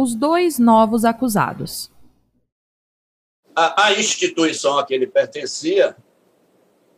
os 0.00 0.14
dois 0.14 0.58
novos 0.58 1.04
acusados. 1.04 1.90
A, 3.54 3.86
a 3.86 3.92
instituição 3.92 4.78
a 4.78 4.86
que 4.86 4.94
ele 4.94 5.06
pertencia 5.06 5.96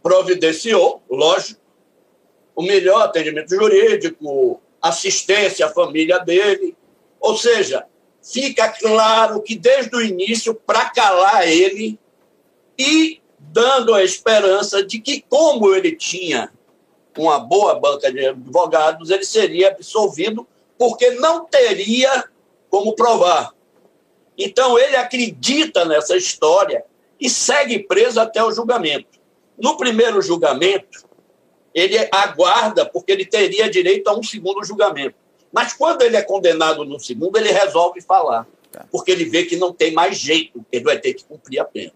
providenciou, 0.03 1.03
lógico, 1.09 1.61
o 2.55 2.63
melhor 2.63 3.03
atendimento 3.03 3.51
jurídico, 3.51 4.61
assistência 4.81 5.67
à 5.67 5.71
família 5.71 6.19
dele. 6.19 6.77
Ou 7.21 7.37
seja, 7.37 7.87
fica 8.23 8.69
claro 8.69 9.41
que 9.41 9.57
desde 9.57 9.95
o 9.97 10.03
início, 10.03 10.55
para 10.55 10.91
calar 10.91 11.49
ele 11.49 11.99
e 12.79 13.21
dando 13.39 13.95
a 13.95 14.03
esperança 14.03 14.85
de 14.85 14.99
que, 15.01 15.25
como 15.29 15.75
ele 15.75 15.95
tinha 15.95 16.53
uma 17.17 17.39
boa 17.39 17.79
banca 17.79 18.11
de 18.11 18.27
advogados, 18.27 19.11
ele 19.11 19.25
seria 19.25 19.69
absolvido, 19.69 20.47
porque 20.79 21.11
não 21.13 21.45
teria 21.45 22.25
como 22.73 22.95
provar. 22.95 23.53
Então, 24.37 24.79
ele 24.79 24.97
acredita 24.97 25.85
nessa 25.85 26.17
história 26.17 26.83
e 27.21 27.29
segue 27.29 27.81
preso 27.81 28.19
até 28.19 28.43
o 28.43 28.51
julgamento. 28.51 29.21
No 29.59 29.77
primeiro 29.77 30.23
julgamento, 30.23 31.07
ele 31.75 31.99
aguarda, 32.11 32.87
porque 32.87 33.13
ele 33.13 33.27
teria 33.27 33.69
direito 33.69 34.09
a 34.09 34.15
um 34.15 34.23
segundo 34.23 34.65
julgamento. 34.65 35.15
Mas 35.53 35.75
quando 35.75 36.01
ele 36.01 36.17
é 36.17 36.23
condenado 36.23 36.83
no 36.83 36.99
segundo, 36.99 37.37
ele 37.37 37.53
resolve 37.53 38.01
falar, 38.01 38.49
tá. 38.73 38.87
porque 38.91 39.11
ele 39.11 39.27
vê 39.27 39.45
que 39.45 39.57
não 39.57 39.71
tem 39.71 39.93
mais 39.93 40.17
jeito, 40.17 40.65
ele 40.73 40.85
vai 40.85 40.99
ter 40.99 41.13
que 41.13 41.25
cumprir 41.25 41.59
a 41.59 41.67
pena. 41.67 41.93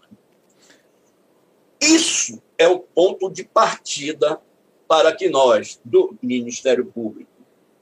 Isso 1.81 2.39
é 2.55 2.67
o 2.67 2.79
ponto 2.79 3.31
de 3.31 3.43
partida 3.43 4.39
para 4.87 5.11
que 5.11 5.27
nós, 5.27 5.79
do 5.83 6.15
Ministério 6.21 6.85
Público 6.85 7.31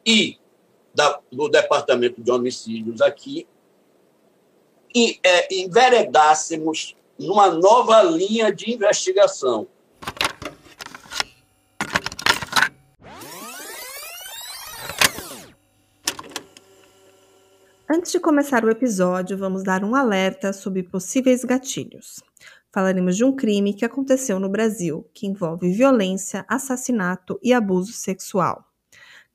e 0.06 0.38
da, 0.96 1.20
do 1.32 1.50
Departamento 1.50 2.22
de 2.22 2.32
Homicídios 2.32 3.02
aqui, 3.02 3.46
e, 4.96 5.20
é, 5.22 5.54
enveredássemos 5.54 6.96
numa 7.20 7.52
nova 7.52 8.02
linha 8.02 8.52
de 8.52 8.74
investigação. 8.74 9.68
Antes 17.88 18.12
de 18.12 18.20
começar 18.20 18.66
o 18.66 18.70
episódio, 18.70 19.38
vamos 19.38 19.64
dar 19.64 19.84
um 19.84 19.94
alerta 19.94 20.52
sobre 20.52 20.82
possíveis 20.82 21.44
gatilhos. 21.44 22.24
Falaremos 22.74 23.16
de 23.16 23.24
um 23.24 23.36
crime 23.36 23.74
que 23.74 23.86
aconteceu 23.86 24.40
no 24.40 24.50
Brasil, 24.50 25.10
que 25.14 25.28
envolve 25.28 25.72
violência, 25.72 26.46
assassinato 26.50 27.40
e 27.44 27.54
abuso 27.54 27.94
sexual. 27.94 28.66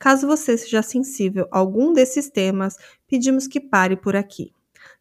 Caso 0.01 0.27
você 0.27 0.57
seja 0.57 0.81
sensível 0.81 1.47
a 1.53 1.59
algum 1.59 1.93
desses 1.93 2.31
temas, 2.31 2.79
pedimos 3.07 3.47
que 3.47 3.61
pare 3.61 3.97
por 3.97 4.17
aqui. 4.17 4.51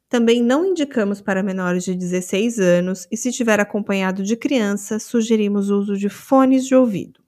Também 0.09 0.44
não 0.44 0.66
indicamos 0.66 1.22
para 1.22 1.42
menores 1.42 1.86
de 1.86 1.95
16 1.95 2.59
anos 2.59 3.08
e, 3.09 3.16
se 3.16 3.31
tiver 3.31 3.61
acompanhado 3.61 4.22
de 4.23 4.36
criança, 4.36 5.00
sugerimos 5.00 5.70
o 5.70 5.77
uso 5.77 5.95
de 5.95 6.09
fones 6.09 6.67
de 6.67 6.75
ouvido. 6.75 7.22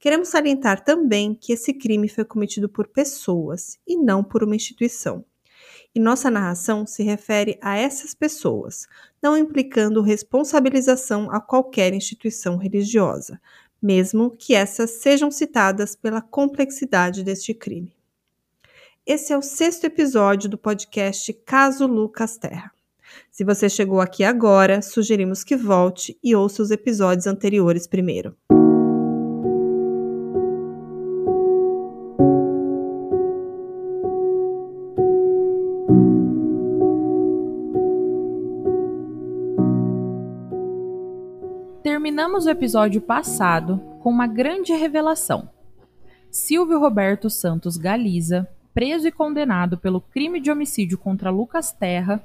Queremos 0.00 0.28
salientar 0.28 0.82
também 0.82 1.34
que 1.34 1.52
esse 1.52 1.74
crime 1.74 2.08
foi 2.08 2.24
cometido 2.24 2.70
por 2.70 2.88
pessoas 2.88 3.78
e 3.86 3.94
não 3.94 4.24
por 4.24 4.42
uma 4.42 4.56
instituição. 4.56 5.22
E 5.94 6.00
nossa 6.00 6.30
narração 6.30 6.86
se 6.86 7.02
refere 7.02 7.58
a 7.60 7.76
essas 7.76 8.14
pessoas, 8.14 8.86
não 9.22 9.36
implicando 9.36 10.00
responsabilização 10.00 11.30
a 11.30 11.38
qualquer 11.38 11.92
instituição 11.92 12.56
religiosa, 12.56 13.38
mesmo 13.80 14.30
que 14.30 14.54
essas 14.54 14.90
sejam 14.90 15.30
citadas 15.30 15.94
pela 15.94 16.20
complexidade 16.20 17.22
deste 17.22 17.54
crime. 17.54 17.92
Esse 19.06 19.32
é 19.32 19.38
o 19.38 19.42
sexto 19.42 19.84
episódio 19.84 20.50
do 20.50 20.58
podcast 20.58 21.32
Caso 21.46 21.86
Lucas 21.86 22.36
Terra. 22.36 22.70
Se 23.30 23.42
você 23.42 23.68
chegou 23.68 24.00
aqui 24.00 24.22
agora, 24.22 24.82
sugerimos 24.82 25.42
que 25.42 25.56
volte 25.56 26.18
e 26.22 26.34
ouça 26.34 26.62
os 26.62 26.70
episódios 26.70 27.26
anteriores 27.26 27.86
primeiro. 27.86 28.36
Terminamos 42.28 42.44
o 42.44 42.50
episódio 42.50 43.00
passado 43.00 43.78
com 44.02 44.10
uma 44.10 44.26
grande 44.26 44.74
revelação. 44.74 45.48
Silvio 46.30 46.78
Roberto 46.78 47.30
Santos 47.30 47.78
Galiza, 47.78 48.46
preso 48.74 49.08
e 49.08 49.10
condenado 49.10 49.78
pelo 49.78 49.98
crime 49.98 50.38
de 50.38 50.50
homicídio 50.50 50.98
contra 50.98 51.30
Lucas 51.30 51.72
Terra, 51.72 52.22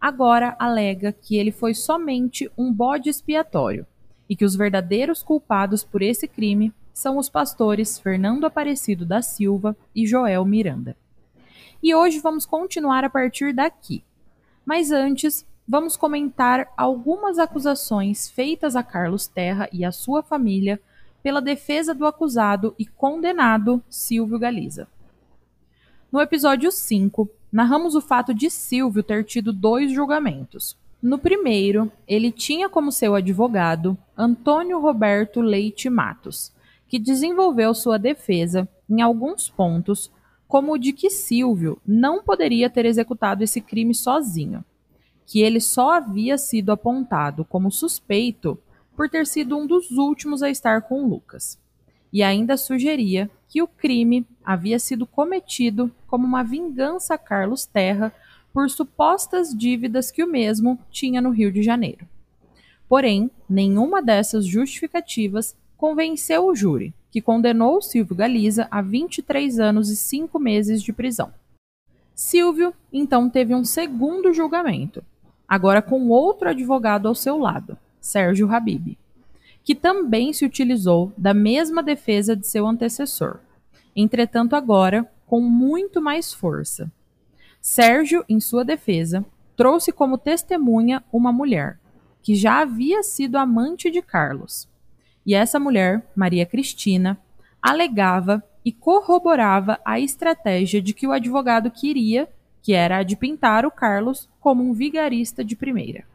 agora 0.00 0.56
alega 0.58 1.12
que 1.12 1.36
ele 1.36 1.52
foi 1.52 1.72
somente 1.72 2.50
um 2.58 2.72
bode 2.72 3.08
expiatório 3.08 3.86
e 4.28 4.34
que 4.34 4.44
os 4.44 4.56
verdadeiros 4.56 5.22
culpados 5.22 5.84
por 5.84 6.02
esse 6.02 6.26
crime 6.26 6.72
são 6.92 7.16
os 7.16 7.28
pastores 7.28 7.96
Fernando 7.96 8.46
Aparecido 8.46 9.06
da 9.06 9.22
Silva 9.22 9.76
e 9.94 10.04
Joel 10.04 10.44
Miranda. 10.44 10.96
E 11.80 11.94
hoje 11.94 12.18
vamos 12.18 12.44
continuar 12.44 13.04
a 13.04 13.08
partir 13.08 13.54
daqui. 13.54 14.02
Mas 14.66 14.90
antes, 14.90 15.46
vamos 15.66 15.96
comentar 15.96 16.68
algumas 16.76 17.38
acusações 17.38 18.28
feitas 18.28 18.76
a 18.76 18.82
Carlos 18.82 19.26
Terra 19.26 19.68
e 19.72 19.84
a 19.84 19.90
sua 19.90 20.22
família 20.22 20.80
pela 21.22 21.40
defesa 21.40 21.94
do 21.94 22.06
acusado 22.06 22.74
e 22.78 22.84
condenado 22.84 23.82
Silvio 23.88 24.38
Galiza. 24.38 24.86
No 26.12 26.20
episódio 26.20 26.70
5, 26.70 27.28
narramos 27.50 27.94
o 27.94 28.00
fato 28.00 28.34
de 28.34 28.50
Silvio 28.50 29.02
ter 29.02 29.24
tido 29.24 29.52
dois 29.52 29.90
julgamentos. 29.90 30.76
No 31.02 31.18
primeiro, 31.18 31.90
ele 32.06 32.30
tinha 32.30 32.68
como 32.68 32.92
seu 32.92 33.14
advogado 33.14 33.96
Antônio 34.16 34.78
Roberto 34.78 35.40
Leite 35.40 35.88
Matos, 35.88 36.52
que 36.86 36.98
desenvolveu 36.98 37.74
sua 37.74 37.98
defesa 37.98 38.68
em 38.88 39.00
alguns 39.00 39.48
pontos, 39.48 40.10
como 40.46 40.72
o 40.72 40.78
de 40.78 40.92
que 40.92 41.10
Silvio 41.10 41.80
não 41.86 42.22
poderia 42.22 42.68
ter 42.68 42.84
executado 42.84 43.42
esse 43.42 43.60
crime 43.60 43.94
sozinho 43.94 44.62
que 45.26 45.42
ele 45.42 45.60
só 45.60 45.94
havia 45.94 46.36
sido 46.36 46.72
apontado 46.72 47.44
como 47.44 47.70
suspeito 47.70 48.58
por 48.96 49.08
ter 49.08 49.26
sido 49.26 49.56
um 49.56 49.66
dos 49.66 49.90
últimos 49.90 50.42
a 50.42 50.50
estar 50.50 50.82
com 50.82 51.06
Lucas. 51.06 51.58
E 52.12 52.22
ainda 52.22 52.56
sugeria 52.56 53.30
que 53.48 53.62
o 53.62 53.66
crime 53.66 54.26
havia 54.44 54.78
sido 54.78 55.06
cometido 55.06 55.90
como 56.06 56.26
uma 56.26 56.42
vingança 56.42 57.14
a 57.14 57.18
Carlos 57.18 57.66
Terra 57.66 58.12
por 58.52 58.70
supostas 58.70 59.52
dívidas 59.56 60.10
que 60.12 60.22
o 60.22 60.28
mesmo 60.28 60.78
tinha 60.90 61.20
no 61.20 61.30
Rio 61.30 61.50
de 61.50 61.62
Janeiro. 61.62 62.06
Porém, 62.88 63.30
nenhuma 63.48 64.00
dessas 64.00 64.46
justificativas 64.46 65.56
convenceu 65.76 66.46
o 66.46 66.54
júri, 66.54 66.94
que 67.10 67.20
condenou 67.20 67.82
Silvio 67.82 68.14
Galiza 68.14 68.68
a 68.70 68.80
23 68.80 69.58
anos 69.58 69.90
e 69.90 69.96
5 69.96 70.38
meses 70.38 70.82
de 70.82 70.92
prisão. 70.92 71.32
Silvio 72.14 72.72
então 72.92 73.28
teve 73.28 73.54
um 73.54 73.64
segundo 73.64 74.32
julgamento, 74.32 75.02
agora 75.48 75.82
com 75.82 76.08
outro 76.08 76.48
advogado 76.48 77.08
ao 77.08 77.14
seu 77.14 77.38
lado, 77.38 77.76
Sérgio 78.00 78.50
Habib, 78.50 78.98
que 79.62 79.74
também 79.74 80.32
se 80.32 80.44
utilizou 80.44 81.12
da 81.16 81.32
mesma 81.32 81.82
defesa 81.82 82.36
de 82.36 82.46
seu 82.46 82.66
antecessor, 82.66 83.40
entretanto, 83.96 84.56
agora 84.56 85.10
com 85.26 85.40
muito 85.40 86.00
mais 86.02 86.32
força. 86.32 86.90
Sérgio, 87.60 88.24
em 88.28 88.40
sua 88.40 88.64
defesa, 88.64 89.24
trouxe 89.56 89.92
como 89.92 90.18
testemunha 90.18 91.02
uma 91.12 91.32
mulher, 91.32 91.78
que 92.22 92.34
já 92.34 92.60
havia 92.60 93.02
sido 93.02 93.36
amante 93.36 93.90
de 93.90 94.02
Carlos. 94.02 94.68
E 95.24 95.34
essa 95.34 95.58
mulher, 95.58 96.06
Maria 96.14 96.44
Cristina, 96.44 97.18
alegava 97.62 98.42
e 98.64 98.72
corroborava 98.72 99.78
a 99.84 99.98
estratégia 100.00 100.80
de 100.80 100.92
que 100.92 101.06
o 101.06 101.12
advogado 101.12 101.70
queria 101.70 102.28
que 102.64 102.72
era 102.72 102.96
a 102.96 103.02
de 103.02 103.14
pintar 103.14 103.66
o 103.66 103.70
Carlos 103.70 104.26
como 104.40 104.64
um 104.64 104.72
vigarista 104.72 105.44
de 105.44 105.54
primeira. 105.54 106.06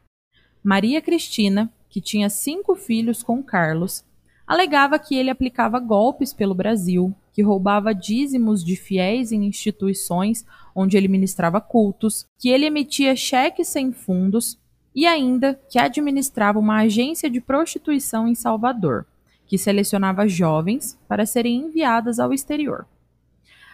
Maria 0.63 0.99
Cristina, 0.99 1.71
que 1.87 2.01
tinha 2.01 2.27
cinco 2.27 2.75
filhos 2.75 3.21
com 3.21 3.43
Carlos, 3.43 4.03
alegava 4.47 4.97
que 4.97 5.13
ele 5.15 5.29
aplicava 5.29 5.79
golpes 5.79 6.33
pelo 6.33 6.55
Brasil, 6.55 7.15
que 7.31 7.43
roubava 7.43 7.93
dízimos 7.93 8.65
de 8.65 8.75
fiéis 8.75 9.31
em 9.31 9.45
instituições 9.45 10.43
onde 10.73 10.97
ele 10.97 11.07
ministrava 11.07 11.61
cultos, 11.61 12.25
que 12.39 12.49
ele 12.49 12.65
emitia 12.65 13.15
cheques 13.15 13.67
sem 13.67 13.91
fundos 13.91 14.57
e 14.95 15.05
ainda 15.05 15.53
que 15.69 15.77
administrava 15.77 16.57
uma 16.57 16.79
agência 16.79 17.29
de 17.29 17.39
prostituição 17.39 18.27
em 18.27 18.33
Salvador, 18.33 19.05
que 19.45 19.55
selecionava 19.55 20.27
jovens 20.27 20.97
para 21.07 21.27
serem 21.27 21.57
enviadas 21.57 22.17
ao 22.17 22.33
exterior. 22.33 22.87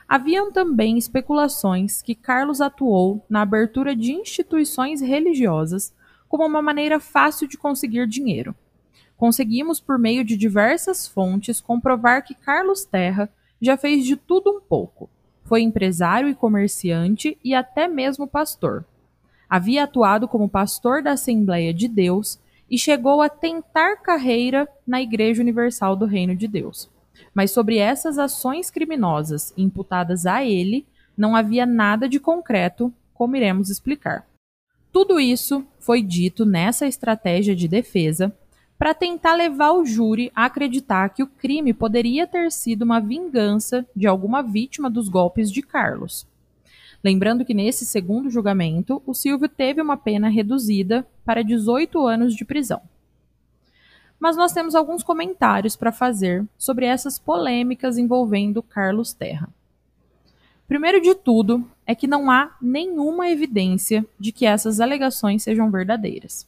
Haviam 0.08 0.52
também 0.52 0.98
especulações 0.98 2.02
que 2.02 2.14
Carlos 2.14 2.62
atuou 2.62 3.26
na 3.28 3.42
abertura 3.42 3.96
de 3.96 4.14
instituições 4.14 5.02
religiosas 5.02 5.94
como 6.28 6.46
uma 6.46 6.62
maneira 6.62 7.00
fácil 7.00 7.48
de 7.48 7.58
conseguir 7.58 8.08
dinheiro. 8.08 8.56
Conseguimos, 9.18 9.80
por 9.80 9.98
meio 9.98 10.24
de 10.24 10.38
diversas 10.38 11.08
fontes, 11.08 11.62
comprovar 11.62 12.24
que 12.24 12.36
Carlos 12.36 12.86
Terra 12.86 13.30
já 13.62 13.78
fez 13.78 14.06
de 14.06 14.16
tudo 14.16 14.52
um 14.52 14.62
pouco, 14.62 15.10
Foi 15.44 15.62
empresário 15.62 16.28
e 16.28 16.34
comerciante 16.34 17.38
e 17.44 17.54
até 17.54 17.88
mesmo 17.88 18.28
pastor. 18.28 18.84
Havia 19.48 19.84
atuado 19.84 20.28
como 20.28 20.50
pastor 20.50 21.04
da 21.04 21.12
Assembleia 21.12 21.72
de 21.72 21.88
Deus 21.88 22.40
e 22.70 22.80
chegou 22.80 23.22
a 23.22 23.30
tentar 23.30 23.98
carreira 23.98 24.68
na 24.88 25.02
Igreja 25.02 25.44
Universal 25.44 25.96
do 25.96 26.06
Reino 26.06 26.36
de 26.36 26.48
Deus. 26.48 26.90
Mas 27.36 27.52
sobre 27.52 27.78
essas 27.78 28.18
ações 28.18 28.72
criminosas 28.72 29.54
imputadas 29.58 30.26
a 30.26 30.44
ele, 30.44 30.88
não 31.18 31.36
havia 31.36 31.66
nada 31.66 32.10
de 32.10 32.20
concreto, 32.20 32.92
como 33.14 33.36
iremos 33.36 33.70
explicar. 33.70 34.26
Tudo 34.92 35.20
isso 35.20 35.66
foi 35.78 36.02
dito 36.02 36.46
nessa 36.46 36.88
estratégia 36.88 37.54
de 37.54 37.68
defesa 37.68 38.34
para 38.78 38.94
tentar 38.94 39.36
levar 39.36 39.74
o 39.74 39.86
júri 39.86 40.32
a 40.34 40.46
acreditar 40.46 41.10
que 41.10 41.24
o 41.24 41.28
crime 41.28 41.74
poderia 41.74 42.26
ter 42.26 42.52
sido 42.52 42.84
uma 42.84 43.00
vingança 43.00 43.86
de 43.94 44.08
alguma 44.08 44.42
vítima 44.42 44.90
dos 44.90 45.10
golpes 45.10 45.52
de 45.52 45.62
Carlos. 45.62 46.26
Lembrando 47.04 47.46
que 47.46 47.54
nesse 47.54 47.86
segundo 47.86 48.30
julgamento, 48.30 49.02
o 49.06 49.14
Silvio 49.14 49.48
teve 49.48 49.82
uma 49.82 49.96
pena 49.96 50.28
reduzida 50.28 51.06
para 51.24 51.44
18 51.44 52.06
anos 52.08 52.34
de 52.34 52.44
prisão. 52.44 52.82
Mas 54.20 54.38
nós 54.38 54.54
temos 54.54 54.76
alguns 54.76 55.04
comentários 55.04 55.76
para 55.76 55.92
fazer 55.92 56.46
sobre 56.58 56.86
essas 56.86 57.20
polêmicas 57.20 57.98
envolvendo 57.98 58.64
Carlos 58.64 59.14
Terra. 59.14 59.50
Primeiro 60.68 61.00
de 61.00 61.14
tudo, 61.14 61.64
é 61.86 61.94
que 61.94 62.08
não 62.08 62.32
há 62.32 62.56
nenhuma 62.60 63.30
evidência 63.30 64.06
de 64.20 64.32
que 64.32 64.46
essas 64.46 64.80
alegações 64.80 65.44
sejam 65.44 65.70
verdadeiras. 65.70 66.48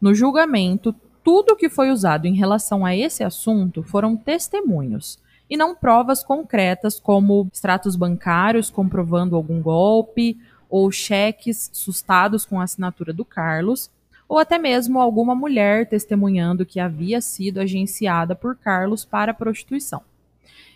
No 0.00 0.14
julgamento, 0.14 0.94
tudo 1.24 1.56
que 1.56 1.68
foi 1.68 1.90
usado 1.90 2.26
em 2.26 2.34
relação 2.34 2.84
a 2.84 2.94
esse 2.94 3.24
assunto 3.24 3.82
foram 3.82 4.16
testemunhos, 4.16 5.18
e 5.52 5.56
não 5.56 5.74
provas 5.74 6.24
concretas 6.24 6.98
como 6.98 7.46
extratos 7.52 7.94
bancários 7.94 8.70
comprovando 8.70 9.36
algum 9.36 9.60
golpe 9.60 10.38
ou 10.70 10.90
cheques 10.90 11.68
sustados 11.74 12.46
com 12.46 12.58
a 12.58 12.64
assinatura 12.64 13.12
do 13.12 13.22
Carlos, 13.22 13.90
ou 14.32 14.38
até 14.38 14.56
mesmo 14.56 14.98
alguma 14.98 15.34
mulher 15.34 15.86
testemunhando 15.86 16.64
que 16.64 16.80
havia 16.80 17.20
sido 17.20 17.60
agenciada 17.60 18.34
por 18.34 18.56
Carlos 18.56 19.04
para 19.04 19.34
prostituição. 19.34 20.00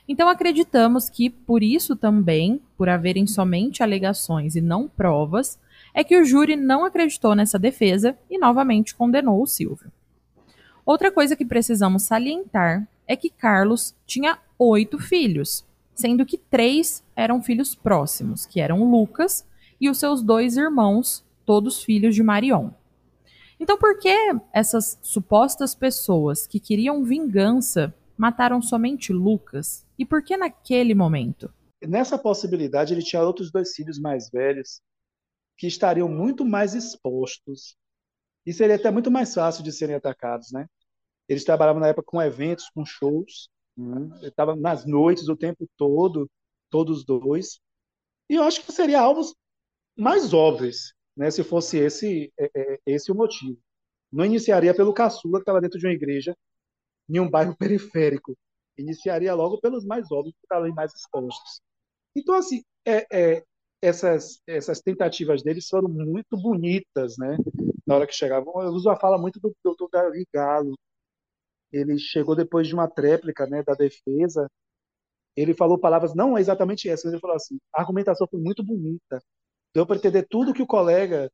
Então 0.06 0.28
acreditamos 0.28 1.08
que, 1.08 1.30
por 1.30 1.62
isso 1.62 1.96
também, 1.96 2.60
por 2.76 2.86
haverem 2.90 3.26
somente 3.26 3.82
alegações 3.82 4.56
e 4.56 4.60
não 4.60 4.86
provas, 4.86 5.58
é 5.94 6.04
que 6.04 6.18
o 6.18 6.22
júri 6.22 6.54
não 6.54 6.84
acreditou 6.84 7.34
nessa 7.34 7.58
defesa 7.58 8.14
e 8.28 8.36
novamente 8.36 8.94
condenou 8.94 9.40
o 9.40 9.46
Silvio. 9.46 9.90
Outra 10.84 11.10
coisa 11.10 11.34
que 11.34 11.46
precisamos 11.46 12.02
salientar 12.02 12.86
é 13.08 13.16
que 13.16 13.30
Carlos 13.30 13.94
tinha 14.06 14.36
oito 14.58 14.98
filhos, 14.98 15.64
sendo 15.94 16.26
que 16.26 16.36
três 16.36 17.02
eram 17.16 17.42
filhos 17.42 17.74
próximos, 17.74 18.44
que 18.44 18.60
eram 18.60 18.84
Lucas 18.84 19.46
e 19.80 19.88
os 19.88 19.96
seus 19.96 20.20
dois 20.20 20.58
irmãos, 20.58 21.24
todos 21.46 21.82
filhos 21.82 22.14
de 22.14 22.22
Marion. 22.22 22.68
Então, 23.58 23.78
por 23.78 23.98
que 23.98 24.14
essas 24.52 24.98
supostas 25.02 25.74
pessoas 25.74 26.46
que 26.46 26.60
queriam 26.60 27.02
vingança 27.02 27.94
mataram 28.16 28.60
somente 28.60 29.12
Lucas? 29.12 29.86
E 29.98 30.04
por 30.04 30.22
que 30.22 30.36
naquele 30.36 30.94
momento? 30.94 31.52
Nessa 31.82 32.18
possibilidade, 32.18 32.92
ele 32.92 33.02
tinha 33.02 33.22
outros 33.22 33.50
dois 33.50 33.74
filhos 33.74 33.98
mais 33.98 34.30
velhos 34.30 34.80
que 35.56 35.66
estariam 35.66 36.08
muito 36.08 36.44
mais 36.44 36.74
expostos 36.74 37.76
e 38.44 38.52
seria 38.52 38.76
até 38.76 38.90
muito 38.90 39.10
mais 39.10 39.34
fácil 39.34 39.64
de 39.64 39.72
serem 39.72 39.96
atacados, 39.96 40.52
né? 40.52 40.66
Eles 41.28 41.44
trabalhavam 41.44 41.80
na 41.80 41.88
época 41.88 42.06
com 42.06 42.22
eventos, 42.22 42.70
com 42.70 42.84
shows, 42.84 43.48
né? 43.76 44.10
Nas 44.58 44.86
noites 44.86 45.28
o 45.28 45.36
tempo 45.36 45.68
todo, 45.76 46.30
todos 46.70 47.04
dois. 47.04 47.58
E 48.28 48.34
eu 48.34 48.42
acho 48.42 48.62
que 48.64 48.72
seria 48.72 49.00
alvos 49.00 49.34
mais 49.96 50.32
óbvios, 50.32 50.94
né, 51.16 51.30
se 51.30 51.42
fosse 51.44 51.78
esse 51.78 52.32
é, 52.38 52.50
é, 52.54 52.80
esse 52.86 53.10
o 53.12 53.14
motivo. 53.14 53.58
Não 54.12 54.24
iniciaria 54.24 54.74
pelo 54.74 54.94
caçula 54.94 55.38
que 55.38 55.42
estava 55.42 55.60
dentro 55.60 55.78
de 55.78 55.86
uma 55.86 55.92
igreja 55.92 56.36
em 57.08 57.20
um 57.20 57.30
bairro 57.30 57.56
periférico. 57.58 58.36
Iniciaria 58.78 59.34
logo 59.34 59.60
pelos 59.60 59.84
mais 59.84 60.10
óbvios 60.12 60.34
que 60.34 60.44
estavam 60.44 60.72
mais 60.74 60.94
expostos. 60.94 61.60
Então, 62.14 62.34
assim, 62.34 62.62
é, 62.84 63.06
é, 63.12 63.44
essas, 63.82 64.40
essas 64.46 64.80
tentativas 64.80 65.42
deles 65.42 65.68
foram 65.68 65.88
muito 65.88 66.36
bonitas, 66.36 67.16
né? 67.18 67.36
Na 67.86 67.96
hora 67.96 68.06
que 68.06 68.14
chegavam. 68.14 68.62
Eu 68.62 68.70
uso 68.70 68.90
a 68.90 68.96
fala 68.96 69.18
muito 69.18 69.40
do 69.40 69.54
doutor 69.62 69.88
Gary 69.90 70.26
Galo, 70.32 70.74
ele 71.72 71.98
chegou 71.98 72.34
depois 72.34 72.66
de 72.68 72.74
uma 72.74 72.88
tréplica 72.88 73.46
né, 73.46 73.62
da 73.62 73.74
defesa, 73.74 74.48
ele 75.36 75.54
falou 75.54 75.78
palavras, 75.78 76.14
não 76.14 76.36
é 76.36 76.40
exatamente 76.40 76.88
essas, 76.88 77.04
mas 77.06 77.12
ele 77.14 77.20
falou 77.20 77.36
assim, 77.36 77.58
a 77.74 77.80
argumentação 77.82 78.26
foi 78.28 78.40
muito 78.40 78.64
bonita, 78.64 79.22
deu 79.76 79.86
para 79.86 79.96
entender 79.96 80.26
tudo 80.26 80.54
que 80.54 80.62
o 80.62 80.66
colega 80.66 81.30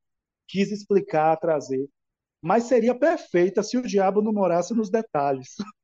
quis 0.48 0.72
explicar, 0.72 1.36
trazer, 1.36 1.88
mas 2.42 2.64
seria 2.64 2.92
perfeita 2.92 3.62
se 3.62 3.78
o 3.78 3.82
diabo 3.82 4.20
não 4.20 4.32
morasse 4.32 4.74
nos 4.74 4.90
detalhes. 4.90 5.54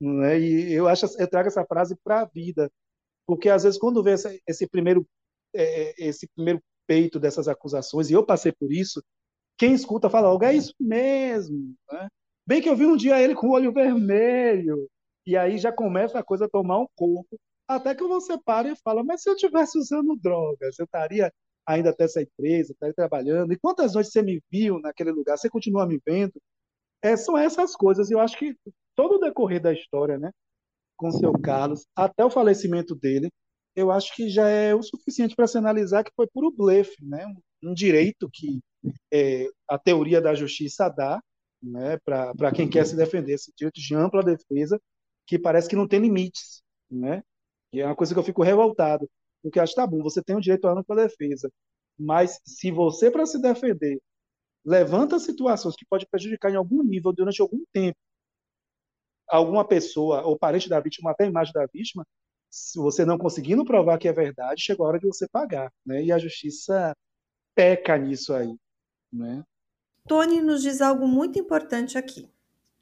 Né? 0.00 0.38
E 0.40 0.72
eu 0.72 0.88
acho, 0.88 1.06
eu 1.18 1.30
trago 1.30 1.48
essa 1.48 1.64
frase 1.64 1.96
para 2.02 2.22
a 2.22 2.24
vida, 2.24 2.70
porque 3.26 3.48
às 3.48 3.62
vezes 3.62 3.78
quando 3.78 4.02
vê 4.02 4.14
esse, 4.14 4.42
esse 4.46 4.68
primeiro 4.68 5.06
é, 5.54 5.94
esse 5.96 6.26
primeiro 6.34 6.60
peito 6.86 7.18
dessas 7.18 7.46
acusações, 7.46 8.10
e 8.10 8.12
eu 8.12 8.26
passei 8.26 8.52
por 8.52 8.72
isso, 8.72 9.02
quem 9.56 9.72
escuta 9.72 10.10
fala, 10.10 10.28
algo 10.28 10.44
é 10.44 10.52
isso 10.52 10.74
mesmo, 10.78 11.74
né? 11.90 12.08
Bem 12.46 12.60
que 12.60 12.68
eu 12.68 12.76
vi 12.76 12.84
um 12.84 12.96
dia 12.96 13.22
ele 13.22 13.36
com 13.36 13.46
o 13.46 13.52
olho 13.52 13.72
vermelho, 13.72 14.90
e 15.24 15.36
aí 15.36 15.56
já 15.58 15.72
começa 15.72 16.18
a 16.18 16.24
coisa 16.24 16.46
a 16.46 16.50
tomar 16.50 16.80
um 16.80 16.88
corpo, 16.96 17.38
até 17.68 17.94
que 17.94 18.04
você 18.04 18.36
para 18.36 18.68
e 18.68 18.76
fala, 18.76 19.02
mas 19.04 19.22
se 19.22 19.30
eu 19.30 19.36
tivesse 19.36 19.78
usando 19.78 20.16
drogas, 20.16 20.78
eu 20.78 20.84
estaria 20.84 21.32
ainda 21.66 21.90
até 21.90 22.04
essa 22.04 22.22
empresa, 22.22 22.72
estaria 22.72 22.94
trabalhando, 22.94 23.52
e 23.52 23.58
quantas 23.58 23.94
noites 23.94 24.12
você 24.12 24.22
me 24.22 24.42
viu 24.50 24.78
naquele 24.80 25.10
lugar, 25.12 25.36
você 25.38 25.48
continua 25.50 25.86
me 25.86 26.00
vendo? 26.06 26.32
É, 27.02 27.16
são 27.16 27.36
essas 27.36 27.74
coisas, 27.76 28.10
eu 28.10 28.20
acho 28.20 28.38
que 28.38 28.56
todo 28.94 29.16
o 29.16 29.18
decorrer 29.18 29.60
da 29.60 29.72
história, 29.72 30.18
né, 30.18 30.30
com 30.96 31.08
o 31.08 31.12
seu 31.12 31.32
Carlos, 31.32 31.86
até 31.96 32.24
o 32.24 32.30
falecimento 32.30 32.94
dele, 32.94 33.30
eu 33.76 33.90
acho 33.90 34.14
que 34.14 34.28
já 34.28 34.48
é 34.48 34.74
o 34.74 34.82
suficiente 34.82 35.34
para 35.34 35.46
se 35.46 35.58
analisar 35.58 36.04
que 36.04 36.12
foi 36.14 36.26
puro 36.28 36.50
blefe, 36.50 36.96
né, 37.04 37.26
um 37.62 37.74
direito 37.74 38.28
que 38.32 38.60
é, 39.12 39.48
a 39.68 39.78
teoria 39.78 40.20
da 40.20 40.34
justiça 40.34 40.88
dá, 40.88 41.20
né, 41.62 41.98
para 42.04 42.52
quem 42.52 42.68
quer 42.68 42.86
se 42.86 42.96
defender, 42.96 43.34
esse 43.34 43.52
direito 43.56 43.80
de 43.80 43.94
ampla 43.94 44.22
defesa, 44.22 44.80
que 45.26 45.38
parece 45.38 45.68
que 45.68 45.76
não 45.76 45.88
tem 45.88 46.00
limites, 46.00 46.62
né? 46.90 47.22
E 47.72 47.80
é 47.80 47.86
uma 47.86 47.96
coisa 47.96 48.12
que 48.12 48.20
eu 48.20 48.24
fico 48.24 48.42
revoltado, 48.42 49.08
porque 49.44 49.60
acho 49.60 49.74
tá 49.74 49.86
bom, 49.86 50.02
você 50.02 50.22
tem 50.22 50.34
o 50.34 50.40
direito 50.40 50.66
à 50.66 50.72
ampla 50.72 50.96
defesa, 50.96 51.52
mas 51.98 52.40
se 52.46 52.70
você 52.72 53.10
para 53.10 53.26
se 53.26 53.40
defender 53.40 54.00
levanta 54.64 55.18
situações 55.18 55.76
que 55.76 55.84
pode 55.84 56.06
prejudicar 56.06 56.50
em 56.50 56.56
algum 56.56 56.82
nível 56.82 57.12
durante 57.12 57.42
algum 57.42 57.62
tempo 57.70 57.98
alguma 59.28 59.66
pessoa 59.66 60.22
ou 60.22 60.38
parente 60.38 60.68
da 60.68 60.80
vítima, 60.80 61.10
até 61.10 61.24
a 61.24 61.28
imagem 61.28 61.52
da 61.52 61.66
vítima, 61.66 62.06
se 62.50 62.78
você 62.78 63.04
não 63.04 63.18
conseguindo 63.18 63.64
provar 63.64 63.98
que 63.98 64.08
é 64.08 64.12
verdade, 64.12 64.62
chegou 64.62 64.86
a 64.86 64.90
hora 64.90 64.98
de 64.98 65.06
você 65.06 65.28
pagar, 65.28 65.72
né? 65.84 66.02
E 66.02 66.12
a 66.12 66.18
justiça 66.18 66.94
peca 67.54 67.96
nisso 67.98 68.32
aí, 68.32 68.56
né? 69.12 69.42
Tony 70.06 70.40
nos 70.40 70.62
diz 70.62 70.80
algo 70.80 71.06
muito 71.06 71.38
importante 71.38 71.98
aqui. 71.98 72.30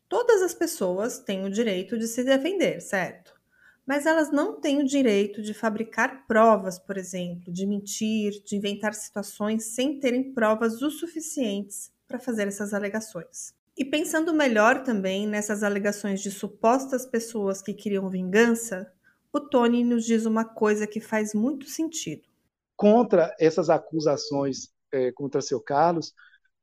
Todas 0.08 0.42
as 0.42 0.52
pessoas 0.52 1.18
têm 1.18 1.44
o 1.44 1.50
direito 1.50 1.98
de 1.98 2.06
se 2.06 2.22
defender, 2.22 2.80
certo? 2.80 3.40
Mas 3.86 4.06
elas 4.06 4.30
não 4.30 4.60
têm 4.60 4.80
o 4.80 4.86
direito 4.86 5.42
de 5.42 5.52
fabricar 5.52 6.26
provas, 6.26 6.78
por 6.78 6.96
exemplo, 6.96 7.52
de 7.52 7.66
mentir, 7.66 8.42
de 8.44 8.56
inventar 8.56 8.94
situações 8.94 9.74
sem 9.74 9.98
terem 9.98 10.32
provas 10.32 10.80
o 10.82 10.90
suficientes 10.90 11.92
para 12.06 12.18
fazer 12.18 12.46
essas 12.46 12.72
alegações. 12.72 13.54
E 13.76 13.84
pensando 13.84 14.32
melhor 14.32 14.82
também 14.84 15.26
nessas 15.26 15.62
alegações 15.62 16.20
de 16.20 16.30
supostas 16.30 17.06
pessoas 17.06 17.60
que 17.60 17.74
queriam 17.74 18.08
vingança, 18.08 18.92
o 19.32 19.40
Tony 19.40 19.82
nos 19.82 20.04
diz 20.04 20.26
uma 20.26 20.44
coisa 20.44 20.86
que 20.86 21.00
faz 21.00 21.34
muito 21.34 21.66
sentido. 21.66 22.28
Contra 22.76 23.34
essas 23.40 23.70
acusações 23.70 24.68
é, 24.92 25.10
contra 25.12 25.40
seu 25.40 25.60
Carlos, 25.60 26.12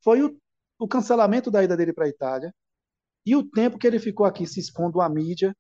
foi 0.04 0.22
o 0.22 0.38
o 0.80 0.88
cancelamento 0.88 1.52
da 1.52 1.62
ida 1.62 1.76
dele 1.76 1.92
para 1.92 2.06
a 2.06 2.10
Itália 2.10 2.56
e 3.26 3.36
o 3.36 3.44
tempo 3.44 3.78
que 3.78 3.86
ele 3.86 4.00
ficou 4.00 4.26
aqui 4.26 4.48
se 4.48 4.62
expondo 4.62 5.02
à 5.02 5.10
mídia, 5.10 5.54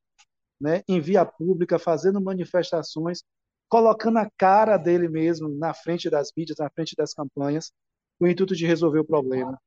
né, 0.59 0.83
em 0.87 0.99
via 0.99 1.25
pública, 1.25 1.79
fazendo 1.79 2.21
manifestações, 2.21 3.23
colocando 3.69 4.17
a 4.17 4.29
cara 4.37 4.77
dele 4.77 5.07
mesmo 5.07 5.47
na 5.49 5.73
frente 5.73 6.09
das 6.09 6.31
mídias, 6.35 6.57
na 6.57 6.69
frente 6.69 6.95
das 6.95 7.13
campanhas, 7.13 7.71
com 8.17 8.25
o 8.25 8.27
intuito 8.27 8.55
de 8.55 8.65
resolver 8.65 8.99
o 8.99 9.05
problema. 9.05 9.59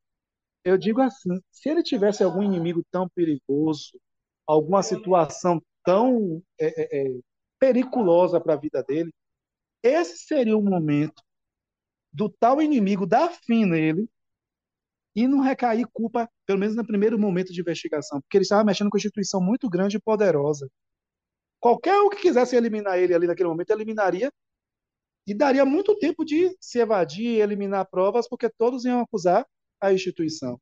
Eu 0.65 0.77
digo 0.77 1.01
assim, 1.01 1.41
se 1.51 1.69
ele 1.69 1.83
tivesse 1.83 2.23
algum 2.23 2.43
inimigo 2.43 2.85
tão 2.91 3.09
perigoso, 3.09 3.99
alguma 4.47 4.83
situação 4.83 5.61
tão 5.85 6.43
é, 6.61 6.67
é, 6.67 7.07
é 7.07 7.21
periculosa 7.59 8.41
para 8.41 8.55
a 8.55 8.59
vida 8.59 8.83
dele, 8.83 9.13
esse 9.83 10.19
seria 10.19 10.57
o 10.57 10.63
momento 10.63 11.23
do 12.13 12.29
tal 12.29 12.61
inimigo 12.61 13.07
dar 13.07 13.29
fim 13.29 13.65
nele 13.65 14.09
e 15.15 15.27
não 15.29 15.41
recair 15.41 15.87
culpa, 15.93 16.29
pelo 16.47 16.59
menos 16.59 16.77
no 16.77 16.87
primeiro 16.87 17.19
momento 17.19 17.53
de 17.53 17.61
investigação, 17.61 18.21
porque 18.21 18.37
ele 18.37 18.43
estava 18.45 18.65
mexendo 18.65 18.91
com 18.91 18.97
uma 18.97 19.01
instituição 19.01 19.41
muito 19.41 19.69
grande 19.69 19.97
e 19.97 20.01
poderosa. 20.01 20.69
Qualquer 21.61 22.01
um 22.03 22.11
que 22.11 22.17
quisesse 22.19 22.57
eliminar 22.57 22.99
ele 22.99 23.15
ali 23.15 23.27
naquele 23.27 23.49
momento, 23.49 23.71
eliminaria 23.71 24.31
E 25.27 25.35
daria 25.35 25.65
muito 25.65 25.97
tempo 25.99 26.25
de 26.25 26.55
se 26.61 26.79
evadir, 26.81 27.41
eliminar 27.41 27.87
provas, 27.89 28.29
porque 28.29 28.49
todos 28.51 28.85
iam 28.85 29.01
acusar 29.01 29.47
a 29.81 29.93
instituição. 29.93 30.61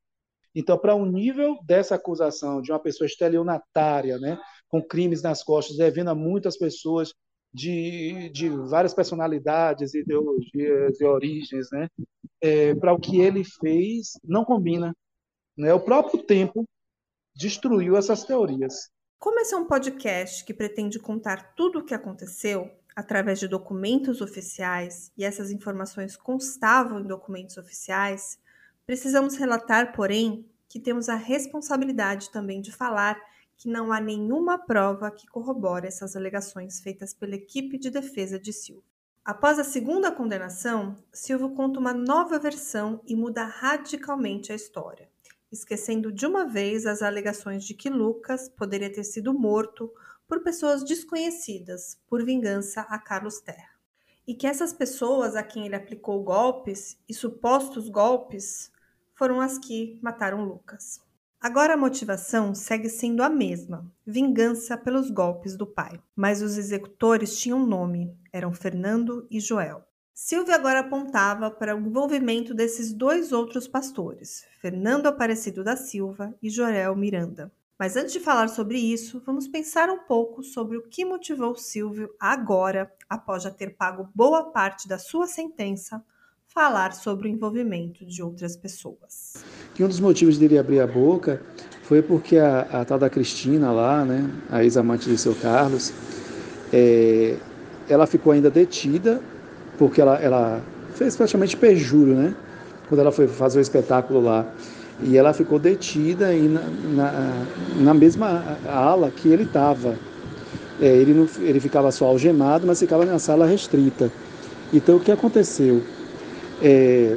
Então, 0.54 0.76
para 0.78 0.94
um 0.96 1.06
nível 1.06 1.58
dessa 1.64 1.94
acusação 1.94 2.60
de 2.60 2.72
uma 2.72 2.80
pessoa 2.80 3.06
estelionatária, 3.06 4.18
né, 4.18 4.38
com 4.68 4.82
crimes 4.82 5.22
nas 5.22 5.42
costas, 5.42 5.76
devendo 5.76 6.10
a 6.10 6.14
muitas 6.14 6.58
pessoas 6.58 7.14
de, 7.52 8.28
de 8.30 8.48
várias 8.48 8.94
personalidades, 8.94 9.94
ideologias 9.94 11.00
e 11.00 11.04
origens, 11.04 11.68
né, 11.72 11.88
é, 12.40 12.74
para 12.74 12.92
o 12.92 13.00
que 13.00 13.20
ele 13.20 13.44
fez, 13.44 14.12
não 14.24 14.44
combina. 14.44 14.94
Né? 15.56 15.72
O 15.74 15.80
próprio 15.80 16.22
tempo 16.22 16.64
destruiu 17.34 17.96
essas 17.96 18.24
teorias. 18.24 18.90
Como 19.18 19.38
esse 19.40 19.54
é 19.54 19.56
um 19.56 19.66
podcast 19.66 20.44
que 20.44 20.54
pretende 20.54 20.98
contar 20.98 21.54
tudo 21.54 21.80
o 21.80 21.84
que 21.84 21.94
aconteceu 21.94 22.70
através 22.96 23.38
de 23.38 23.48
documentos 23.48 24.20
oficiais 24.20 25.12
e 25.16 25.24
essas 25.24 25.50
informações 25.50 26.16
constavam 26.16 27.00
em 27.00 27.06
documentos 27.06 27.56
oficiais, 27.56 28.38
precisamos 28.86 29.36
relatar, 29.36 29.94
porém, 29.94 30.46
que 30.68 30.80
temos 30.80 31.08
a 31.08 31.16
responsabilidade 31.16 32.30
também 32.30 32.60
de 32.60 32.72
falar 32.72 33.20
que 33.60 33.68
não 33.68 33.92
há 33.92 34.00
nenhuma 34.00 34.58
prova 34.58 35.10
que 35.12 35.28
corrobore 35.28 35.86
essas 35.86 36.16
alegações 36.16 36.80
feitas 36.80 37.14
pela 37.14 37.36
equipe 37.36 37.78
de 37.78 37.90
defesa 37.90 38.40
de 38.40 38.52
Silvio. 38.52 38.82
Após 39.24 39.60
a 39.60 39.64
segunda 39.64 40.10
condenação, 40.10 40.96
Silvio 41.12 41.50
conta 41.50 41.78
uma 41.78 41.94
nova 41.94 42.40
versão 42.40 43.00
e 43.06 43.14
muda 43.14 43.44
radicalmente 43.44 44.50
a 44.50 44.56
história 44.56 45.08
esquecendo 45.50 46.12
de 46.12 46.26
uma 46.26 46.46
vez 46.46 46.86
as 46.86 47.02
alegações 47.02 47.64
de 47.64 47.74
que 47.74 47.90
Lucas 47.90 48.48
poderia 48.48 48.92
ter 48.92 49.04
sido 49.04 49.34
morto 49.34 49.92
por 50.28 50.42
pessoas 50.42 50.84
desconhecidas 50.84 51.98
por 52.08 52.24
vingança 52.24 52.82
a 52.82 52.98
Carlos 52.98 53.40
Terra. 53.40 53.70
E 54.26 54.34
que 54.34 54.46
essas 54.46 54.72
pessoas 54.72 55.34
a 55.34 55.42
quem 55.42 55.66
ele 55.66 55.74
aplicou 55.74 56.22
golpes 56.22 56.96
e 57.08 57.12
supostos 57.12 57.88
golpes 57.88 58.70
foram 59.14 59.40
as 59.40 59.58
que 59.58 59.98
mataram 60.00 60.44
Lucas. 60.44 61.00
Agora 61.42 61.72
a 61.72 61.76
motivação 61.76 62.54
segue 62.54 62.90
sendo 62.90 63.22
a 63.22 63.30
mesma: 63.30 63.90
vingança 64.06 64.76
pelos 64.76 65.10
golpes 65.10 65.56
do 65.56 65.66
pai. 65.66 65.98
Mas 66.14 66.42
os 66.42 66.58
executores 66.58 67.38
tinham 67.38 67.64
nome: 67.64 68.14
eram 68.30 68.52
Fernando 68.52 69.26
e 69.30 69.40
Joel. 69.40 69.82
Silvia 70.12 70.54
agora 70.54 70.80
apontava 70.80 71.50
para 71.50 71.74
o 71.74 71.80
envolvimento 71.80 72.52
desses 72.52 72.92
dois 72.92 73.32
outros 73.32 73.66
pastores, 73.66 74.44
Fernando 74.60 75.06
Aparecido 75.06 75.64
da 75.64 75.76
Silva 75.76 76.34
e 76.42 76.50
Jorel 76.50 76.94
Miranda. 76.94 77.50
Mas 77.78 77.96
antes 77.96 78.12
de 78.12 78.20
falar 78.20 78.48
sobre 78.48 78.76
isso, 78.76 79.22
vamos 79.24 79.48
pensar 79.48 79.88
um 79.88 80.00
pouco 80.00 80.42
sobre 80.42 80.76
o 80.76 80.86
que 80.86 81.06
motivou 81.06 81.56
Silvio 81.56 82.14
agora, 82.20 82.92
após 83.08 83.44
já 83.44 83.50
ter 83.50 83.78
pago 83.78 84.10
boa 84.14 84.50
parte 84.50 84.86
da 84.86 84.98
sua 84.98 85.26
sentença, 85.26 86.04
falar 86.52 86.92
sobre 86.92 87.28
o 87.28 87.30
envolvimento 87.30 88.04
de 88.04 88.22
outras 88.22 88.56
pessoas. 88.56 89.44
Que 89.74 89.84
um 89.84 89.88
dos 89.88 90.00
motivos 90.00 90.36
dele 90.36 90.58
abrir 90.58 90.80
a 90.80 90.86
boca 90.86 91.40
foi 91.82 92.02
porque 92.02 92.36
a, 92.36 92.60
a 92.72 92.84
tal 92.84 92.98
da 92.98 93.08
Cristina 93.08 93.72
lá, 93.72 94.04
né, 94.04 94.28
a 94.50 94.62
ex-amante 94.62 95.08
de 95.08 95.16
seu 95.16 95.34
Carlos, 95.34 95.92
é, 96.72 97.36
ela 97.88 98.06
ficou 98.06 98.32
ainda 98.32 98.50
detida 98.50 99.20
porque 99.78 100.00
ela, 100.00 100.16
ela 100.16 100.62
fez 100.94 101.16
praticamente 101.16 101.56
perjúrio, 101.56 102.14
né? 102.14 102.34
Quando 102.88 103.00
ela 103.00 103.10
foi 103.10 103.26
fazer 103.26 103.58
o 103.58 103.62
espetáculo 103.62 104.20
lá. 104.20 104.46
E 105.02 105.16
ela 105.16 105.32
ficou 105.32 105.58
detida 105.58 106.34
e 106.34 106.42
na, 106.42 106.60
na, 106.60 107.46
na 107.78 107.94
mesma 107.94 108.58
ala 108.68 109.10
que 109.10 109.28
ele 109.28 109.44
estava. 109.44 109.96
É, 110.80 110.86
ele, 110.86 111.28
ele 111.40 111.60
ficava 111.60 111.90
só 111.90 112.06
algemado, 112.06 112.66
mas 112.66 112.78
ficava 112.78 113.04
na 113.04 113.18
sala 113.18 113.46
restrita. 113.46 114.12
Então 114.72 114.96
o 114.96 115.00
que 115.00 115.10
aconteceu? 115.10 115.82
É, 116.62 117.16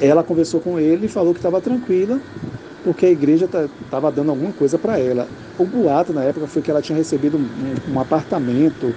ela 0.00 0.22
conversou 0.22 0.60
com 0.60 0.78
ele 0.78 1.06
e 1.06 1.08
falou 1.08 1.32
que 1.32 1.38
estava 1.38 1.60
tranquila, 1.60 2.20
porque 2.84 3.06
a 3.06 3.10
igreja 3.10 3.48
estava 3.84 4.12
dando 4.12 4.30
alguma 4.30 4.52
coisa 4.52 4.78
para 4.78 4.98
ela. 4.98 5.26
O 5.58 5.64
boato 5.64 6.12
na 6.12 6.22
época 6.22 6.46
foi 6.46 6.62
que 6.62 6.70
ela 6.70 6.82
tinha 6.82 6.98
recebido 6.98 7.38
um, 7.38 7.94
um 7.94 8.00
apartamento 8.00 8.94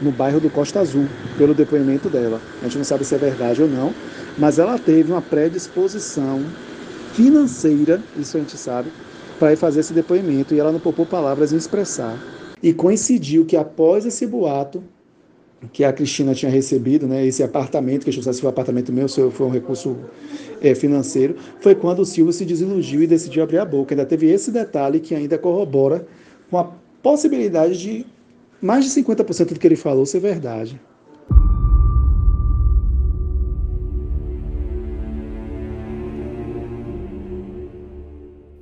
no 0.00 0.10
bairro 0.10 0.40
do 0.40 0.50
Costa 0.50 0.80
Azul, 0.80 1.06
pelo 1.38 1.54
depoimento 1.54 2.08
dela. 2.08 2.40
A 2.60 2.64
gente 2.64 2.78
não 2.78 2.84
sabe 2.84 3.04
se 3.04 3.14
é 3.14 3.18
verdade 3.18 3.62
ou 3.62 3.68
não, 3.68 3.94
mas 4.36 4.58
ela 4.58 4.78
teve 4.78 5.10
uma 5.10 5.22
predisposição 5.22 6.42
financeira, 7.12 8.02
isso 8.18 8.36
a 8.36 8.40
gente 8.40 8.56
sabe, 8.56 8.90
para 9.38 9.52
ir 9.52 9.56
fazer 9.56 9.80
esse 9.80 9.92
depoimento 9.92 10.54
e 10.54 10.58
ela 10.58 10.72
não 10.72 10.80
poupou 10.80 11.06
palavras 11.06 11.52
em 11.52 11.56
expressar. 11.56 12.18
E 12.62 12.72
coincidiu 12.72 13.44
que 13.44 13.56
após 13.56 14.04
esse 14.04 14.26
boato 14.26 14.82
que 15.72 15.84
a 15.84 15.92
Cristina 15.92 16.34
tinha 16.34 16.50
recebido, 16.50 17.06
né, 17.06 17.26
esse 17.26 17.42
apartamento, 17.42 18.04
que 18.04 18.10
eu 18.10 18.24
não 18.24 18.32
se 18.32 18.40
foi 18.40 18.48
um 18.48 18.52
apartamento 18.52 18.92
meu, 18.92 19.08
se 19.08 19.30
foi 19.30 19.46
um 19.46 19.50
recurso 19.50 19.96
é, 20.60 20.74
financeiro, 20.74 21.36
foi 21.60 21.74
quando 21.74 22.00
o 22.00 22.04
Silvio 22.04 22.32
se 22.32 22.44
desiludiu 22.44 23.02
e 23.02 23.06
decidiu 23.06 23.42
abrir 23.42 23.58
a 23.58 23.64
boca. 23.64 23.94
Ainda 23.94 24.06
teve 24.06 24.30
esse 24.30 24.50
detalhe 24.50 25.00
que 25.00 25.14
ainda 25.14 25.38
corrobora 25.38 26.06
com 26.50 26.58
a 26.58 26.64
possibilidade 27.02 27.78
de 27.78 28.06
mais 28.60 28.84
de 28.84 29.02
50% 29.02 29.52
do 29.52 29.60
que 29.60 29.66
ele 29.66 29.76
falou 29.76 30.06
ser 30.06 30.20
verdade. 30.20 30.80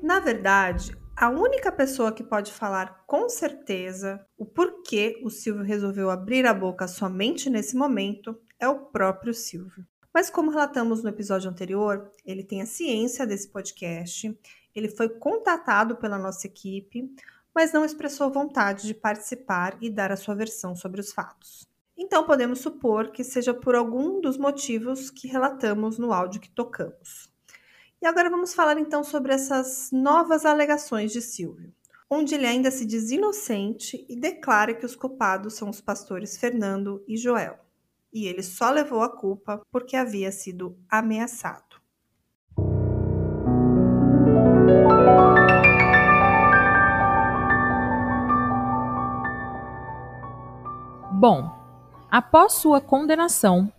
Na 0.03 0.19
verdade, 0.21 0.93
a 1.23 1.29
única 1.29 1.71
pessoa 1.71 2.11
que 2.11 2.25
pode 2.25 2.53
falar 2.53 3.05
com 3.07 3.29
certeza 3.29 4.27
o 4.37 4.45
porquê 4.45 5.21
o 5.23 5.31
Silvio 5.31 5.63
resolveu 5.63 6.11
abrir 6.11 6.45
a 6.47 6.53
boca 6.53 6.89
somente 6.89 7.49
nesse 7.49 7.77
momento 7.77 8.37
é 8.59 8.69
o 8.69 8.87
próprio 8.87 9.33
Silvio. 9.33 9.87
Mas 10.13 10.29
como 10.29 10.51
relatamos 10.51 11.01
no 11.01 11.09
episódio 11.09 11.49
anterior, 11.49 12.11
ele 12.27 12.43
tem 12.43 12.61
a 12.61 12.67
ciência 12.67 13.25
desse 13.25 13.47
podcast, 13.47 14.37
ele 14.75 14.89
foi 14.89 15.09
contatado 15.09 15.95
pela 15.95 16.19
nossa 16.19 16.49
equipe, 16.49 17.09
mas 17.55 17.73
não 17.73 17.85
expressou 17.85 18.29
vontade 18.29 18.89
de 18.89 18.93
participar 18.93 19.79
e 19.81 19.89
dar 19.89 20.11
a 20.11 20.17
sua 20.17 20.35
versão 20.35 20.75
sobre 20.75 21.01
os 21.01 21.13
fatos. 21.13 21.65
Então 21.97 22.27
podemos 22.27 22.59
supor 22.59 23.13
que 23.13 23.23
seja 23.23 23.55
por 23.55 23.77
algum 23.77 24.21
dos 24.21 24.37
motivos 24.37 25.09
que 25.09 25.29
relatamos 25.29 26.01
no 26.01 26.13
áudio 26.13 26.41
que 26.41 26.51
tocamos. 26.51 27.32
E 28.03 28.07
agora 28.07 28.29
vamos 28.29 28.53
falar 28.53 28.81
então 28.81 29.05
sobre 29.05 29.33
essas 29.33 29.91
novas 29.93 30.45
alegações 30.45 31.13
de 31.13 31.23
Silvio, 31.23 31.73
onde 32.11 32.35
ele 32.35 32.49
ainda 32.49 32.69
se 32.69 32.85
diz 32.85 33.13
inocente 33.13 34.05
e 34.09 34.17
declara 34.17 34.75
que 34.75 34.85
os 34.85 34.97
culpados 34.97 35.55
são 35.55 35.71
os 35.71 35.81
pastores 35.81 36.37
Fernando 36.37 37.05
e 37.07 37.17
Joel, 37.17 37.61
e 38.13 38.27
ele 38.27 38.43
só 38.43 38.71
levou 38.71 39.03
a 39.03 39.09
culpa 39.09 39.63
porque 39.71 39.95
havia 39.95 40.33
sido 40.33 40.77
ameaçado. 40.91 41.81
Bom, 51.13 51.49
após 52.11 52.55
sua 52.55 52.81
condenação, 52.81 53.73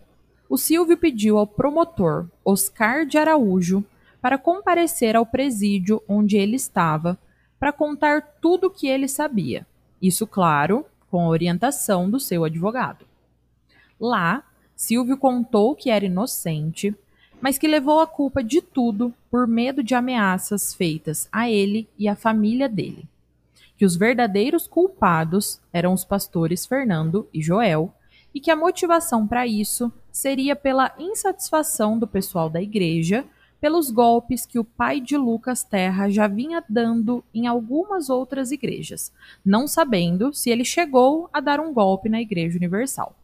o 0.48 0.56
Silvio 0.56 0.96
pediu 0.96 1.36
ao 1.36 1.46
promotor 1.46 2.30
Oscar 2.42 3.04
de 3.04 3.18
Araújo 3.18 3.84
para 4.24 4.38
comparecer 4.38 5.14
ao 5.16 5.26
presídio 5.26 6.02
onde 6.08 6.38
ele 6.38 6.56
estava 6.56 7.18
para 7.60 7.70
contar 7.70 8.22
tudo 8.40 8.68
o 8.68 8.70
que 8.70 8.86
ele 8.86 9.06
sabia. 9.06 9.66
Isso, 10.00 10.26
claro, 10.26 10.86
com 11.10 11.26
a 11.26 11.28
orientação 11.28 12.08
do 12.08 12.18
seu 12.18 12.42
advogado. 12.42 13.04
Lá, 14.00 14.42
Silvio 14.74 15.18
contou 15.18 15.74
que 15.74 15.90
era 15.90 16.06
inocente, 16.06 16.96
mas 17.38 17.58
que 17.58 17.68
levou 17.68 18.00
a 18.00 18.06
culpa 18.06 18.42
de 18.42 18.62
tudo 18.62 19.12
por 19.30 19.46
medo 19.46 19.82
de 19.82 19.94
ameaças 19.94 20.72
feitas 20.72 21.28
a 21.30 21.50
ele 21.50 21.86
e 21.98 22.08
à 22.08 22.16
família 22.16 22.66
dele 22.66 23.06
que 23.76 23.84
os 23.84 23.96
verdadeiros 23.96 24.66
culpados 24.68 25.60
eram 25.72 25.92
os 25.92 26.04
pastores 26.04 26.64
Fernando 26.64 27.28
e 27.34 27.42
Joel 27.42 27.92
e 28.32 28.40
que 28.40 28.50
a 28.50 28.56
motivação 28.56 29.26
para 29.26 29.46
isso 29.46 29.92
seria 30.12 30.54
pela 30.54 30.94
insatisfação 30.96 31.98
do 31.98 32.06
pessoal 32.06 32.48
da 32.48 32.62
igreja 32.62 33.24
pelos 33.64 33.90
golpes 33.90 34.44
que 34.44 34.58
o 34.58 34.64
pai 34.64 35.00
de 35.00 35.16
Lucas 35.16 35.64
Terra 35.64 36.10
já 36.10 36.28
vinha 36.28 36.62
dando 36.68 37.24
em 37.32 37.46
algumas 37.46 38.10
outras 38.10 38.52
igrejas, 38.52 39.10
não 39.42 39.66
sabendo 39.66 40.34
se 40.34 40.50
ele 40.50 40.66
chegou 40.66 41.30
a 41.32 41.40
dar 41.40 41.58
um 41.58 41.72
golpe 41.72 42.10
na 42.10 42.20
Igreja 42.20 42.58
Universal. 42.58 43.16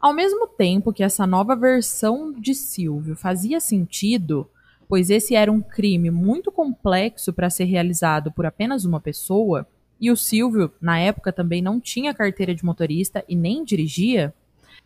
Ao 0.00 0.14
mesmo 0.14 0.46
tempo 0.46 0.92
que 0.92 1.02
essa 1.02 1.26
nova 1.26 1.56
versão 1.56 2.32
de 2.32 2.54
Silvio 2.54 3.16
fazia 3.16 3.58
sentido, 3.58 4.48
pois 4.88 5.10
esse 5.10 5.34
era 5.34 5.50
um 5.50 5.60
crime 5.60 6.12
muito 6.12 6.52
complexo 6.52 7.32
para 7.32 7.50
ser 7.50 7.64
realizado 7.64 8.30
por 8.30 8.46
apenas 8.46 8.84
uma 8.84 9.00
pessoa, 9.00 9.66
e 10.00 10.12
o 10.12 10.16
Silvio, 10.16 10.70
na 10.80 11.00
época, 11.00 11.32
também 11.32 11.60
não 11.60 11.80
tinha 11.80 12.14
carteira 12.14 12.54
de 12.54 12.64
motorista 12.64 13.24
e 13.28 13.34
nem 13.34 13.64
dirigia, 13.64 14.32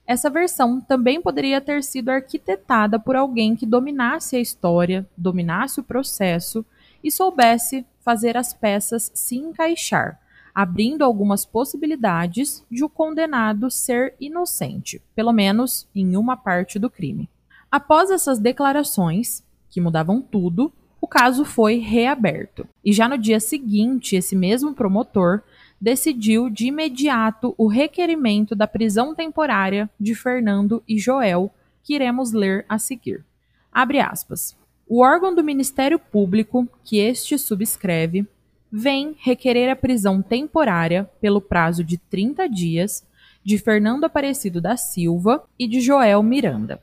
essa 0.06 0.28
versão 0.28 0.80
também 0.80 1.20
poderia 1.20 1.60
ter 1.60 1.82
sido 1.82 2.10
arquitetada 2.10 2.98
por 2.98 3.16
alguém 3.16 3.54
que 3.54 3.64
dominasse 3.64 4.36
a 4.36 4.40
história, 4.40 5.08
dominasse 5.16 5.80
o 5.80 5.84
processo 5.84 6.64
e 7.02 7.10
soubesse 7.10 7.86
fazer 8.00 8.36
as 8.36 8.52
peças 8.52 9.10
se 9.14 9.36
encaixar, 9.36 10.20
abrindo 10.54 11.02
algumas 11.02 11.44
possibilidades 11.44 12.64
de 12.70 12.84
o 12.84 12.88
condenado 12.88 13.70
ser 13.70 14.14
inocente, 14.20 15.00
pelo 15.14 15.32
menos 15.32 15.88
em 15.94 16.16
uma 16.16 16.36
parte 16.36 16.78
do 16.78 16.90
crime. 16.90 17.28
Após 17.70 18.10
essas 18.10 18.38
declarações, 18.38 19.42
que 19.70 19.80
mudavam 19.80 20.20
tudo, 20.20 20.70
o 21.00 21.08
caso 21.08 21.44
foi 21.44 21.78
reaberto. 21.78 22.68
E 22.84 22.92
já 22.92 23.08
no 23.08 23.16
dia 23.16 23.40
seguinte, 23.40 24.14
esse 24.14 24.36
mesmo 24.36 24.74
promotor 24.74 25.42
decidiu 25.82 26.48
de 26.48 26.68
imediato 26.68 27.56
o 27.58 27.66
requerimento 27.66 28.54
da 28.54 28.68
prisão 28.68 29.16
temporária 29.16 29.90
de 29.98 30.14
Fernando 30.14 30.80
e 30.86 30.96
Joel, 30.96 31.52
que 31.82 31.96
iremos 31.96 32.30
ler 32.30 32.64
a 32.68 32.78
seguir. 32.78 33.24
Abre 33.72 33.98
aspas. 33.98 34.56
O 34.88 35.02
órgão 35.02 35.34
do 35.34 35.42
Ministério 35.42 35.98
Público, 35.98 36.68
que 36.84 36.98
este 36.98 37.36
subscreve, 37.36 38.24
vem 38.70 39.16
requerer 39.18 39.68
a 39.70 39.74
prisão 39.74 40.22
temporária 40.22 41.10
pelo 41.20 41.40
prazo 41.40 41.82
de 41.82 41.98
30 41.98 42.48
dias 42.48 43.04
de 43.42 43.58
Fernando 43.58 44.04
Aparecido 44.04 44.60
da 44.60 44.76
Silva 44.76 45.42
e 45.58 45.66
de 45.66 45.80
Joel 45.80 46.22
Miranda, 46.22 46.80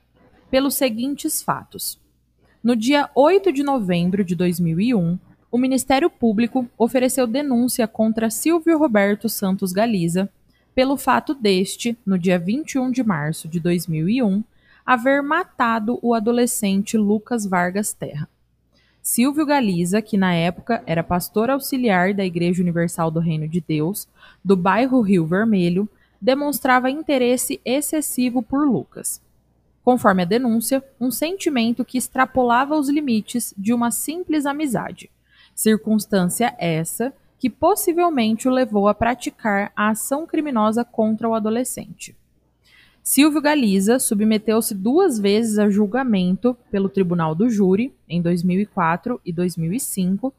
pelos 0.51 0.75
seguintes 0.75 1.41
fatos. 1.41 1.97
No 2.61 2.75
dia 2.75 3.09
8 3.15 3.53
de 3.53 3.63
novembro 3.63 4.25
de 4.25 4.35
2001, 4.35 5.17
o 5.51 5.57
Ministério 5.57 6.09
Público 6.09 6.67
ofereceu 6.77 7.25
denúncia 7.25 7.87
contra 7.87 8.29
Silvio 8.29 8.77
Roberto 8.77 9.27
Santos 9.27 9.71
Galiza 9.71 10.29
pelo 10.75 10.95
fato 10.95 11.33
deste, 11.33 11.97
no 12.05 12.17
dia 12.17 12.37
21 12.37 12.91
de 12.91 13.03
março 13.03 13.47
de 13.47 13.59
2001, 13.59 14.43
haver 14.85 15.23
matado 15.23 15.99
o 16.01 16.13
adolescente 16.13 16.97
Lucas 16.97 17.45
Vargas 17.45 17.93
Terra. 17.93 18.29
Silvio 19.01 19.45
Galiza, 19.45 20.01
que 20.01 20.17
na 20.17 20.33
época 20.33 20.83
era 20.85 21.03
pastor 21.03 21.49
auxiliar 21.49 22.13
da 22.13 22.23
Igreja 22.23 22.61
Universal 22.61 23.09
do 23.09 23.19
Reino 23.19 23.47
de 23.47 23.59
Deus, 23.59 24.07
do 24.45 24.55
bairro 24.55 25.01
Rio 25.01 25.25
Vermelho, 25.25 25.89
demonstrava 26.21 26.91
interesse 26.91 27.59
excessivo 27.65 28.43
por 28.43 28.67
Lucas. 28.67 29.19
Conforme 29.83 30.21
a 30.21 30.25
denúncia, 30.25 30.83
um 30.99 31.09
sentimento 31.09 31.83
que 31.83 31.97
extrapolava 31.97 32.77
os 32.77 32.87
limites 32.87 33.53
de 33.57 33.73
uma 33.73 33.89
simples 33.89 34.45
amizade. 34.45 35.09
Circunstância 35.59 36.55
essa 36.57 37.13
que 37.37 37.49
possivelmente 37.49 38.47
o 38.47 38.51
levou 38.51 38.87
a 38.87 38.93
praticar 38.93 39.73
a 39.75 39.89
ação 39.89 40.25
criminosa 40.25 40.85
contra 40.85 41.27
o 41.27 41.33
adolescente. 41.33 42.15
Silvio 43.03 43.41
Galiza 43.41 43.99
submeteu-se 43.99 44.73
duas 44.73 45.19
vezes 45.19 45.59
a 45.59 45.69
julgamento 45.69 46.55
pelo 46.71 46.87
Tribunal 46.87 47.35
do 47.35 47.49
Júri, 47.49 47.93
em 48.07 48.21
2004 48.21 49.19
e 49.25 49.33
2005, 49.33 50.33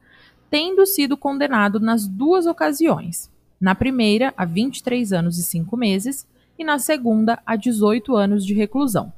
tendo 0.49 0.87
sido 0.87 1.19
condenado 1.19 1.79
nas 1.79 2.07
duas 2.07 2.47
ocasiões. 2.47 3.31
Na 3.61 3.75
primeira, 3.75 4.33
a 4.39 4.47
23 4.47 5.13
anos 5.13 5.37
e 5.37 5.43
5 5.43 5.77
meses, 5.77 6.27
e 6.59 6.65
na 6.65 6.79
segunda, 6.79 7.43
a 7.45 7.57
18 7.57 8.17
anos 8.17 8.43
de 8.43 8.55
reclusão, 8.55 9.13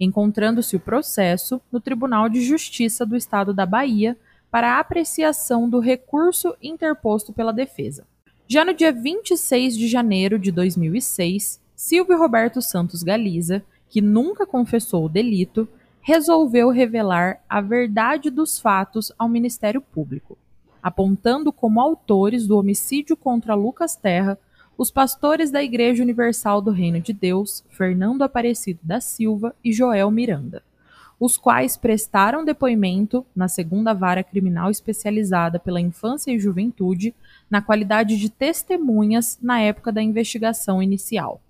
encontrando-se 0.00 0.74
o 0.74 0.80
processo 0.80 1.60
no 1.70 1.78
Tribunal 1.78 2.28
de 2.28 2.40
Justiça 2.40 3.06
do 3.06 3.14
Estado 3.14 3.54
da 3.54 3.64
Bahia 3.64 4.16
para 4.54 4.78
apreciação 4.78 5.68
do 5.68 5.80
recurso 5.80 6.54
interposto 6.62 7.32
pela 7.32 7.52
defesa. 7.52 8.06
Já 8.46 8.64
no 8.64 8.72
dia 8.72 8.92
26 8.92 9.76
de 9.76 9.88
janeiro 9.88 10.38
de 10.38 10.52
2006, 10.52 11.60
Silvio 11.74 12.16
Roberto 12.16 12.62
Santos 12.62 13.02
Galiza, 13.02 13.64
que 13.88 14.00
nunca 14.00 14.46
confessou 14.46 15.06
o 15.06 15.08
delito, 15.08 15.66
resolveu 16.00 16.68
revelar 16.68 17.42
a 17.48 17.60
verdade 17.60 18.30
dos 18.30 18.60
fatos 18.60 19.10
ao 19.18 19.28
Ministério 19.28 19.80
Público, 19.80 20.38
apontando 20.80 21.52
como 21.52 21.80
autores 21.80 22.46
do 22.46 22.56
homicídio 22.56 23.16
contra 23.16 23.56
Lucas 23.56 23.96
Terra 23.96 24.38
os 24.78 24.88
pastores 24.88 25.50
da 25.50 25.64
Igreja 25.64 26.00
Universal 26.00 26.62
do 26.62 26.70
Reino 26.70 27.00
de 27.00 27.12
Deus, 27.12 27.64
Fernando 27.70 28.22
Aparecido 28.22 28.78
da 28.84 29.00
Silva 29.00 29.52
e 29.64 29.72
Joel 29.72 30.12
Miranda, 30.12 30.62
os 31.24 31.38
quais 31.38 31.74
prestaram 31.74 32.44
depoimento 32.44 33.24
na 33.34 33.48
segunda 33.48 33.94
vara 33.94 34.22
criminal 34.22 34.70
especializada 34.70 35.58
pela 35.58 35.80
infância 35.80 36.30
e 36.30 36.38
juventude, 36.38 37.14
na 37.48 37.62
qualidade 37.62 38.18
de 38.18 38.28
testemunhas 38.28 39.38
na 39.40 39.58
época 39.58 39.90
da 39.90 40.02
investigação 40.02 40.82
inicial. 40.82 41.40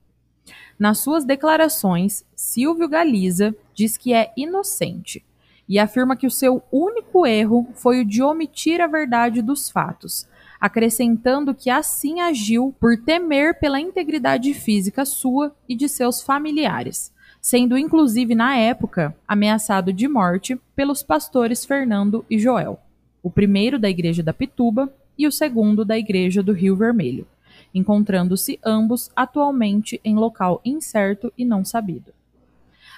Nas 0.78 0.98
suas 0.98 1.24
declarações, 1.24 2.24
Silvio 2.37 2.88
Galiza 2.88 3.52
diz 3.74 3.96
que 3.96 4.14
é 4.14 4.32
inocente 4.37 5.24
e 5.68 5.76
afirma 5.76 6.16
que 6.16 6.26
o 6.26 6.30
seu 6.30 6.62
único 6.70 7.26
erro 7.26 7.66
foi 7.74 8.02
o 8.02 8.04
de 8.04 8.22
omitir 8.22 8.80
a 8.80 8.87
verdade 8.87 9.42
dos 9.42 9.68
fatos, 9.68 10.28
acrescentando 10.60 11.52
que 11.52 11.68
assim 11.68 12.20
agiu 12.20 12.72
por 12.78 12.96
temer 12.96 13.58
pela 13.58 13.80
integridade 13.80 14.54
física 14.54 15.04
sua 15.04 15.52
e 15.68 15.74
de 15.74 15.88
seus 15.88 16.22
familiares, 16.22 17.12
sendo 17.44 17.76
inclusive 17.76 18.35
na 18.35 18.57
época 18.57 19.14
ameaçado 19.28 19.92
de 19.92 20.09
morte 20.09 20.59
pelos 20.74 21.02
pastores 21.02 21.62
Fernando 21.62 22.24
e 22.30 22.38
Joel, 22.38 22.80
o 23.22 23.30
primeiro 23.30 23.78
da 23.78 23.90
igreja 23.90 24.22
da 24.22 24.33
Pituba 24.33 24.90
e 25.18 25.26
o 25.26 25.30
segundo 25.30 25.85
da 25.85 25.98
igreja 25.98 26.42
do 26.42 26.54
Rio 26.54 26.74
Vermelho 26.74 27.26
encontrando-se 27.74 28.59
ambos 28.64 29.11
atualmente 29.16 30.00
em 30.04 30.14
local 30.14 30.61
incerto 30.64 31.33
e 31.37 31.44
não 31.44 31.64
sabido. 31.64 32.14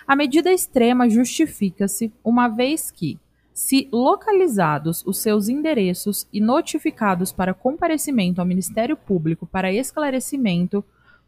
A 0.07 0.15
medida 0.15 0.53
extrema 0.53 1.09
justifica-se 1.09 2.13
uma 2.23 2.47
vez 2.47 2.91
que, 2.91 3.19
se 3.55 3.89
localizados 3.91 5.03
os 5.07 5.19
seus 5.19 5.49
endereços 5.49 6.29
e 6.31 6.41
notificados 6.41 7.33
para 7.33 7.55
comparecimento 7.55 8.41
ao 8.41 8.47
Ministério 8.47 8.97
Público 8.97 9.47
para 9.47 9.73
esclarecimento, 9.73 10.85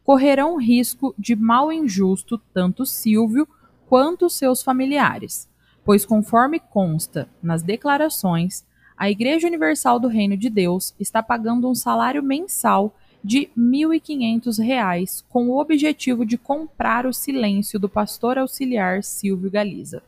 correrão 0.09 0.57
risco 0.57 1.13
de 1.19 1.35
mal 1.35 1.71
injusto 1.71 2.41
tanto 2.51 2.83
Silvio 2.83 3.47
quanto 3.87 4.27
seus 4.27 4.63
familiares, 4.63 5.47
pois, 5.85 6.03
conforme 6.03 6.59
consta 6.59 7.29
nas 7.43 7.61
declarações, 7.61 8.65
a 8.97 9.07
Igreja 9.07 9.45
Universal 9.45 9.99
do 9.99 10.07
Reino 10.07 10.35
de 10.35 10.49
Deus 10.49 10.95
está 10.99 11.21
pagando 11.21 11.69
um 11.69 11.75
salário 11.75 12.23
mensal 12.23 12.91
de 13.23 13.41
R$ 13.41 13.51
1.500 13.55 15.23
com 15.29 15.47
o 15.49 15.61
objetivo 15.61 16.25
de 16.25 16.39
comprar 16.39 17.05
o 17.05 17.13
silêncio 17.13 17.79
do 17.79 17.87
pastor 17.87 18.39
auxiliar 18.39 19.03
Silvio 19.03 19.51
Galiza. 19.51 20.01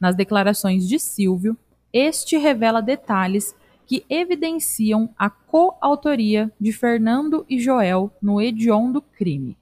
Nas 0.00 0.16
declarações 0.16 0.88
de 0.88 0.98
Silvio, 0.98 1.54
este 1.92 2.38
revela 2.38 2.80
detalhes 2.80 3.54
que 3.88 4.04
evidenciam 4.08 5.10
a 5.18 5.28
coautoria 5.28 6.52
de 6.60 6.72
Fernando 6.72 7.44
e 7.48 7.58
Joel 7.58 8.12
no 8.22 8.40
hediondo 8.40 9.02
crime. 9.02 9.56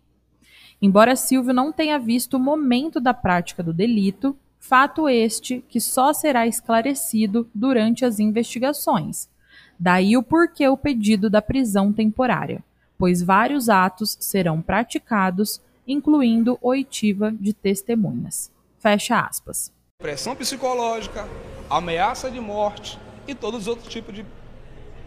Embora 0.82 1.16
Silvio 1.16 1.54
não 1.54 1.72
tenha 1.72 1.98
visto 1.98 2.34
o 2.34 2.40
momento 2.40 3.00
da 3.00 3.14
prática 3.14 3.62
do 3.62 3.72
delito, 3.72 4.36
fato 4.58 5.08
este 5.08 5.64
que 5.66 5.80
só 5.80 6.12
será 6.12 6.46
esclarecido 6.46 7.48
durante 7.54 8.04
as 8.04 8.18
investigações, 8.18 9.30
Daí 9.78 10.16
o 10.16 10.22
porquê 10.22 10.66
o 10.68 10.76
pedido 10.76 11.28
da 11.28 11.42
prisão 11.42 11.92
temporária, 11.92 12.64
pois 12.98 13.22
vários 13.22 13.68
atos 13.68 14.16
serão 14.20 14.62
praticados, 14.62 15.60
incluindo 15.86 16.58
oitiva 16.62 17.30
de 17.32 17.52
testemunhas. 17.52 18.50
Fecha 18.78 19.20
aspas. 19.20 19.70
Pressão 19.98 20.34
psicológica, 20.34 21.26
ameaça 21.68 22.30
de 22.30 22.40
morte 22.40 22.98
e 23.26 23.34
todos 23.34 23.62
os 23.62 23.66
outros 23.66 23.88
tipos 23.88 24.14
de 24.14 24.24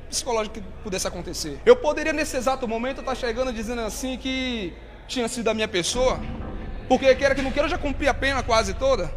psicológico 0.09 0.55
que 0.55 0.63
pudesse 0.83 1.07
acontecer. 1.07 1.59
Eu 1.65 1.75
poderia 1.75 2.11
nesse 2.11 2.35
exato 2.35 2.67
momento 2.67 2.99
estar 2.99 3.15
chegando 3.15 3.53
dizendo 3.53 3.81
assim 3.81 4.17
que 4.17 4.73
tinha 5.07 5.27
sido 5.27 5.47
a 5.49 5.53
minha 5.53 5.67
pessoa, 5.67 6.19
porque 6.87 7.13
queira 7.15 7.35
que 7.35 7.41
não 7.41 7.51
queira, 7.51 7.67
eu 7.67 7.71
já 7.71 7.77
cumpri 7.77 8.07
a 8.07 8.13
pena 8.13 8.41
quase 8.43 8.73
toda. 8.73 9.13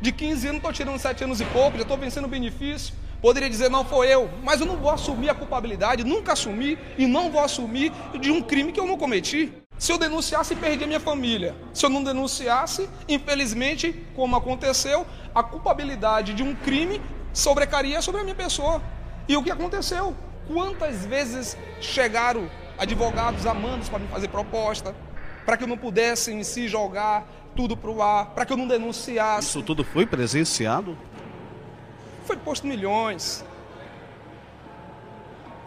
De 0.00 0.10
15 0.12 0.48
anos 0.48 0.56
estou 0.58 0.72
tirando 0.72 0.98
7 0.98 1.24
anos 1.24 1.40
e 1.40 1.44
pouco, 1.46 1.76
já 1.76 1.82
estou 1.82 1.96
vencendo 1.96 2.24
o 2.24 2.28
benefício. 2.28 2.94
Poderia 3.20 3.48
dizer, 3.48 3.70
não 3.70 3.84
foi 3.84 4.12
eu, 4.12 4.28
mas 4.42 4.60
eu 4.60 4.66
não 4.66 4.76
vou 4.76 4.90
assumir 4.90 5.30
a 5.30 5.34
culpabilidade, 5.34 6.02
nunca 6.02 6.32
assumi 6.32 6.76
e 6.98 7.06
não 7.06 7.30
vou 7.30 7.40
assumir 7.40 7.92
de 8.18 8.32
um 8.32 8.42
crime 8.42 8.72
que 8.72 8.80
eu 8.80 8.86
não 8.86 8.98
cometi. 8.98 9.52
Se 9.78 9.92
eu 9.92 9.98
denunciasse, 9.98 10.56
perdi 10.56 10.84
a 10.84 10.86
minha 10.88 10.98
família. 10.98 11.54
Se 11.72 11.86
eu 11.86 11.90
não 11.90 12.02
denunciasse, 12.02 12.88
infelizmente, 13.08 13.94
como 14.16 14.34
aconteceu, 14.34 15.06
a 15.32 15.42
culpabilidade 15.42 16.34
de 16.34 16.42
um 16.42 16.54
crime 16.54 17.00
sobrecaria 17.32 18.00
sobre 18.02 18.20
a 18.20 18.24
minha 18.24 18.34
pessoa. 18.34 18.82
E 19.28 19.36
o 19.36 19.42
que 19.42 19.50
aconteceu? 19.50 20.16
Quantas 20.46 21.04
vezes 21.06 21.56
chegaram 21.80 22.50
advogados 22.78 23.46
amandos 23.46 23.88
para 23.88 24.00
me 24.00 24.08
fazer 24.08 24.28
proposta, 24.28 24.94
para 25.44 25.56
que 25.56 25.64
eu 25.64 25.68
não 25.68 25.76
pudesse 25.76 26.32
em 26.32 26.42
si 26.42 26.68
jogar 26.68 27.26
tudo 27.54 27.76
para 27.76 27.90
o 27.90 28.02
ar, 28.02 28.26
para 28.26 28.44
que 28.44 28.52
eu 28.52 28.56
não 28.56 28.66
denunciasse. 28.66 29.48
Isso 29.48 29.62
tudo 29.62 29.84
foi 29.84 30.06
presenciado? 30.06 30.96
Foi 32.24 32.36
posto 32.36 32.66
milhões. 32.66 33.44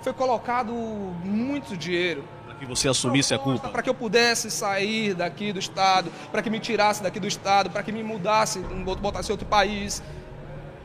Foi 0.01 0.13
colocado 0.13 0.73
muito 0.73 1.75
dinheiro. 1.77 2.23
Para 2.45 2.55
que 2.55 2.65
você 2.65 2.87
assumisse 2.87 3.33
a 3.33 3.39
culpa. 3.39 3.69
Para 3.69 3.81
que 3.81 3.89
eu 3.89 3.93
pudesse 3.93 4.49
sair 4.49 5.13
daqui 5.13 5.51
do 5.51 5.59
Estado, 5.59 6.11
para 6.31 6.41
que 6.41 6.49
me 6.49 6.59
tirasse 6.59 7.03
daqui 7.03 7.19
do 7.19 7.27
Estado, 7.27 7.69
para 7.69 7.83
que 7.83 7.91
me 7.91 8.03
mudasse, 8.03 8.59
botasse 8.59 9.29
em 9.29 9.33
outro 9.33 9.47
país. 9.47 10.01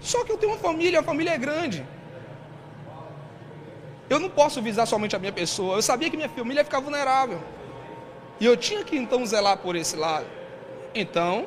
Só 0.01 0.25
que 0.25 0.33
eu 0.33 0.39
tenho 0.39 0.53
uma 0.53 0.59
família, 0.59 1.01
a 1.01 1.03
família 1.03 1.33
é 1.33 1.39
grande. 1.39 1.87
Eu 4.09 4.19
não 4.19 4.31
posso 4.31 4.61
visar 4.61 4.87
somente 4.87 5.15
a 5.15 5.19
minha 5.19 5.33
pessoa. 5.33 5.77
Eu 5.77 5.83
sabia 5.83 6.11
que 6.11 6.17
minha 6.17 6.29
família 6.29 6.61
ia 6.61 6.65
ficar 6.65 6.81
vulnerável. 6.81 7.41
E 8.41 8.45
eu 8.45 8.57
tinha 8.57 8.83
que 8.83 8.97
então 8.97 9.25
zelar 9.25 9.59
por 9.59 9.77
esse 9.77 9.95
lado. 9.97 10.27
Então, 10.95 11.47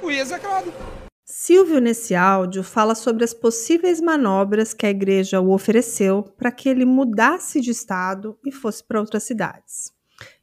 fui 0.00 0.18
execrado. 0.18 0.72
Silvio, 1.24 1.80
nesse 1.80 2.14
áudio, 2.14 2.62
fala 2.62 2.94
sobre 2.94 3.24
as 3.24 3.32
possíveis 3.32 4.00
manobras 4.00 4.74
que 4.74 4.84
a 4.84 4.90
igreja 4.90 5.40
o 5.40 5.52
ofereceu 5.52 6.22
para 6.22 6.52
que 6.52 6.68
ele 6.68 6.84
mudasse 6.84 7.60
de 7.60 7.70
estado 7.70 8.36
e 8.44 8.52
fosse 8.52 8.84
para 8.84 9.00
outras 9.00 9.22
cidades. 9.22 9.92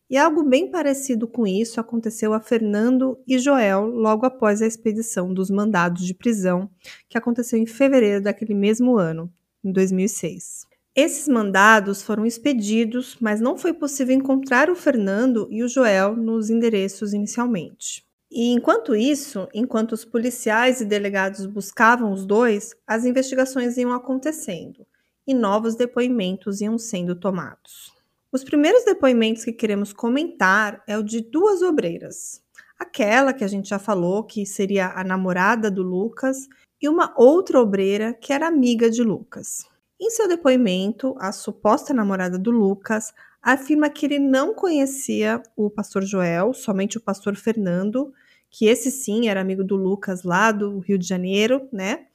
E 0.10 0.18
algo 0.18 0.44
bem 0.44 0.72
parecido 0.72 1.28
com 1.28 1.46
isso 1.46 1.80
aconteceu 1.80 2.34
a 2.34 2.40
Fernando 2.40 3.20
e 3.28 3.38
Joel 3.38 3.86
logo 3.86 4.26
após 4.26 4.60
a 4.60 4.66
expedição 4.66 5.32
dos 5.32 5.52
mandados 5.52 6.04
de 6.04 6.16
prisão, 6.16 6.68
que 7.08 7.18
aconteceu 7.18 7.60
em 7.60 7.68
fevereiro 7.68 8.24
daquele 8.24 8.56
mesmo 8.56 8.98
ano, 8.98 9.32
em 9.64 9.72
2006. 9.72 10.66
Esses 10.96 11.28
mandados 11.28 12.02
foram 12.02 12.26
expedidos, 12.26 13.18
mas 13.22 13.40
não 13.40 13.56
foi 13.56 13.72
possível 13.72 14.16
encontrar 14.16 14.70
o 14.72 14.76
Fernando 14.76 15.48
e 15.52 15.62
o 15.62 15.70
Joel 15.70 16.16
nos 16.16 16.50
endereços 16.50 17.14
inicialmente. 17.14 18.04
E 18.32 18.52
enquanto 18.52 18.96
isso, 18.96 19.48
enquanto 19.54 19.92
os 19.92 20.04
policiais 20.04 20.82
e 20.82 20.86
delegados 20.86 21.46
buscavam 21.46 22.12
os 22.12 22.26
dois, 22.26 22.76
as 22.86 23.06
investigações 23.06 23.78
iam 23.78 23.94
acontecendo 23.94 24.86
e 25.26 25.34
novos 25.36 25.76
depoimentos 25.76 26.62
iam 26.62 26.80
sendo 26.80 27.16
tomados. 27.16 27.99
Os 28.32 28.44
primeiros 28.44 28.86
depoimentos 28.86 29.44
que 29.44 29.52
queremos 29.52 29.92
comentar 29.92 30.84
é 30.86 30.96
o 30.96 31.02
de 31.02 31.20
duas 31.20 31.64
obreiras. 31.64 32.44
Aquela 32.78 33.34
que 33.34 33.44
a 33.44 33.48
gente 33.48 33.70
já 33.70 33.80
falou 33.80 34.24
que 34.24 34.46
seria 34.46 34.94
a 34.96 35.04
namorada 35.04 35.72
do 35.72 35.82
Lucas 35.82 36.48
e 36.80 36.88
uma 36.88 37.12
outra 37.18 37.60
obreira 37.60 38.14
que 38.14 38.32
era 38.32 38.48
amiga 38.48 38.88
de 38.88 39.02
Lucas. 39.02 39.66
Em 40.00 40.12
seu 40.12 40.28
depoimento, 40.28 41.16
a 41.18 41.32
suposta 41.32 41.92
namorada 41.92 42.38
do 42.38 42.52
Lucas 42.52 43.12
afirma 43.42 43.90
que 43.90 44.06
ele 44.06 44.20
não 44.20 44.54
conhecia 44.54 45.42
o 45.58 45.68
pastor 45.68 46.04
Joel, 46.04 46.54
somente 46.54 47.00
o 47.00 47.02
pastor 47.02 47.36
Fernando, 47.36 48.14
que 48.48 48.68
esse 48.68 48.92
sim 48.92 49.28
era 49.28 49.42
amigo 49.42 49.64
do 49.64 49.76
Lucas 49.76 50.22
lá 50.22 50.52
do 50.52 50.78
Rio 50.78 51.00
de 51.00 51.08
Janeiro, 51.08 51.68
né? 51.74 52.06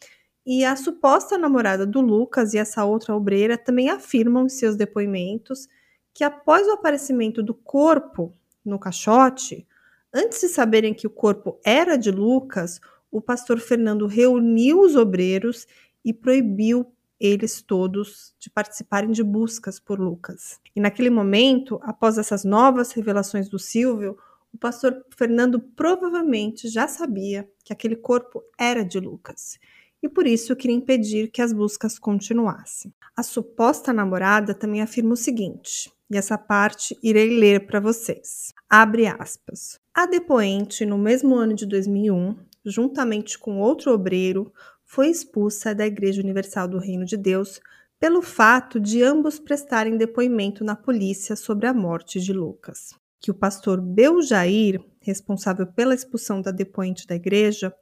E 0.47 0.65
a 0.65 0.77
suposta 0.77 1.37
namorada 1.37 1.85
do 1.85 2.01
Lucas 2.01 2.55
e 2.55 2.59
essa 2.59 2.85
outra 2.85 3.17
obreira 3.17 3.59
também 3.59 3.91
afirmam 3.91 4.47
em 4.47 4.49
seus 4.49 4.77
depoimentos 4.77 5.69
que 6.15 6.23
após 6.23 6.67
o 6.69 6.73
aparecimento 6.73 7.43
do 7.43 7.53
corpo 7.53 8.33
no 8.65 8.79
caixote, 8.79 9.67
antes 10.13 10.41
de 10.41 10.49
saberem 10.49 10.95
que 10.95 11.07
o 11.07 11.11
corpo 11.11 11.59
era 11.65 11.97
de 11.97 12.11
Lucas, 12.11 12.81
o 13.11 13.21
pastor 13.21 13.59
Fernando 13.59 14.07
reuniu 14.07 14.81
os 14.81 14.95
obreiros 14.95 15.67
e 16.05 16.15
proibiu 16.15 16.87
eles 17.19 17.61
todos 17.61 18.35
de 18.39 18.49
participarem 18.49 19.11
de 19.11 19.23
buscas 19.23 19.81
por 19.81 19.99
Lucas. 19.99 20.61
E 20.75 20.81
naquele 20.81 21.11
momento, 21.11 21.81
após 21.83 22.17
essas 22.17 22.45
novas 22.45 22.93
revelações 22.93 23.49
do 23.49 23.59
Silvio, 23.59 24.17
o 24.53 24.59
pastor 24.59 25.05
Fernando 25.17 25.59
provavelmente 25.59 26.69
já 26.69 26.87
sabia 26.87 27.49
que 27.65 27.73
aquele 27.73 27.97
corpo 27.97 28.43
era 28.57 28.85
de 28.85 29.01
Lucas 29.01 29.59
e 30.05 30.09
por 30.09 30.27
isso 30.27 30.55
queria 30.55 30.77
impedir 30.77 31.31
que 31.31 31.41
as 31.41 31.51
buscas 31.51 31.99
continuassem. 31.99 32.93
A 33.17 33.23
suposta 33.23 33.91
namorada 33.91 34.53
também 34.53 34.83
afirma 34.83 35.15
o 35.15 35.17
seguinte: 35.17 35.91
e 36.11 36.17
essa 36.17 36.37
parte 36.37 36.97
irei 37.03 37.39
ler 37.39 37.67
para 37.67 37.81
vocês. 37.81 38.53
Abre 38.69 39.07
aspas. 39.07 39.79
A 39.95 40.07
depoente, 40.07 40.85
no 40.85 40.99
mesmo 40.99 41.35
ano 41.35 41.55
de 41.55 41.67
2001, 41.67 42.37
juntamente 42.65 43.39
com 43.39 43.61
outro 43.61 43.93
obreiro, 43.93 44.53
foi 44.85 45.09
expulsa 45.09 45.75
da 45.75 45.87
Igreja 45.87 46.23
Universal 46.23 46.69
do 46.69 46.79
Reino 46.79 47.05
de 47.05 47.17
Deus 47.17 47.61
pelo 47.99 48.21
fato 48.21 48.79
de 48.79 49.03
ambos 49.03 49.39
prestarem 49.39 49.97
depoimento 49.97 50.63
na 50.63 50.77
polícia 50.77 51.37
sobre 51.37 51.67
a 51.67 51.75
morte 51.75 52.21
de 52.21 52.33
Lucas. 52.33 52.91
Que 53.21 53.31
o 53.31 53.35
pastor 53.35 53.81
Beljair, 53.81 54.83
responsável 55.01 55.67
pela 55.67 55.95
expulsão 55.95 56.43
da 56.43 56.51
depoente 56.51 57.07
da 57.07 57.15
igreja, 57.15 57.75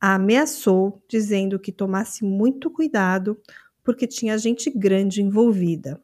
a 0.00 0.16
ameaçou, 0.16 1.02
dizendo 1.08 1.58
que 1.58 1.72
tomasse 1.72 2.24
muito 2.24 2.70
cuidado 2.70 3.40
porque 3.82 4.06
tinha 4.06 4.36
gente 4.36 4.70
grande 4.70 5.22
envolvida. 5.22 6.00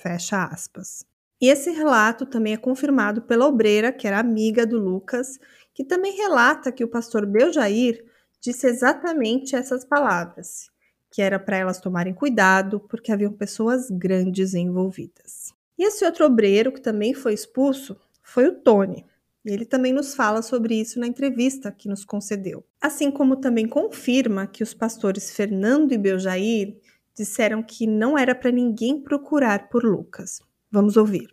Fecha 0.00 0.44
aspas. 0.44 1.04
E 1.40 1.48
esse 1.48 1.70
relato 1.70 2.24
também 2.24 2.52
é 2.52 2.56
confirmado 2.56 3.22
pela 3.22 3.46
obreira, 3.46 3.92
que 3.92 4.06
era 4.06 4.18
amiga 4.18 4.64
do 4.64 4.78
Lucas, 4.78 5.38
que 5.74 5.84
também 5.84 6.16
relata 6.16 6.70
que 6.70 6.84
o 6.84 6.88
pastor 6.88 7.26
Beljair 7.26 8.04
disse 8.40 8.66
exatamente 8.66 9.56
essas 9.56 9.84
palavras, 9.84 10.70
que 11.10 11.20
era 11.20 11.38
para 11.38 11.56
elas 11.56 11.80
tomarem 11.80 12.14
cuidado 12.14 12.80
porque 12.80 13.10
haviam 13.10 13.32
pessoas 13.32 13.90
grandes 13.90 14.54
envolvidas. 14.54 15.52
E 15.76 15.84
esse 15.84 16.04
outro 16.04 16.26
obreiro 16.26 16.72
que 16.72 16.80
também 16.80 17.12
foi 17.12 17.34
expulso 17.34 17.96
foi 18.22 18.46
o 18.46 18.54
Tony. 18.54 19.04
E 19.44 19.50
ele 19.50 19.64
também 19.64 19.92
nos 19.92 20.14
fala 20.14 20.42
sobre 20.42 20.74
isso 20.80 21.00
na 21.00 21.06
entrevista 21.06 21.72
que 21.72 21.88
nos 21.88 22.04
concedeu. 22.04 22.64
Assim 22.80 23.10
como 23.10 23.36
também 23.36 23.66
confirma 23.66 24.46
que 24.46 24.62
os 24.62 24.74
pastores 24.74 25.34
Fernando 25.34 25.92
e 25.92 25.98
Beljair 25.98 26.76
disseram 27.18 27.62
que 27.62 27.86
não 27.86 28.16
era 28.16 28.34
para 28.34 28.50
ninguém 28.50 29.02
procurar 29.02 29.68
por 29.68 29.84
Lucas. 29.84 30.40
Vamos 30.70 30.96
ouvir. 30.96 31.28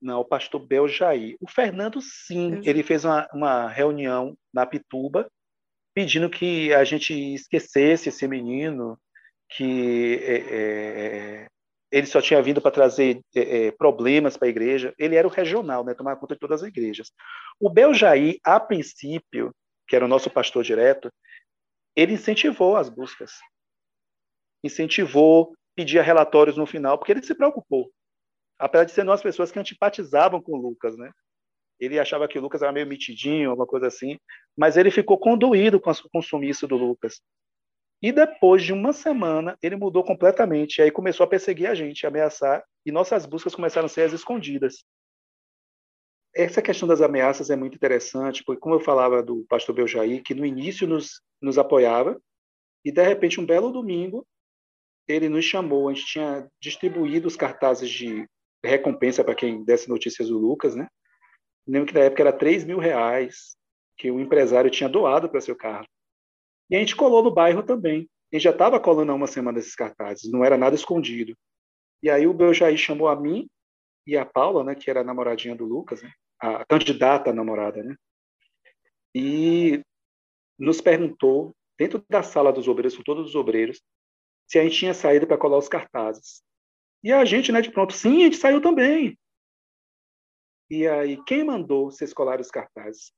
Não, 0.00 0.20
o 0.20 0.24
pastor 0.24 0.64
Beljair. 0.64 1.36
O 1.40 1.50
Fernando, 1.50 2.00
sim, 2.00 2.60
ele 2.64 2.82
fez 2.82 3.04
uma, 3.04 3.28
uma 3.32 3.68
reunião 3.68 4.36
na 4.52 4.64
Pituba 4.64 5.26
pedindo 5.94 6.28
que 6.28 6.74
a 6.74 6.84
gente 6.84 7.12
esquecesse 7.34 8.08
esse 8.08 8.26
menino, 8.26 8.98
que 9.48 10.20
é, 10.22 10.36
é, 10.36 11.46
ele 11.90 12.06
só 12.06 12.20
tinha 12.20 12.42
vindo 12.42 12.60
para 12.60 12.72
trazer 12.72 13.20
é, 13.34 13.66
é 13.66 13.70
problemas 13.72 14.36
para 14.36 14.48
a 14.48 14.50
igreja. 14.50 14.92
Ele 14.98 15.14
era 15.14 15.26
o 15.26 15.30
regional, 15.30 15.84
né, 15.84 15.94
tomava 15.94 16.18
conta 16.18 16.34
de 16.34 16.40
todas 16.40 16.62
as 16.62 16.68
igrejas. 16.68 17.12
O 17.60 17.70
Beljair, 17.70 18.38
a 18.44 18.58
princípio, 18.58 19.54
que 19.86 19.94
era 19.94 20.04
o 20.04 20.08
nosso 20.08 20.28
pastor 20.28 20.64
direto, 20.64 21.10
ele 21.96 22.14
incentivou 22.14 22.76
as 22.76 22.88
buscas 22.88 23.32
incentivou, 24.64 25.54
pedia 25.76 26.02
relatórios 26.02 26.56
no 26.56 26.66
final, 26.66 26.98
porque 26.98 27.12
ele 27.12 27.22
se 27.22 27.34
preocupou. 27.34 27.90
Apesar 28.58 28.84
de 28.84 28.92
ser 28.92 29.04
nós 29.04 29.22
pessoas 29.22 29.52
que 29.52 29.58
antipatizavam 29.58 30.40
com 30.40 30.52
o 30.52 30.60
Lucas, 30.60 30.96
né? 30.96 31.10
Ele 31.78 31.98
achava 31.98 32.26
que 32.26 32.38
o 32.38 32.42
Lucas 32.42 32.62
era 32.62 32.72
meio 32.72 32.86
mitidinho, 32.86 33.50
alguma 33.50 33.66
coisa 33.66 33.88
assim, 33.88 34.16
mas 34.56 34.76
ele 34.76 34.90
ficou 34.90 35.18
conduído 35.18 35.80
com, 35.80 35.90
o 35.90 36.22
sumiço 36.22 36.66
do 36.66 36.76
Lucas. 36.76 37.20
E 38.00 38.12
depois 38.12 38.62
de 38.62 38.72
uma 38.72 38.92
semana, 38.92 39.56
ele 39.62 39.76
mudou 39.76 40.04
completamente. 40.04 40.80
Aí 40.80 40.90
começou 40.90 41.24
a 41.24 41.26
perseguir 41.28 41.66
a 41.66 41.74
gente, 41.74 42.06
a 42.06 42.08
ameaçar, 42.08 42.64
e 42.86 42.92
nossas 42.92 43.26
buscas 43.26 43.54
começaram 43.54 43.86
a 43.86 43.88
ser 43.88 44.02
as 44.02 44.12
escondidas. 44.12 44.84
Essa 46.34 46.62
questão 46.62 46.86
das 46.86 47.00
ameaças 47.00 47.50
é 47.50 47.56
muito 47.56 47.76
interessante, 47.76 48.42
porque, 48.44 48.60
como 48.60 48.74
eu 48.74 48.80
falava 48.80 49.22
do 49.22 49.44
pastor 49.48 49.74
Beljair, 49.74 50.22
que 50.22 50.34
no 50.34 50.44
início 50.44 50.86
nos, 50.86 51.20
nos 51.40 51.58
apoiava, 51.58 52.20
e 52.84 52.92
de 52.92 53.02
repente, 53.02 53.40
um 53.40 53.46
belo 53.46 53.72
domingo, 53.72 54.26
ele 55.06 55.28
nos 55.28 55.44
chamou, 55.44 55.88
a 55.88 55.94
gente 55.94 56.06
tinha 56.06 56.48
distribuído 56.60 57.28
os 57.28 57.36
cartazes 57.36 57.90
de 57.90 58.26
recompensa 58.64 59.22
para 59.22 59.34
quem 59.34 59.64
desse 59.64 59.88
notícias 59.88 60.28
do 60.28 60.38
Lucas, 60.38 60.74
né? 60.74 60.88
Lembro 61.66 61.88
que 61.88 61.94
na 61.94 62.04
época 62.04 62.22
era 62.22 62.32
3 62.32 62.64
mil 62.64 62.78
reais 62.78 63.56
que 63.96 64.10
o 64.10 64.20
empresário 64.20 64.70
tinha 64.70 64.88
doado 64.88 65.28
para 65.28 65.40
seu 65.40 65.56
carro. 65.56 65.86
E 66.70 66.76
a 66.76 66.78
gente 66.78 66.96
colou 66.96 67.22
no 67.22 67.32
bairro 67.32 67.62
também. 67.62 68.08
A 68.32 68.36
gente 68.36 68.44
já 68.44 68.50
estava 68.50 68.80
colando 68.80 69.12
há 69.12 69.14
uma 69.14 69.26
semana 69.26 69.58
esses 69.58 69.74
cartazes, 69.74 70.30
não 70.30 70.44
era 70.44 70.58
nada 70.58 70.74
escondido. 70.74 71.36
E 72.02 72.10
aí 72.10 72.26
o 72.26 72.34
Beljair 72.34 72.76
chamou 72.76 73.08
a 73.08 73.18
mim 73.18 73.48
e 74.06 74.16
a 74.16 74.26
Paula, 74.26 74.64
né, 74.64 74.74
que 74.74 74.90
era 74.90 75.00
a 75.00 75.04
namoradinha 75.04 75.54
do 75.54 75.64
Lucas, 75.64 76.02
né, 76.02 76.12
a 76.40 76.64
candidata 76.66 77.30
a 77.30 77.32
namorada, 77.32 77.82
né, 77.82 77.94
e 79.14 79.82
nos 80.58 80.80
perguntou, 80.80 81.54
dentro 81.78 82.04
da 82.08 82.22
sala 82.22 82.52
dos 82.52 82.68
obreiros, 82.68 82.96
com 82.96 83.02
todos 83.02 83.28
os 83.28 83.34
obreiros, 83.34 83.80
se 84.46 84.58
a 84.58 84.62
gente 84.62 84.78
tinha 84.78 84.94
saído 84.94 85.26
para 85.26 85.38
colar 85.38 85.58
os 85.58 85.68
cartazes. 85.68 86.42
E 87.02 87.12
a 87.12 87.24
gente, 87.24 87.52
né, 87.52 87.60
de 87.60 87.70
pronto, 87.70 87.92
sim, 87.92 88.22
a 88.22 88.24
gente 88.24 88.36
saiu 88.36 88.60
também. 88.60 89.18
E 90.70 90.86
aí, 90.88 91.22
quem 91.24 91.44
mandou 91.44 91.90
vocês 91.90 92.12
colarem 92.12 92.40
os 92.40 92.50
cartazes? 92.50 93.12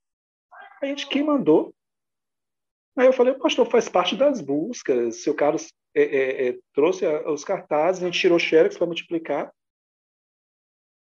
A 0.83 0.87
gente, 0.87 1.09
quem 1.09 1.23
mandou? 1.23 1.75
Aí 2.99 3.07
eu 3.07 3.13
falei, 3.13 3.35
pastor, 3.35 3.71
faz 3.71 3.89
parte 3.89 4.17
das 4.17 4.41
buscas. 4.41 5.23
Seu 5.23 5.35
Carlos 5.35 5.73
é, 5.95 6.03
é, 6.03 6.49
é, 6.49 6.59
trouxe 6.73 7.07
os 7.07 7.45
cartazes, 7.45 8.03
a 8.03 8.07
gente 8.07 8.19
tirou 8.19 8.39
xerox 8.39 8.77
para 8.77 8.87
multiplicar. 8.87 9.53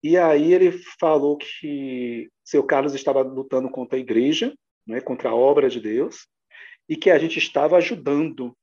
E 0.03 0.17
aí 0.17 0.53
ele 0.53 0.73
falou 1.01 1.39
que 1.39 2.29
seu 2.45 2.63
Carlos 2.65 2.95
estava 2.95 3.23
lutando 3.23 3.71
contra 3.71 3.97
a 3.97 4.01
igreja, 4.01 4.55
né, 4.87 5.01
contra 5.01 5.31
a 5.31 5.35
obra 5.35 5.69
de 5.69 5.81
Deus, 5.81 6.29
e 6.89 6.97
que 6.97 7.11
a 7.11 7.19
gente 7.19 7.39
estava 7.39 7.77
ajudando 7.77 8.57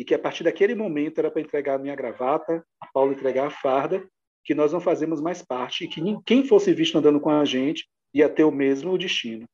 e 0.00 0.04
que 0.04 0.14
a 0.14 0.18
partir 0.18 0.44
daquele 0.44 0.74
momento 0.74 1.18
era 1.18 1.30
para 1.30 1.42
entregar 1.42 1.74
a 1.74 1.78
minha 1.78 1.94
gravata, 1.94 2.64
a 2.80 2.86
Paula 2.86 3.12
entregar 3.12 3.48
a 3.48 3.50
farda, 3.50 4.02
que 4.42 4.54
nós 4.54 4.72
não 4.72 4.80
fazemos 4.80 5.20
mais 5.20 5.42
parte 5.42 5.84
e 5.84 5.88
que 5.88 6.00
quem 6.24 6.42
fosse 6.42 6.72
visto 6.72 6.96
andando 6.96 7.20
com 7.20 7.28
a 7.28 7.44
gente 7.44 7.86
ia 8.14 8.26
ter 8.26 8.44
o 8.44 8.50
mesmo 8.50 8.96
destino. 8.96 9.46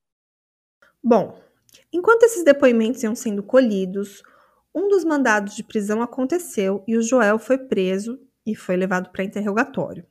Bom, 1.02 1.36
enquanto 1.92 2.22
esses 2.22 2.44
depoimentos 2.44 3.02
iam 3.02 3.16
sendo 3.16 3.42
colhidos, 3.42 4.22
um 4.72 4.86
dos 4.86 5.04
mandados 5.04 5.56
de 5.56 5.64
prisão 5.64 6.00
aconteceu 6.00 6.84
e 6.86 6.96
o 6.96 7.02
Joel 7.02 7.40
foi 7.40 7.58
preso 7.58 8.16
e 8.46 8.54
foi 8.54 8.76
levado 8.76 9.10
para 9.10 9.24
interrogatório. 9.24 10.06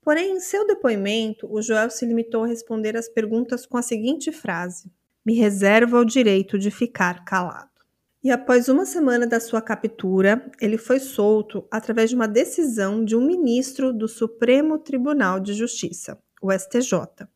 Porém, 0.00 0.36
em 0.36 0.40
seu 0.40 0.66
depoimento, 0.66 1.46
o 1.52 1.60
Joel 1.60 1.90
se 1.90 2.06
limitou 2.06 2.44
a 2.44 2.46
responder 2.46 2.96
às 2.96 3.10
perguntas 3.10 3.66
com 3.66 3.76
a 3.76 3.82
seguinte 3.82 4.32
frase: 4.32 4.90
Me 5.22 5.34
reserva 5.34 5.98
o 5.98 6.04
direito 6.06 6.58
de 6.58 6.70
ficar 6.70 7.26
calado. 7.26 7.69
E 8.22 8.30
após 8.30 8.68
uma 8.68 8.84
semana 8.84 9.26
da 9.26 9.40
sua 9.40 9.62
captura, 9.62 10.50
ele 10.60 10.76
foi 10.76 11.00
solto 11.00 11.66
através 11.70 12.10
de 12.10 12.16
uma 12.16 12.28
decisão 12.28 13.02
de 13.02 13.16
um 13.16 13.26
ministro 13.26 13.94
do 13.94 14.06
Supremo 14.06 14.78
Tribunal 14.78 15.40
de 15.40 15.54
Justiça, 15.54 16.18
o 16.42 16.52
STJ, 16.52 17.26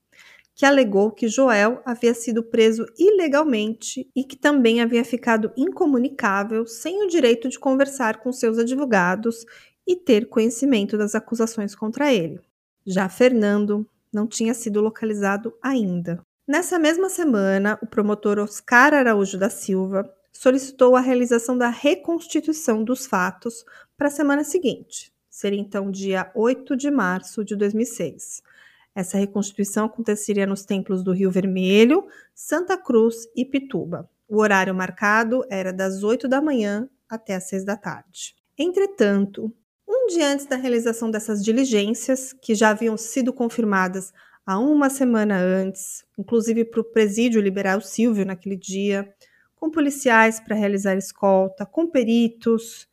que 0.55 0.67
alegou 0.67 1.11
que 1.11 1.27
Joel 1.27 1.81
havia 1.87 2.13
sido 2.13 2.43
preso 2.43 2.85
ilegalmente 2.99 4.07
e 4.15 4.25
que 4.25 4.37
também 4.37 4.83
havia 4.83 5.03
ficado 5.07 5.51
incomunicável, 5.57 6.67
sem 6.67 7.03
o 7.03 7.09
direito 7.09 7.49
de 7.49 7.59
conversar 7.59 8.19
com 8.19 8.31
seus 8.31 8.59
advogados 8.59 9.47
e 9.87 9.97
ter 9.97 10.29
conhecimento 10.29 10.99
das 10.99 11.15
acusações 11.15 11.75
contra 11.75 12.13
ele. 12.13 12.39
Já 12.87 13.09
Fernando 13.09 13.89
não 14.13 14.27
tinha 14.27 14.53
sido 14.53 14.83
localizado 14.83 15.55
ainda. 15.63 16.21
Nessa 16.47 16.79
mesma 16.79 17.09
semana, 17.09 17.79
o 17.83 17.87
promotor 17.87 18.39
Oscar 18.39 18.93
Araújo 18.93 19.39
da 19.39 19.49
Silva 19.49 20.07
solicitou 20.35 20.97
a 20.97 21.01
realização 21.01 21.57
da 21.57 21.69
reconstituição 21.69 22.83
dos 22.83 23.07
fatos 23.07 23.65
para 23.97 24.09
a 24.09 24.11
semana 24.11 24.45
seguinte, 24.45 25.13
seria 25.31 25.61
então 25.61 25.91
dia 25.91 26.31
8 26.35 26.77
de 26.77 26.91
março 26.91 27.45
de 27.45 27.57
2006. 27.57 28.43
Essa 28.95 29.17
reconstituição 29.17 29.87
aconteceria 29.87 30.47
nos 30.47 30.65
templos 30.65 31.03
do 31.03 31.13
Rio 31.13 31.31
Vermelho, 31.31 32.07
Santa 32.35 32.77
Cruz 32.77 33.29
e 33.35 33.45
Pituba. 33.45 34.09
O 34.29 34.39
horário 34.41 34.75
marcado 34.75 35.45
era 35.51 35.73
das 35.73 36.03
8 36.03 36.29
da 36.29 36.41
manhã 36.41 36.89
até 37.09 37.35
as 37.35 37.49
6 37.49 37.65
da 37.65 37.77
tarde. 37.77 38.35
Entretanto, 38.57 39.53
um 39.89 40.07
dia 40.07 40.29
antes 40.29 40.47
da 40.47 40.57
realização 40.57 41.11
dessas 41.11 41.43
diligências, 41.43 42.33
que 42.33 42.55
já 42.55 42.71
haviam 42.71 42.97
sido 42.97 43.33
confirmadas 43.33 44.13
há 44.47 44.59
uma 44.59 44.89
semana 44.89 45.39
antes, 45.39 46.05
inclusive 46.19 46.65
para 46.65 46.81
o 46.81 46.85
presídio 46.85 47.41
liberar 47.41 47.79
o 47.79 47.83
Silvio 47.83 48.25
naquele 48.25 48.57
dia, 48.57 49.13
com 49.65 49.71
policiais 49.71 50.39
para 50.39 50.55
realizar 50.55 50.95
escolta, 50.95 51.65
com 51.65 51.87
peritos. 51.87 52.87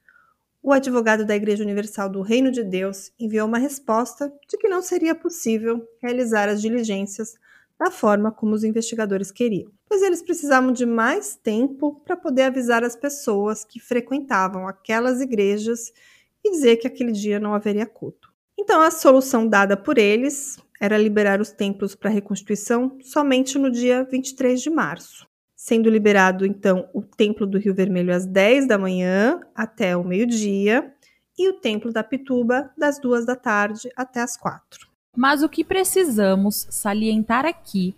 O 0.64 0.72
advogado 0.72 1.26
da 1.26 1.36
Igreja 1.36 1.66
Universal 1.66 2.08
do 2.08 2.22
Reino 2.22 2.50
de 2.50 2.64
Deus 2.64 3.12
enviou 3.20 3.46
uma 3.46 3.58
resposta 3.58 4.32
de 4.50 4.58
que 4.58 4.70
não 4.70 4.82
seria 4.82 5.14
possível 5.14 5.86
realizar 6.02 6.48
as 6.48 6.62
diligências 6.62 7.34
da 7.78 7.92
forma 7.92 8.32
como 8.32 8.54
os 8.54 8.64
investigadores 8.64 9.32
queriam, 9.32 9.70
pois 9.86 10.02
eles 10.02 10.22
precisavam 10.22 10.72
de 10.72 10.86
mais 10.86 11.36
tempo 11.36 12.00
para 12.06 12.16
poder 12.16 12.44
avisar 12.44 12.86
as 12.86 12.96
pessoas 12.96 13.66
que 13.66 13.78
frequentavam 13.78 14.66
aquelas 14.66 15.20
igrejas 15.20 15.92
e 16.42 16.52
dizer 16.52 16.78
que 16.78 16.88
aquele 16.88 17.12
dia 17.12 17.38
não 17.38 17.54
haveria 17.54 17.86
culto. 17.86 18.32
Então, 18.58 18.80
a 18.80 18.92
solução 18.92 19.46
dada 19.46 19.76
por 19.76 19.98
eles 19.98 20.58
era 20.80 20.98
liberar 20.98 21.42
os 21.42 21.52
templos 21.52 21.96
para 21.96 22.10
reconstituição 22.10 22.98
somente 23.02 23.60
no 23.60 23.70
dia 23.70 24.08
23 24.10 24.62
de 24.62 24.70
março 24.70 25.30
sendo 25.62 25.92
liberado 25.92 26.44
então 26.44 26.90
o 26.92 27.04
Templo 27.04 27.46
do 27.46 27.60
Rio 27.60 27.76
Vermelho 27.76 28.12
às 28.12 28.26
10 28.26 28.68
da 28.68 28.80
manhã 28.80 29.40
até 29.54 29.96
o 29.96 30.04
meio-dia 30.04 30.92
e 31.38 31.48
o 31.48 31.54
Templo 31.54 31.94
da 31.94 32.04
Pituba 32.04 32.72
das 32.76 33.00
2 33.00 33.28
da 33.28 33.36
tarde 33.36 33.88
até 33.96 34.22
as 34.22 34.36
4. 34.36 34.90
Mas 35.16 35.44
o 35.44 35.50
que 35.50 35.64
precisamos 35.64 36.66
salientar 36.72 37.46
aqui 37.46 37.94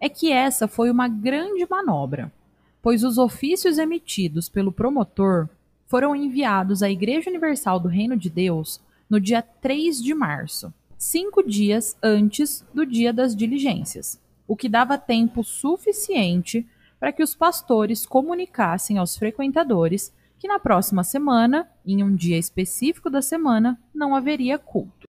é 0.00 0.08
que 0.08 0.32
essa 0.32 0.66
foi 0.66 0.90
uma 0.90 1.06
grande 1.06 1.66
manobra, 1.68 2.32
pois 2.80 3.04
os 3.04 3.18
ofícios 3.18 3.76
emitidos 3.76 4.48
pelo 4.48 4.72
promotor 4.72 5.50
foram 5.86 6.16
enviados 6.16 6.82
à 6.82 6.88
Igreja 6.88 7.28
Universal 7.28 7.78
do 7.78 7.88
Reino 7.88 8.16
de 8.16 8.30
Deus 8.30 8.80
no 9.10 9.20
dia 9.20 9.42
3 9.42 10.02
de 10.02 10.14
março, 10.14 10.72
cinco 10.96 11.42
dias 11.42 11.94
antes 12.02 12.64
do 12.72 12.86
dia 12.86 13.12
das 13.12 13.36
diligências, 13.36 14.18
o 14.48 14.56
que 14.56 14.66
dava 14.66 14.96
tempo 14.96 15.44
suficiente 15.44 16.66
para 17.02 17.10
que 17.10 17.20
os 17.20 17.34
pastores 17.34 18.06
comunicassem 18.06 18.96
aos 18.96 19.16
frequentadores 19.16 20.14
que 20.38 20.46
na 20.46 20.60
próxima 20.60 21.02
semana, 21.02 21.68
em 21.84 22.00
um 22.00 22.14
dia 22.14 22.38
específico 22.38 23.10
da 23.10 23.20
semana, 23.20 23.76
não 23.92 24.14
haveria 24.14 24.56
culto. 24.56 25.08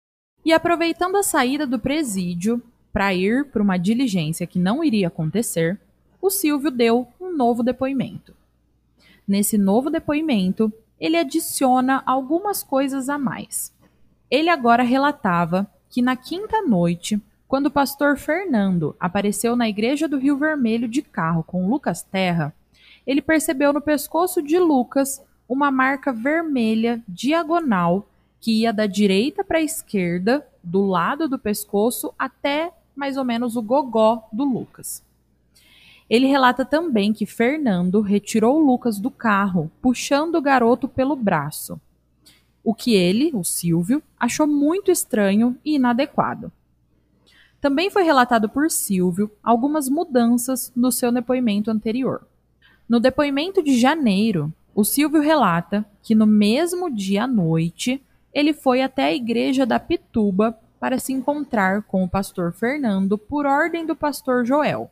E 0.43 0.51
aproveitando 0.51 1.15
a 1.15 1.21
saída 1.21 1.67
do 1.67 1.77
presídio 1.77 2.59
para 2.91 3.13
ir 3.13 3.45
para 3.51 3.61
uma 3.61 3.77
diligência 3.77 4.47
que 4.47 4.57
não 4.57 4.83
iria 4.83 5.09
acontecer, 5.09 5.79
o 6.19 6.31
Silvio 6.31 6.71
deu 6.71 7.07
um 7.21 7.37
novo 7.37 7.61
depoimento. 7.61 8.35
Nesse 9.27 9.55
novo 9.55 9.91
depoimento, 9.91 10.73
ele 10.99 11.17
adiciona 11.17 12.01
algumas 12.03 12.63
coisas 12.63 13.09
a 13.09 13.19
mais. 13.19 13.71
Ele 14.31 14.49
agora 14.49 14.81
relatava 14.81 15.71
que 15.91 16.01
na 16.01 16.15
quinta 16.15 16.63
noite 16.63 17.21
quando 17.55 17.67
o 17.67 17.71
pastor 17.71 18.17
Fernando 18.17 18.97
apareceu 18.99 19.55
na 19.55 19.69
igreja 19.69 20.09
do 20.09 20.17
Rio 20.17 20.35
Vermelho 20.35 20.89
de 20.89 21.01
carro 21.01 21.41
com 21.41 21.69
Lucas 21.69 22.03
Terra, 22.03 22.53
ele 23.07 23.21
percebeu 23.21 23.71
no 23.71 23.79
pescoço 23.79 24.41
de 24.41 24.59
Lucas 24.59 25.23
uma 25.47 25.71
marca 25.71 26.11
vermelha 26.11 27.01
diagonal 27.07 28.05
que 28.41 28.63
ia 28.63 28.73
da 28.73 28.85
direita 28.85 29.41
para 29.41 29.59
a 29.59 29.61
esquerda, 29.61 30.45
do 30.61 30.85
lado 30.85 31.29
do 31.29 31.39
pescoço 31.39 32.13
até 32.19 32.73
mais 32.93 33.15
ou 33.15 33.23
menos 33.23 33.55
o 33.55 33.61
gogó 33.61 34.27
do 34.33 34.43
Lucas. 34.43 35.01
Ele 36.09 36.27
relata 36.27 36.65
também 36.65 37.13
que 37.13 37.25
Fernando 37.25 38.01
retirou 38.01 38.59
Lucas 38.59 38.99
do 38.99 39.09
carro, 39.09 39.71
puxando 39.81 40.35
o 40.35 40.41
garoto 40.41 40.89
pelo 40.89 41.15
braço, 41.15 41.79
o 42.61 42.75
que 42.75 42.93
ele, 42.93 43.31
o 43.33 43.45
Silvio, 43.45 44.03
achou 44.19 44.45
muito 44.45 44.91
estranho 44.91 45.57
e 45.63 45.75
inadequado. 45.75 46.51
Também 47.65 47.89
foi 47.89 48.03
relatado 48.03 48.47
por 48.47 48.69
Silvio 48.69 49.31
algumas 49.41 49.89
mudanças 49.89 50.71
no 50.75 50.91
seu 50.91 51.11
depoimento 51.11 51.71
anterior. 51.71 52.27
No 52.87 52.99
depoimento 52.99 53.63
de 53.63 53.79
janeiro, 53.79 54.53
o 54.75 54.83
Silvio 54.83 55.19
relata 55.19 55.83
que 56.03 56.13
no 56.13 56.27
mesmo 56.27 56.93
dia 56.93 57.23
à 57.23 57.27
noite 57.27 57.99
ele 58.31 58.53
foi 58.53 58.83
até 58.83 59.05
a 59.05 59.15
igreja 59.15 59.65
da 59.65 59.79
Pituba 59.79 60.55
para 60.79 60.99
se 60.99 61.11
encontrar 61.11 61.81
com 61.81 62.03
o 62.03 62.07
pastor 62.07 62.53
Fernando 62.53 63.17
por 63.17 63.47
ordem 63.47 63.83
do 63.83 63.95
pastor 63.95 64.45
Joel, 64.45 64.91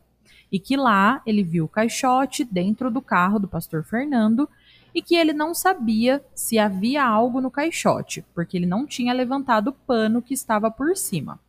e 0.51 0.57
que 0.57 0.75
lá 0.75 1.21
ele 1.27 1.43
viu 1.43 1.65
o 1.65 1.69
caixote 1.69 2.43
dentro 2.43 2.89
do 2.89 3.03
carro 3.03 3.37
do 3.37 3.47
pastor 3.47 3.83
Fernando 3.83 4.49
e 4.95 4.99
que 4.99 5.13
ele 5.13 5.31
não 5.31 5.53
sabia 5.53 6.25
se 6.33 6.57
havia 6.57 7.05
algo 7.05 7.39
no 7.39 7.51
caixote, 7.51 8.25
porque 8.33 8.57
ele 8.57 8.65
não 8.65 8.87
tinha 8.87 9.13
levantado 9.13 9.67
o 9.67 9.73
pano 9.73 10.23
que 10.23 10.33
estava 10.33 10.71
por 10.71 10.97
cima 10.97 11.39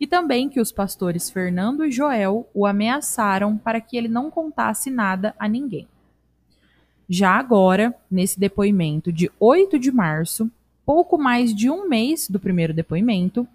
e 0.00 0.06
também 0.06 0.48
que 0.48 0.58
os 0.58 0.72
pastores 0.72 1.28
Fernando 1.28 1.84
e 1.84 1.92
Joel 1.92 2.48
o 2.54 2.66
ameaçaram 2.66 3.58
para 3.58 3.80
que 3.80 3.96
ele 3.98 4.08
não 4.08 4.30
contasse 4.30 4.90
nada 4.90 5.34
a 5.38 5.46
ninguém. 5.46 5.86
Já 7.06 7.32
agora, 7.32 7.94
nesse 8.10 8.40
depoimento 8.40 9.12
de 9.12 9.30
8 9.38 9.78
de 9.78 9.92
março, 9.92 10.50
pouco 10.86 11.18
mais 11.18 11.54
de 11.54 11.68
um 11.68 11.86
mês 11.86 12.30
do 12.30 12.40
primeiro 12.40 12.72
depoimento, 12.72 13.46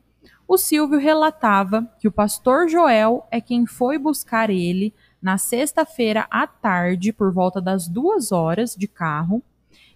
o 0.48 0.58
Silvio 0.58 1.00
relatava 1.00 1.90
que 2.00 2.08
o 2.08 2.12
pastor 2.12 2.70
Joel 2.70 3.26
é 3.32 3.42
quem 3.42 3.66
foi 3.66 3.98
buscar 3.98 4.52
ele 4.52 4.94
na 5.22 5.40
sexta-feira 5.40 6.28
à 6.30 6.46
tarde, 6.46 7.12
por 7.12 7.32
volta 7.32 7.60
das 7.60 7.88
duas 7.88 8.32
horas 8.32 8.76
de 8.76 8.88
carro, 8.88 9.42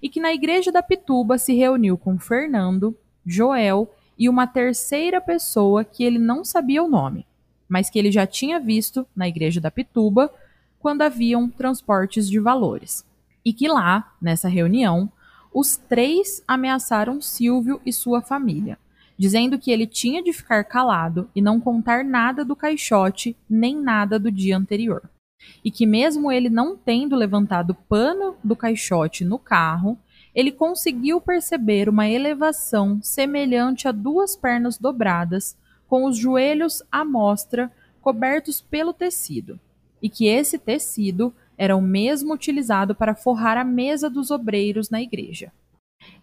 e 0.02 0.10
que 0.10 0.20
na 0.20 0.34
igreja 0.34 0.72
da 0.72 0.82
Pituba 0.82 1.38
se 1.38 1.54
reuniu 1.54 1.98
com 1.98 2.18
Fernando, 2.18 2.98
Joel 3.24 3.94
e 4.20 4.28
uma 4.28 4.46
terceira 4.46 5.22
pessoa 5.22 5.86
que 5.86 6.04
ele 6.04 6.20
não 6.20 6.44
sabia 6.44 6.84
o 6.84 6.90
nome, 6.90 7.26
mas 7.70 7.90
que 7.90 7.98
ele 7.98 8.12
já 8.12 8.28
tinha 8.28 8.60
visto 8.60 9.08
na 9.16 9.30
igreja 9.30 9.62
da 9.62 9.72
Pituba 9.72 10.30
quando 10.78 11.04
haviam 11.04 11.50
transportes 11.50 12.30
de 12.30 12.40
valores. 12.40 13.06
E 13.46 13.54
que 13.54 13.70
lá, 13.70 14.14
nessa 14.22 14.50
reunião, 14.50 15.10
os 15.54 15.78
três 15.78 16.44
ameaçaram 16.46 17.22
Silvio 17.22 17.82
e 17.86 17.94
sua 17.94 18.22
família, 18.22 18.78
dizendo 19.18 19.58
que 19.58 19.72
ele 19.72 19.88
tinha 19.88 20.22
de 20.22 20.34
ficar 20.34 20.66
calado 20.66 21.30
e 21.34 21.42
não 21.42 21.60
contar 21.60 22.04
nada 22.04 22.44
do 22.44 22.56
caixote 22.56 23.38
nem 23.50 23.82
nada 23.82 24.20
do 24.20 24.30
dia 24.30 24.58
anterior. 24.58 25.10
E 25.64 25.72
que, 25.72 25.86
mesmo 25.86 26.30
ele 26.30 26.50
não 26.50 26.76
tendo 26.76 27.16
levantado 27.16 27.72
o 27.72 27.76
pano 27.76 28.36
do 28.44 28.56
caixote 28.56 29.24
no 29.24 29.40
carro, 29.40 29.98
ele 30.34 30.52
conseguiu 30.52 31.20
perceber 31.20 31.90
uma 31.90 32.08
elevação 32.08 33.00
semelhante 33.02 33.88
a 33.88 33.92
duas 33.92 34.36
pernas 34.36 34.78
dobradas, 34.78 35.58
com 35.88 36.06
os 36.06 36.18
joelhos 36.18 36.84
à 36.92 37.04
mostra, 37.04 37.72
cobertos 38.02 38.62
pelo 38.62 38.94
tecido, 38.94 39.60
e 40.02 40.10
que 40.10 40.28
esse 40.28 40.58
tecido 40.58 41.34
era 41.58 41.76
o 41.76 41.82
mesmo 41.82 42.34
utilizado 42.34 42.96
para 42.96 43.16
forrar 43.16 43.58
a 43.58 43.64
mesa 43.64 44.10
dos 44.10 44.32
obreiros 44.32 44.90
na 44.90 45.02
igreja. 45.02 45.52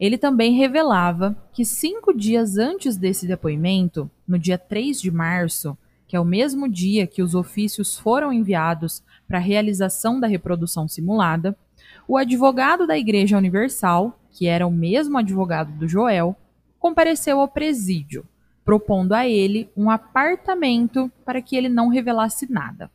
Ele 0.01 0.17
também 0.17 0.55
revelava 0.55 1.37
que 1.53 1.65
cinco 1.65 2.15
dias 2.15 2.57
antes 2.57 2.97
desse 2.97 3.27
depoimento, 3.27 4.11
no 4.27 4.39
dia 4.39 4.57
3 4.57 5.01
de 5.01 5.11
março, 5.11 5.77
que 6.07 6.17
é 6.17 6.21
o 6.21 6.25
mesmo 6.25 6.69
dia 6.69 7.07
que 7.07 7.23
os 7.23 7.35
ofícios 7.35 7.99
foram 7.99 8.33
enviados 8.33 9.03
para 9.27 9.39
a 9.39 9.41
realização 9.41 10.19
da 10.21 10.27
reprodução 10.27 10.87
simulada, 10.87 11.57
o 12.09 12.17
advogado 12.17 12.87
da 12.87 12.97
Igreja 12.97 13.37
Universal, 13.37 14.19
que 14.31 14.47
era 14.47 14.67
o 14.67 14.71
mesmo 14.71 15.19
advogado 15.19 15.73
do 15.73 15.89
Joel, 15.89 16.37
compareceu 16.79 17.41
ao 17.41 17.49
presídio, 17.49 18.25
propondo 18.65 19.13
a 19.13 19.27
ele 19.27 19.69
um 19.77 19.91
apartamento 19.91 21.11
para 21.25 21.41
que 21.43 21.57
ele 21.57 21.69
não 21.69 21.89
revelasse 21.89 22.51
nada. 22.51 22.91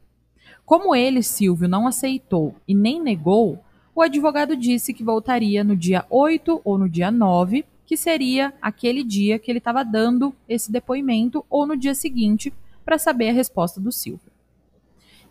Como 0.65 0.95
ele, 0.95 1.21
Silvio, 1.21 1.67
não 1.67 1.87
aceitou 1.87 2.55
e 2.67 2.73
nem 2.73 3.01
negou, 3.01 3.59
o 3.93 4.01
advogado 4.01 4.55
disse 4.55 4.93
que 4.93 5.03
voltaria 5.03 5.63
no 5.63 5.75
dia 5.75 6.05
8 6.09 6.61
ou 6.63 6.77
no 6.77 6.87
dia 6.87 7.11
9, 7.11 7.65
que 7.85 7.97
seria 7.97 8.53
aquele 8.61 9.03
dia 9.03 9.37
que 9.37 9.51
ele 9.51 9.57
estava 9.57 9.83
dando 9.83 10.33
esse 10.47 10.71
depoimento, 10.71 11.45
ou 11.49 11.67
no 11.67 11.75
dia 11.75 11.93
seguinte, 11.93 12.53
para 12.85 12.97
saber 12.97 13.29
a 13.29 13.33
resposta 13.33 13.81
do 13.81 13.91
Silvio. 13.91 14.31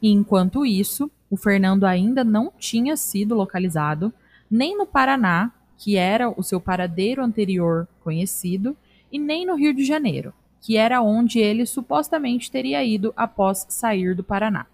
E 0.02 0.10
enquanto 0.10 0.66
isso, 0.66 1.10
o 1.30 1.36
Fernando 1.36 1.84
ainda 1.84 2.24
não 2.24 2.52
tinha 2.58 2.96
sido 2.96 3.36
localizado, 3.36 4.12
nem 4.50 4.76
no 4.76 4.84
Paraná, 4.84 5.52
que 5.78 5.96
era 5.96 6.28
o 6.28 6.42
seu 6.42 6.60
paradeiro 6.60 7.22
anterior 7.22 7.86
conhecido, 8.02 8.76
e 9.12 9.18
nem 9.18 9.46
no 9.46 9.54
Rio 9.54 9.72
de 9.72 9.84
Janeiro, 9.84 10.34
que 10.60 10.76
era 10.76 11.00
onde 11.00 11.38
ele 11.38 11.64
supostamente 11.64 12.50
teria 12.50 12.84
ido 12.84 13.14
após 13.16 13.64
sair 13.68 14.14
do 14.14 14.24
Paraná. 14.24 14.66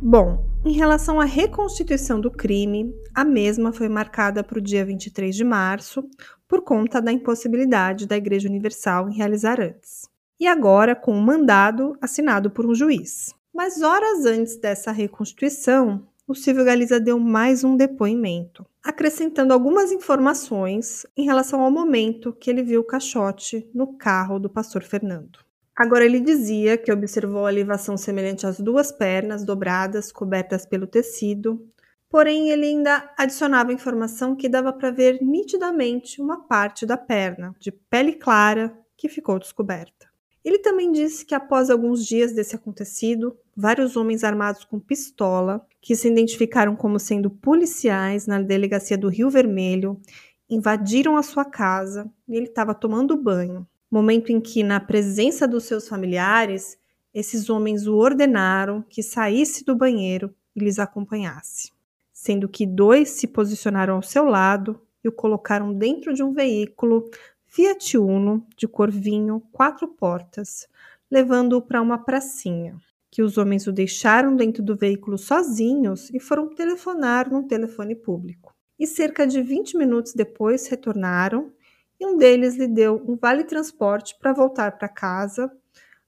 Bom, 0.00 0.44
em 0.66 0.72
relação 0.72 1.20
à 1.20 1.24
reconstituição 1.24 2.20
do 2.20 2.28
crime, 2.28 2.92
a 3.14 3.24
mesma 3.24 3.72
foi 3.72 3.88
marcada 3.88 4.42
para 4.42 4.58
o 4.58 4.60
dia 4.60 4.84
23 4.84 5.34
de 5.34 5.44
março, 5.44 6.02
por 6.48 6.60
conta 6.62 7.00
da 7.00 7.12
impossibilidade 7.12 8.04
da 8.04 8.16
Igreja 8.16 8.48
Universal 8.48 9.08
em 9.08 9.14
realizar 9.14 9.60
antes. 9.60 10.08
E 10.40 10.46
agora 10.46 10.96
com 10.96 11.12
um 11.12 11.20
mandado 11.20 11.96
assinado 12.00 12.50
por 12.50 12.66
um 12.66 12.74
juiz. 12.74 13.32
Mas 13.54 13.80
horas 13.80 14.26
antes 14.26 14.56
dessa 14.56 14.90
reconstituição, 14.90 16.04
o 16.26 16.34
Silvio 16.34 16.64
Galiza 16.64 16.98
deu 16.98 17.20
mais 17.20 17.62
um 17.62 17.76
depoimento, 17.76 18.66
acrescentando 18.82 19.52
algumas 19.52 19.92
informações 19.92 21.06
em 21.16 21.24
relação 21.24 21.60
ao 21.60 21.70
momento 21.70 22.32
que 22.32 22.50
ele 22.50 22.64
viu 22.64 22.80
o 22.80 22.86
caixote 22.86 23.70
no 23.72 23.96
carro 23.96 24.40
do 24.40 24.50
pastor 24.50 24.82
Fernando. 24.82 25.45
Agora 25.76 26.06
ele 26.06 26.20
dizia 26.20 26.78
que 26.78 26.90
observou 26.90 27.44
a 27.44 27.52
elevação 27.52 27.98
semelhante 27.98 28.46
às 28.46 28.58
duas 28.58 28.90
pernas 28.90 29.44
dobradas, 29.44 30.10
cobertas 30.10 30.64
pelo 30.64 30.86
tecido, 30.86 31.68
porém 32.08 32.48
ele 32.48 32.64
ainda 32.64 33.12
adicionava 33.14 33.74
informação 33.74 34.34
que 34.34 34.48
dava 34.48 34.72
para 34.72 34.90
ver 34.90 35.20
nitidamente 35.20 36.18
uma 36.18 36.46
parte 36.46 36.86
da 36.86 36.96
perna, 36.96 37.54
de 37.60 37.70
pele 37.70 38.14
clara, 38.14 38.74
que 38.96 39.06
ficou 39.06 39.38
descoberta. 39.38 40.08
Ele 40.42 40.58
também 40.60 40.90
disse 40.90 41.26
que 41.26 41.34
após 41.34 41.68
alguns 41.68 42.06
dias 42.06 42.32
desse 42.32 42.56
acontecido, 42.56 43.36
vários 43.54 43.98
homens 43.98 44.24
armados 44.24 44.64
com 44.64 44.80
pistola, 44.80 45.66
que 45.82 45.94
se 45.94 46.08
identificaram 46.08 46.74
como 46.74 46.98
sendo 46.98 47.28
policiais 47.28 48.26
na 48.26 48.40
delegacia 48.40 48.96
do 48.96 49.10
Rio 49.10 49.28
Vermelho, 49.28 50.00
invadiram 50.48 51.18
a 51.18 51.22
sua 51.22 51.44
casa 51.44 52.10
e 52.26 52.34
ele 52.34 52.46
estava 52.46 52.74
tomando 52.74 53.14
banho 53.14 53.66
momento 53.90 54.30
em 54.30 54.40
que, 54.40 54.62
na 54.62 54.80
presença 54.80 55.46
dos 55.46 55.64
seus 55.64 55.88
familiares, 55.88 56.78
esses 57.14 57.48
homens 57.48 57.86
o 57.86 57.96
ordenaram 57.96 58.82
que 58.82 59.02
saísse 59.02 59.64
do 59.64 59.74
banheiro 59.74 60.34
e 60.54 60.60
lhes 60.60 60.78
acompanhasse, 60.78 61.72
sendo 62.12 62.48
que 62.48 62.66
dois 62.66 63.10
se 63.10 63.26
posicionaram 63.26 63.96
ao 63.96 64.02
seu 64.02 64.24
lado 64.24 64.80
e 65.02 65.08
o 65.08 65.12
colocaram 65.12 65.72
dentro 65.72 66.12
de 66.12 66.22
um 66.22 66.32
veículo 66.32 67.08
Fiat 67.46 67.96
Uno 67.96 68.46
de 68.56 68.68
cor 68.68 68.90
vinho, 68.90 69.40
quatro 69.52 69.88
portas, 69.88 70.68
levando-o 71.10 71.62
para 71.62 71.80
uma 71.80 71.96
pracinha, 71.96 72.76
que 73.10 73.22
os 73.22 73.38
homens 73.38 73.66
o 73.66 73.72
deixaram 73.72 74.36
dentro 74.36 74.62
do 74.62 74.76
veículo 74.76 75.16
sozinhos 75.16 76.10
e 76.10 76.20
foram 76.20 76.54
telefonar 76.54 77.30
num 77.30 77.46
telefone 77.46 77.94
público. 77.94 78.54
E 78.78 78.86
cerca 78.86 79.26
de 79.26 79.40
20 79.40 79.78
minutos 79.78 80.12
depois 80.12 80.66
retornaram 80.66 81.50
e 81.98 82.06
um 82.06 82.16
deles 82.16 82.56
lhe 82.56 82.68
deu 82.68 83.02
um 83.06 83.16
vale 83.16 83.44
transporte 83.44 84.16
para 84.18 84.32
voltar 84.32 84.78
para 84.78 84.88
casa, 84.88 85.50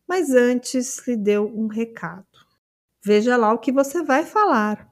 mas 0.07 0.31
antes 0.31 1.07
lhe 1.07 1.17
deu 1.17 1.47
um 1.47 1.67
recado. 1.67 2.27
Veja 3.05 3.37
lá 3.37 3.53
o 3.53 3.59
que 3.59 3.73
você 3.73 4.03
vai 4.03 4.25
falar. 4.25 4.89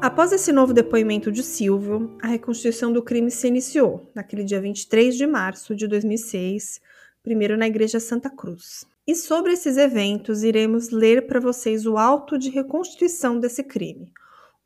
Após 0.00 0.32
esse 0.32 0.50
novo 0.50 0.72
depoimento 0.72 1.30
de 1.30 1.42
Silvio, 1.42 2.16
a 2.22 2.26
reconstituição 2.28 2.92
do 2.92 3.02
crime 3.02 3.30
se 3.30 3.48
iniciou 3.48 4.10
naquele 4.14 4.44
dia 4.44 4.60
23 4.60 5.14
de 5.14 5.26
março 5.26 5.74
de 5.74 5.86
2006, 5.86 6.80
primeiro 7.22 7.56
na 7.56 7.66
Igreja 7.66 8.00
Santa 8.00 8.30
Cruz. 8.30 8.86
E 9.06 9.14
sobre 9.14 9.52
esses 9.52 9.76
eventos, 9.76 10.42
iremos 10.42 10.90
ler 10.90 11.28
para 11.28 11.38
vocês 11.38 11.86
o 11.86 11.96
auto 11.96 12.36
de 12.36 12.50
reconstituição 12.50 13.38
desse 13.38 13.62
crime, 13.62 14.10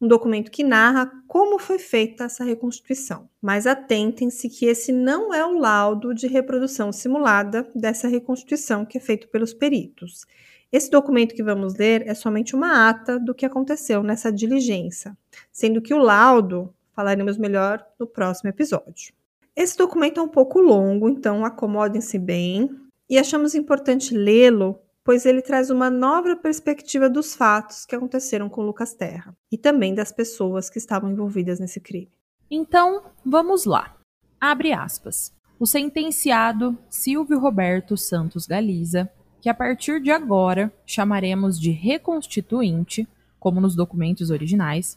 um 0.01 0.09
documento 0.09 0.51
que 0.51 0.65
narra 0.65 1.13
como 1.29 1.59
foi 1.59 1.79
feita 1.79 2.25
essa 2.25 2.43
reconstituição. 2.43 3.29
Mas 3.43 3.67
atentem-se 3.67 4.49
que 4.49 4.65
esse 4.65 4.93
não 4.93 5.35
é 5.35 5.45
o 5.45 5.59
laudo 5.59 6.15
de 6.15 6.27
reprodução 6.27 6.91
simulada 6.91 7.71
dessa 7.75 8.09
reconstituição 8.09 8.87
que 8.87 8.97
é 8.97 9.01
feito 9.01 9.29
pelos 9.29 9.53
peritos. 9.53 10.25
Esse 10.73 10.91
documento 10.91 11.35
que 11.35 11.43
vamos 11.43 11.77
ler 11.77 12.09
é 12.09 12.15
somente 12.15 12.57
uma 12.57 12.89
ata 12.89 13.19
do 13.19 13.35
que 13.35 13.45
aconteceu 13.45 14.03
nessa 14.03 14.33
diligência, 14.33 15.15
sendo 15.53 15.83
que 15.83 15.93
o 15.93 15.99
laudo 15.99 16.73
falaremos 16.95 17.37
melhor 17.37 17.85
no 17.99 18.07
próximo 18.07 18.49
episódio. 18.49 19.13
Esse 19.55 19.77
documento 19.77 20.19
é 20.19 20.23
um 20.23 20.29
pouco 20.29 20.61
longo, 20.61 21.11
então 21.11 21.45
acomodem-se 21.45 22.19
bem, 22.19 22.71
e 23.11 23.19
achamos 23.19 23.57
importante 23.57 24.15
lê-lo, 24.15 24.79
pois 25.03 25.27
ele 25.27 25.43
traz 25.43 25.69
uma 25.69 25.91
nova 25.91 26.37
perspectiva 26.37 27.11
dos 27.11 27.35
fatos 27.35 27.85
que 27.85 27.97
aconteceram 27.97 28.49
com 28.49 28.63
Lucas 28.63 28.95
Terra 28.95 29.37
e 29.51 29.59
também 29.59 29.93
das 29.93 30.13
pessoas 30.13 30.71
que 30.71 30.79
estavam 30.79 31.11
envolvidas 31.11 31.59
nesse 31.59 31.81
crime. 31.81 32.13
Então, 32.49 33.03
vamos 33.27 33.65
lá. 33.65 33.97
Abre 34.41 34.73
aspas. 34.73 35.35
O 35.59 35.67
sentenciado 35.67 36.79
Silvio 36.89 37.41
Roberto 37.41 37.97
Santos 37.97 38.47
Galiza, 38.47 39.11
que 39.41 39.49
a 39.49 39.55
partir 39.55 40.01
de 40.01 40.13
agora 40.13 40.73
chamaremos 40.87 41.59
de 41.59 41.73
reconstituinte, 41.73 43.09
como 43.41 43.61
nos 43.61 43.75
documentos 43.75 44.31
originais, 44.31 44.97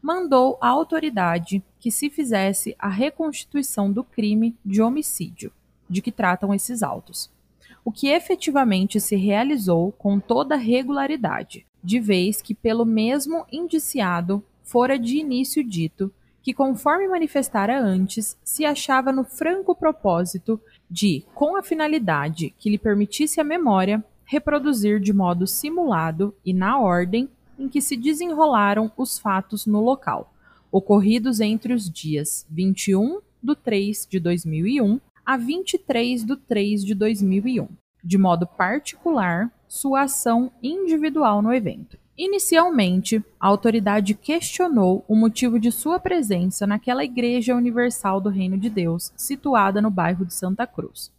mandou 0.00 0.56
à 0.60 0.68
autoridade 0.68 1.64
que 1.80 1.90
se 1.90 2.10
fizesse 2.10 2.76
a 2.78 2.88
reconstituição 2.88 3.92
do 3.92 4.04
crime 4.04 4.56
de 4.64 4.80
homicídio, 4.80 5.52
de 5.88 6.00
que 6.00 6.12
tratam 6.12 6.54
esses 6.54 6.82
autos 6.82 7.28
o 7.84 7.90
que 7.92 8.08
efetivamente 8.08 9.00
se 9.00 9.16
realizou 9.16 9.92
com 9.92 10.20
toda 10.20 10.56
regularidade, 10.56 11.66
de 11.82 11.98
vez 11.98 12.42
que 12.42 12.54
pelo 12.54 12.84
mesmo 12.84 13.46
indiciado 13.50 14.44
fora 14.62 14.98
de 14.98 15.16
início 15.16 15.64
dito 15.64 16.12
que, 16.42 16.54
conforme 16.54 17.08
manifestara 17.08 17.78
antes, 17.78 18.36
se 18.42 18.64
achava 18.64 19.12
no 19.12 19.24
franco 19.24 19.74
propósito 19.74 20.60
de, 20.90 21.24
com 21.34 21.56
a 21.56 21.62
finalidade 21.62 22.54
que 22.58 22.70
lhe 22.70 22.78
permitisse 22.78 23.40
a 23.40 23.44
memória, 23.44 24.02
reproduzir 24.24 25.00
de 25.00 25.12
modo 25.12 25.46
simulado 25.46 26.34
e 26.44 26.52
na 26.52 26.78
ordem 26.78 27.28
em 27.58 27.68
que 27.68 27.80
se 27.80 27.96
desenrolaram 27.96 28.90
os 28.96 29.18
fatos 29.18 29.66
no 29.66 29.80
local, 29.82 30.32
ocorridos 30.72 31.40
entre 31.40 31.74
os 31.74 31.90
dias 31.90 32.46
21 32.48 33.20
de 33.42 33.54
3 33.54 34.06
de 34.08 34.20
2001 34.20 35.00
a 35.30 35.36
23 35.36 36.24
de 36.24 36.34
3 36.34 36.84
de 36.84 36.92
2001, 36.92 37.68
de 38.02 38.18
modo 38.18 38.48
particular, 38.48 39.48
sua 39.68 40.02
ação 40.02 40.50
individual 40.60 41.40
no 41.40 41.54
evento. 41.54 41.96
Inicialmente, 42.18 43.24
a 43.38 43.46
autoridade 43.46 44.12
questionou 44.12 45.04
o 45.06 45.14
motivo 45.14 45.60
de 45.60 45.70
sua 45.70 46.00
presença 46.00 46.66
naquela 46.66 47.04
Igreja 47.04 47.54
Universal 47.54 48.20
do 48.20 48.28
Reino 48.28 48.58
de 48.58 48.68
Deus, 48.68 49.12
situada 49.16 49.80
no 49.80 49.88
bairro 49.88 50.26
de 50.26 50.34
Santa 50.34 50.66
Cruz, 50.66 51.12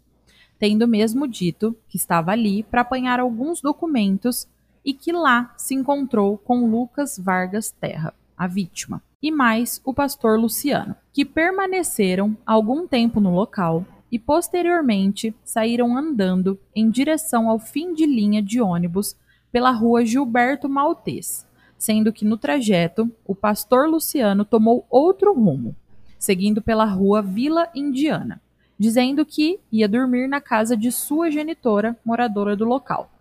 tendo 0.60 0.86
mesmo 0.86 1.26
dito 1.26 1.74
que 1.88 1.96
estava 1.96 2.32
ali 2.34 2.64
para 2.64 2.82
apanhar 2.82 3.18
alguns 3.18 3.62
documentos 3.62 4.46
e 4.84 4.94
que 4.94 5.14
lá 5.14 5.54
se 5.56 5.74
encontrou 5.74 6.38
com 6.38 6.70
Lucas 6.70 7.18
Vargas 7.18 7.72
Terra, 7.72 8.14
a 8.38 8.46
vítima, 8.46 9.02
e 9.22 9.32
mais 9.32 9.80
o 9.86 9.94
pastor 9.94 10.38
Luciano, 10.38 10.98
que 11.14 11.24
permaneceram 11.24 12.36
algum 12.46 12.86
tempo 12.86 13.22
no 13.22 13.34
local 13.34 13.86
e 14.12 14.20
posteriormente 14.20 15.34
saíram 15.44 15.96
andando 15.98 16.60
em 16.76 16.90
direção 16.90 17.50
ao 17.50 17.58
fim 17.58 17.94
de 17.94 18.06
linha 18.06 18.42
de 18.42 18.60
ônibus 18.60 19.16
pela 19.52 19.72
rua 19.72 20.06
Gilberto 20.06 20.68
Maltês, 20.68 21.48
sendo 21.78 22.12
que 22.12 22.26
no 22.26 22.38
trajeto 22.38 23.10
o 23.26 23.34
pastor 23.34 23.88
Luciano 23.88 24.44
tomou 24.44 24.86
outro 24.90 25.34
rumo, 25.34 25.76
seguindo 26.20 26.62
pela 26.62 26.86
rua 26.86 27.22
Vila 27.22 27.70
Indiana, 27.74 28.42
dizendo 28.78 29.26
que 29.26 29.60
ia 29.72 29.88
dormir 29.88 30.28
na 30.28 30.42
casa 30.42 30.76
de 30.76 30.92
sua 30.92 31.32
genitora, 31.32 31.98
moradora 32.04 32.56
do 32.56 32.66
local, 32.66 33.12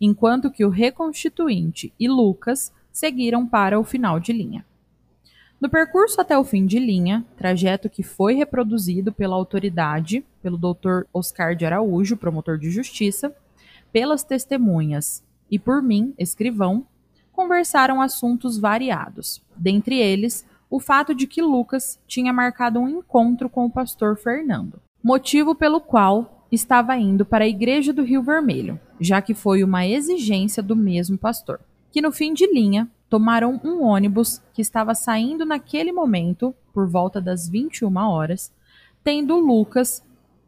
enquanto 0.00 0.50
que 0.50 0.64
o 0.64 0.70
reconstituinte 0.70 1.92
e 1.98 2.08
Lucas 2.08 2.72
seguiram 2.92 3.46
para 3.46 3.78
o 3.78 3.84
final 3.84 4.20
de 4.20 4.32
linha. 4.32 4.64
No 5.58 5.70
percurso 5.70 6.20
até 6.20 6.36
o 6.38 6.44
fim 6.44 6.66
de 6.66 6.78
linha, 6.78 7.24
trajeto 7.36 7.88
que 7.88 8.02
foi 8.02 8.34
reproduzido 8.34 9.10
pela 9.10 9.34
autoridade, 9.34 10.24
pelo 10.42 10.58
Dr. 10.58 11.04
Oscar 11.14 11.56
de 11.56 11.64
Araújo, 11.64 12.16
promotor 12.16 12.58
de 12.58 12.70
justiça, 12.70 13.34
pelas 13.90 14.22
testemunhas 14.22 15.24
e 15.50 15.58
por 15.58 15.82
mim, 15.82 16.12
escrivão, 16.18 16.86
conversaram 17.32 18.02
assuntos 18.02 18.58
variados, 18.58 19.42
dentre 19.56 19.98
eles 19.98 20.46
o 20.68 20.78
fato 20.78 21.14
de 21.14 21.26
que 21.26 21.40
Lucas 21.40 21.98
tinha 22.06 22.32
marcado 22.32 22.78
um 22.78 22.88
encontro 22.88 23.48
com 23.48 23.64
o 23.64 23.70
pastor 23.70 24.16
Fernando, 24.18 24.80
motivo 25.02 25.54
pelo 25.54 25.80
qual 25.80 26.46
estava 26.50 26.96
indo 26.96 27.24
para 27.24 27.44
a 27.44 27.48
igreja 27.48 27.92
do 27.92 28.02
Rio 28.02 28.22
Vermelho, 28.22 28.78
já 29.00 29.22
que 29.22 29.32
foi 29.32 29.64
uma 29.64 29.86
exigência 29.86 30.62
do 30.62 30.76
mesmo 30.76 31.16
pastor, 31.16 31.60
que 31.90 32.02
no 32.02 32.12
fim 32.12 32.34
de 32.34 32.46
linha 32.52 32.90
tomaram 33.08 33.60
um 33.64 33.82
ônibus 33.82 34.42
que 34.52 34.62
estava 34.62 34.94
saindo 34.94 35.44
naquele 35.44 35.92
momento, 35.92 36.54
por 36.72 36.88
volta 36.88 37.20
das 37.20 37.48
21 37.48 37.96
horas, 37.96 38.52
tendo 39.02 39.36
Lucas 39.36 40.02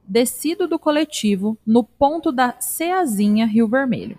descido 0.07 0.67
do 0.67 0.79
coletivo 0.79 1.57
no 1.67 1.85
ponto 1.85 2.33
da 2.33 2.57
Ceazinha 2.61 3.47
Rio 3.47 3.69
Vermelho, 3.69 4.19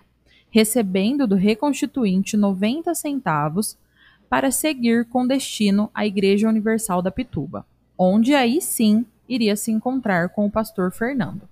recebendo 0.50 1.26
do 1.26 1.34
reconstituinte 1.34 2.36
90 2.36 2.94
centavos 2.94 3.76
para 4.28 4.50
seguir 4.50 5.04
com 5.06 5.26
destino 5.26 5.90
à 5.92 6.06
Igreja 6.06 6.48
Universal 6.48 7.02
da 7.02 7.10
Pituba, 7.10 7.66
onde 7.98 8.34
aí 8.34 8.60
sim 8.60 9.04
iria 9.28 9.56
se 9.56 9.70
encontrar 9.72 10.28
com 10.28 10.46
o 10.46 10.50
pastor 10.50 10.92
Fernando. 10.92 11.48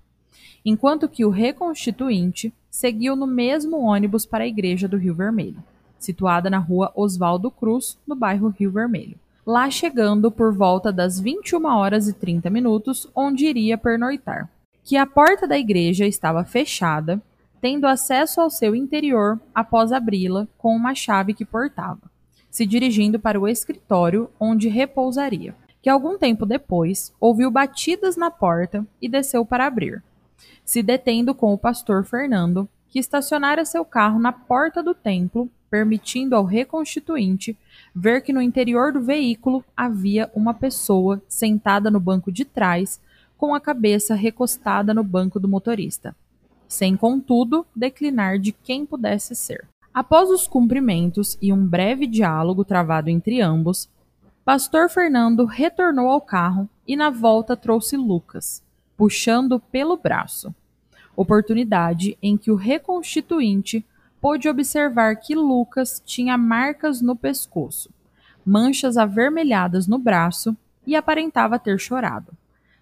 Enquanto 0.65 1.07
que 1.07 1.25
o 1.25 1.29
reconstituinte 1.29 2.53
seguiu 2.69 3.15
no 3.15 3.27
mesmo 3.27 3.77
ônibus 3.79 4.25
para 4.25 4.43
a 4.43 4.47
Igreja 4.47 4.87
do 4.87 4.97
Rio 4.97 5.15
Vermelho, 5.15 5.63
situada 5.99 6.49
na 6.49 6.57
rua 6.57 6.91
Oswaldo 6.95 7.51
Cruz, 7.51 7.97
no 8.07 8.15
bairro 8.15 8.53
Rio 8.57 8.71
Vermelho. 8.71 9.17
Lá 9.45 9.69
chegando 9.69 10.31
por 10.31 10.53
volta 10.53 10.91
das 10.91 11.19
21 11.19 11.65
horas 11.65 12.07
e 12.07 12.13
30 12.13 12.49
minutos, 12.49 13.07
onde 13.15 13.45
iria 13.45 13.77
pernoitar. 13.77 14.49
Que 14.83 14.97
a 14.97 15.05
porta 15.05 15.47
da 15.47 15.57
igreja 15.57 16.05
estava 16.05 16.43
fechada, 16.43 17.21
tendo 17.61 17.85
acesso 17.85 18.39
ao 18.39 18.49
seu 18.49 18.75
interior 18.75 19.39
após 19.53 19.91
abri-la 19.91 20.47
com 20.57 20.75
uma 20.75 20.95
chave 20.95 21.33
que 21.33 21.45
portava 21.45 22.09
se 22.49 22.65
dirigindo 22.65 23.19
para 23.19 23.39
o 23.39 23.47
escritório 23.47 24.29
onde 24.39 24.69
repousaria, 24.69 25.55
que 25.81 25.89
algum 25.89 26.17
tempo 26.17 26.45
depois 26.45 27.13
ouviu 27.19 27.51
batidas 27.51 28.17
na 28.17 28.31
porta 28.31 28.85
e 29.01 29.07
desceu 29.07 29.45
para 29.45 29.65
abrir, 29.65 30.03
se 30.65 30.81
detendo 30.81 31.33
com 31.33 31.53
o 31.53 31.57
pastor 31.57 32.03
Fernando, 32.03 32.67
que 32.89 32.99
estacionara 32.99 33.65
seu 33.65 33.85
carro 33.85 34.19
na 34.19 34.31
porta 34.31 34.81
do 34.81 34.93
templo, 34.93 35.49
permitindo 35.69 36.35
ao 36.35 36.43
reconstituinte 36.43 37.57
ver 37.95 38.21
que 38.21 38.33
no 38.33 38.41
interior 38.41 38.91
do 38.91 39.01
veículo 39.01 39.63
havia 39.77 40.29
uma 40.33 40.53
pessoa 40.53 41.21
sentada 41.27 41.91
no 41.91 41.99
banco 41.99 42.31
de 42.31 42.43
trás, 42.43 42.99
com 43.37 43.55
a 43.55 43.59
cabeça 43.59 44.15
recostada 44.15 44.93
no 44.93 45.03
banco 45.03 45.39
do 45.39 45.47
motorista, 45.47 46.13
sem 46.67 46.97
contudo 46.97 47.65
declinar 47.73 48.37
de 48.37 48.51
quem 48.51 48.85
pudesse 48.85 49.33
ser. 49.33 49.65
Após 49.93 50.29
os 50.29 50.45
cumprimentos 50.47 51.37
e 51.41 51.53
um 51.53 51.65
breve 51.65 52.05
diálogo 52.05 52.65
travado 52.65 53.09
entre 53.09 53.39
ambos, 53.39 53.89
Pastor 54.43 54.89
Fernando 54.89 55.45
retornou 55.45 56.09
ao 56.09 56.19
carro 56.19 56.67
e 56.87 56.95
na 56.95 57.09
volta 57.09 57.55
trouxe 57.55 57.95
Lucas, 57.95 58.63
puxando 58.97 59.59
pelo 59.59 59.95
braço. 59.95 60.53
Oportunidade 61.21 62.17
em 62.23 62.37
que 62.37 62.49
o 62.49 62.55
reconstituinte 62.55 63.85
pôde 64.21 64.47
observar 64.47 65.17
que 65.17 65.35
Lucas 65.35 66.01
tinha 66.05 66.37
marcas 66.37 67.01
no 67.01 67.13
pescoço, 67.13 67.89
manchas 68.45 68.95
avermelhadas 68.95 69.85
no 69.85 69.97
braço 69.97 70.55
e 70.87 70.95
aparentava 70.95 71.59
ter 71.59 71.77
chorado. 71.77 72.31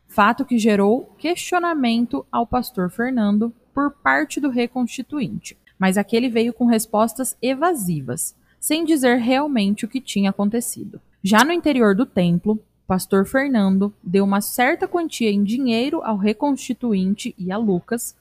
Fato 0.07 0.45
que 0.45 0.59
gerou 0.59 1.11
questionamento 1.17 2.23
ao 2.31 2.45
pastor 2.45 2.91
Fernando 2.91 3.51
por 3.73 3.89
parte 3.89 4.39
do 4.39 4.49
reconstituinte, 4.49 5.57
mas 5.79 5.97
aquele 5.97 6.29
veio 6.29 6.53
com 6.53 6.67
respostas 6.67 7.35
evasivas, 7.41 8.35
sem 8.59 8.85
dizer 8.85 9.17
realmente 9.17 9.83
o 9.83 9.88
que 9.88 9.99
tinha 9.99 10.29
acontecido. 10.29 11.01
Já 11.23 11.43
no 11.43 11.51
interior 11.51 11.95
do 11.95 12.05
templo, 12.05 12.63
pastor 12.85 13.25
Fernando 13.25 13.91
deu 14.03 14.23
uma 14.23 14.41
certa 14.41 14.88
quantia 14.88 15.31
em 15.31 15.43
dinheiro 15.43 16.03
ao 16.03 16.17
reconstituinte 16.17 17.33
e 17.35 17.51
a 17.51 17.57
Lucas 17.57 18.15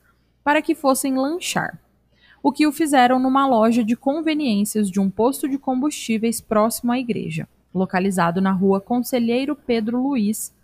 para 0.46 0.62
que 0.62 0.76
fossem 0.76 1.16
lanchar, 1.16 1.76
o 2.40 2.52
que 2.52 2.68
o 2.68 2.72
fizeram 2.72 3.18
numa 3.18 3.48
loja 3.48 3.82
de 3.82 3.96
conveniências 3.96 4.88
de 4.88 5.00
um 5.00 5.10
posto 5.10 5.48
de 5.48 5.58
combustíveis 5.58 6.40
próximo 6.40 6.92
à 6.92 7.00
igreja, 7.00 7.48
localizado 7.74 8.40
na 8.40 8.52
rua 8.52 8.80
Conselheiro 8.80 9.56
Pedro 9.56 10.00
Luiz, 10.00 10.54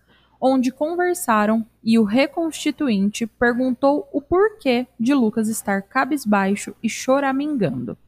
onde 0.40 0.70
conversaram 0.70 1.66
e 1.82 1.98
o 1.98 2.04
reconstituinte 2.04 3.26
perguntou 3.26 4.08
o 4.12 4.22
porquê 4.22 4.86
de 5.00 5.14
Lucas 5.14 5.48
estar 5.48 5.82
cabisbaixo 5.82 6.76
e 6.80 6.88
choramingando, 6.88 7.98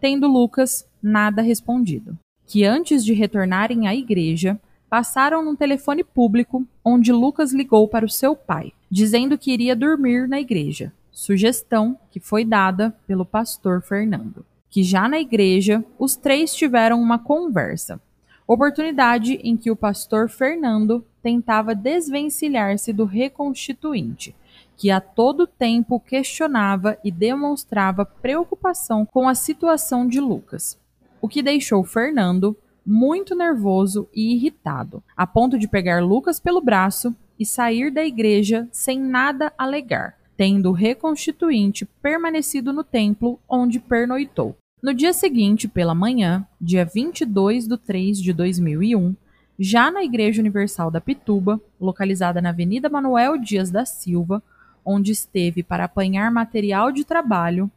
tendo 0.00 0.28
Lucas 0.28 0.88
nada 1.02 1.42
respondido. 1.42 2.16
Que 2.46 2.64
antes 2.64 3.04
de 3.04 3.12
retornarem 3.12 3.88
à 3.88 3.94
igreja, 3.94 4.56
passaram 4.88 5.44
num 5.44 5.56
telefone 5.56 6.04
público 6.04 6.64
onde 6.84 7.10
Lucas 7.10 7.52
ligou 7.52 7.88
para 7.88 8.06
o 8.06 8.08
seu 8.08 8.36
pai, 8.36 8.72
dizendo 8.88 9.36
que 9.36 9.50
iria 9.50 9.74
dormir 9.74 10.28
na 10.28 10.38
igreja, 10.38 10.92
sugestão 11.14 11.96
que 12.10 12.18
foi 12.18 12.44
dada 12.44 12.94
pelo 13.06 13.24
pastor 13.24 13.80
Fernando. 13.80 14.44
Que 14.68 14.82
já 14.82 15.08
na 15.08 15.20
igreja, 15.20 15.82
os 15.96 16.16
três 16.16 16.52
tiveram 16.52 17.00
uma 17.00 17.18
conversa, 17.18 18.00
oportunidade 18.46 19.34
em 19.44 19.56
que 19.56 19.70
o 19.70 19.76
pastor 19.76 20.28
Fernando 20.28 21.06
tentava 21.22 21.74
desvencilhar-se 21.74 22.92
do 22.92 23.04
reconstituinte, 23.04 24.34
que 24.76 24.90
a 24.90 25.00
todo 25.00 25.46
tempo 25.46 26.00
questionava 26.00 26.98
e 27.04 27.10
demonstrava 27.10 28.04
preocupação 28.04 29.06
com 29.06 29.28
a 29.28 29.34
situação 29.34 30.06
de 30.06 30.20
Lucas, 30.20 30.78
o 31.22 31.28
que 31.28 31.40
deixou 31.40 31.84
Fernando 31.84 32.56
muito 32.84 33.34
nervoso 33.34 34.08
e 34.12 34.34
irritado, 34.34 35.02
a 35.16 35.26
ponto 35.26 35.58
de 35.58 35.68
pegar 35.68 36.04
Lucas 36.04 36.38
pelo 36.38 36.60
braço 36.60 37.16
e 37.38 37.46
sair 37.46 37.90
da 37.90 38.04
igreja 38.04 38.68
sem 38.70 39.00
nada 39.00 39.52
alegar, 39.56 40.18
tendo 40.36 40.70
o 40.70 40.72
reconstituinte 40.72 41.84
permanecido 42.02 42.72
no 42.72 42.82
templo 42.82 43.38
onde 43.48 43.78
pernoitou. 43.78 44.56
No 44.82 44.92
dia 44.92 45.12
seguinte, 45.12 45.66
pela 45.66 45.94
manhã, 45.94 46.46
dia 46.60 46.84
22 46.84 47.66
de 47.66 47.78
3 47.78 48.20
de 48.20 48.32
2001, 48.32 49.14
já 49.58 49.90
na 49.90 50.04
Igreja 50.04 50.40
Universal 50.40 50.90
da 50.90 51.00
Pituba, 51.00 51.60
localizada 51.80 52.42
na 52.42 52.50
Avenida 52.50 52.88
Manuel 52.88 53.38
Dias 53.38 53.70
da 53.70 53.86
Silva, 53.86 54.42
onde 54.84 55.12
esteve 55.12 55.62
para 55.62 55.84
apanhar 55.84 56.30
material 56.30 56.92
de 56.92 57.04
trabalho, 57.04 57.70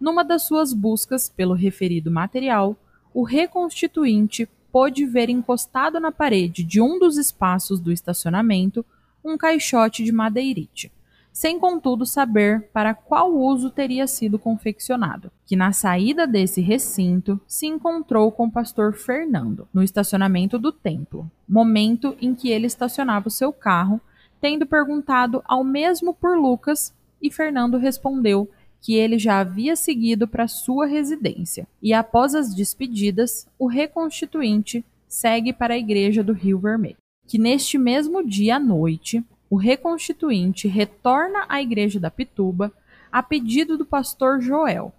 numa 0.00 0.22
das 0.22 0.42
suas 0.42 0.72
buscas 0.72 1.28
pelo 1.28 1.54
referido 1.54 2.10
material, 2.10 2.76
o 3.12 3.22
reconstituinte 3.22 4.48
pôde 4.70 5.06
ver 5.06 5.30
encostado 5.30 5.98
na 5.98 6.12
parede 6.12 6.62
de 6.62 6.80
um 6.80 6.98
dos 6.98 7.16
espaços 7.16 7.80
do 7.80 7.90
estacionamento 7.90 8.84
um 9.24 9.38
caixote 9.38 10.04
de 10.04 10.12
madeirite, 10.12 10.92
sem 11.34 11.58
contudo 11.58 12.06
saber 12.06 12.70
para 12.72 12.94
qual 12.94 13.34
uso 13.34 13.68
teria 13.68 14.06
sido 14.06 14.38
confeccionado, 14.38 15.32
que 15.44 15.56
na 15.56 15.72
saída 15.72 16.28
desse 16.28 16.60
recinto 16.60 17.40
se 17.44 17.66
encontrou 17.66 18.30
com 18.30 18.46
o 18.46 18.50
pastor 18.50 18.94
Fernando, 18.94 19.66
no 19.74 19.82
estacionamento 19.82 20.60
do 20.60 20.70
templo, 20.70 21.28
momento 21.48 22.16
em 22.22 22.36
que 22.36 22.50
ele 22.50 22.68
estacionava 22.68 23.26
o 23.26 23.32
seu 23.32 23.52
carro, 23.52 24.00
tendo 24.40 24.64
perguntado 24.64 25.42
ao 25.44 25.64
mesmo 25.64 26.14
por 26.14 26.38
Lucas, 26.38 26.94
e 27.20 27.32
Fernando 27.32 27.78
respondeu 27.78 28.48
que 28.80 28.94
ele 28.94 29.18
já 29.18 29.40
havia 29.40 29.74
seguido 29.74 30.28
para 30.28 30.46
sua 30.46 30.86
residência, 30.86 31.66
e 31.82 31.92
após 31.92 32.36
as 32.36 32.54
despedidas, 32.54 33.48
o 33.58 33.66
reconstituinte 33.66 34.84
segue 35.08 35.52
para 35.52 35.74
a 35.74 35.78
igreja 35.78 36.22
do 36.22 36.32
Rio 36.32 36.60
Vermelho, 36.60 36.96
que 37.26 37.38
neste 37.38 37.76
mesmo 37.76 38.24
dia 38.24 38.56
à 38.56 38.60
noite 38.60 39.24
o 39.54 39.56
reconstituinte 39.56 40.66
retorna 40.66 41.46
à 41.48 41.62
igreja 41.62 42.00
da 42.00 42.10
Pituba 42.10 42.72
a 43.12 43.22
pedido 43.22 43.78
do 43.78 43.86
pastor 43.86 44.40
Joel. 44.40 44.92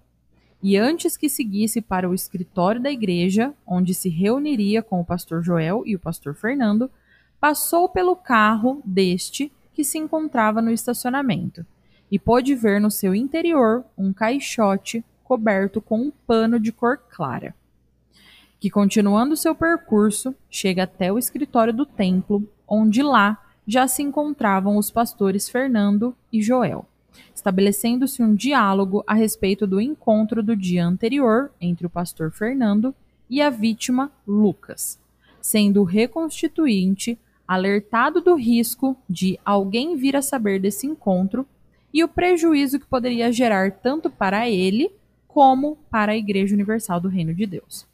E 0.63 0.77
antes 0.77 1.17
que 1.17 1.27
seguisse 1.27 1.81
para 1.81 2.09
o 2.09 2.13
escritório 2.13 2.81
da 2.81 2.89
igreja, 2.89 3.53
onde 3.67 3.93
se 3.93 4.07
reuniria 4.07 4.81
com 4.81 5.01
o 5.01 5.05
pastor 5.05 5.43
Joel 5.43 5.83
e 5.85 5.93
o 5.93 5.99
pastor 5.99 6.33
Fernando, 6.33 6.89
passou 7.37 7.89
pelo 7.89 8.15
carro 8.15 8.81
deste 8.85 9.51
que 9.73 9.83
se 9.83 9.97
encontrava 9.97 10.61
no 10.61 10.71
estacionamento 10.71 11.65
e 12.09 12.17
pôde 12.17 12.55
ver 12.55 12.79
no 12.79 12.89
seu 12.89 13.13
interior 13.13 13.83
um 13.97 14.13
caixote 14.13 15.03
coberto 15.21 15.81
com 15.81 15.99
um 15.99 16.11
pano 16.25 16.61
de 16.61 16.71
cor 16.71 16.97
clara. 16.97 17.53
Que, 18.57 18.69
continuando 18.69 19.35
seu 19.35 19.53
percurso, 19.53 20.33
chega 20.49 20.83
até 20.83 21.11
o 21.11 21.19
escritório 21.19 21.73
do 21.73 21.85
templo, 21.85 22.49
onde 22.65 23.03
lá 23.03 23.41
já 23.67 23.87
se 23.87 24.03
encontravam 24.03 24.77
os 24.77 24.91
pastores 24.91 25.49
Fernando 25.49 26.15
e 26.31 26.41
Joel, 26.41 26.85
estabelecendo-se 27.33 28.21
um 28.21 28.35
diálogo 28.35 29.03
a 29.07 29.13
respeito 29.13 29.65
do 29.65 29.81
encontro 29.81 30.43
do 30.43 30.55
dia 30.55 30.85
anterior 30.85 31.51
entre 31.59 31.85
o 31.87 31.89
pastor 31.89 32.31
Fernando 32.31 32.93
e 33.29 33.41
a 33.41 33.49
vítima 33.49 34.11
Lucas, 34.27 34.99
sendo 35.41 35.81
o 35.81 35.85
reconstituinte 35.85 37.17
alertado 37.47 38.21
do 38.21 38.35
risco 38.35 38.97
de 39.09 39.39
alguém 39.45 39.95
vir 39.95 40.15
a 40.15 40.21
saber 40.21 40.59
desse 40.59 40.87
encontro 40.87 41.45
e 41.93 42.03
o 42.03 42.07
prejuízo 42.07 42.79
que 42.79 42.85
poderia 42.85 43.31
gerar 43.31 43.71
tanto 43.71 44.09
para 44.09 44.49
ele 44.49 44.91
como 45.27 45.77
para 45.89 46.13
a 46.13 46.17
Igreja 46.17 46.53
Universal 46.53 46.99
do 46.99 47.07
Reino 47.07 47.33
de 47.33 47.45
Deus. 47.45 47.85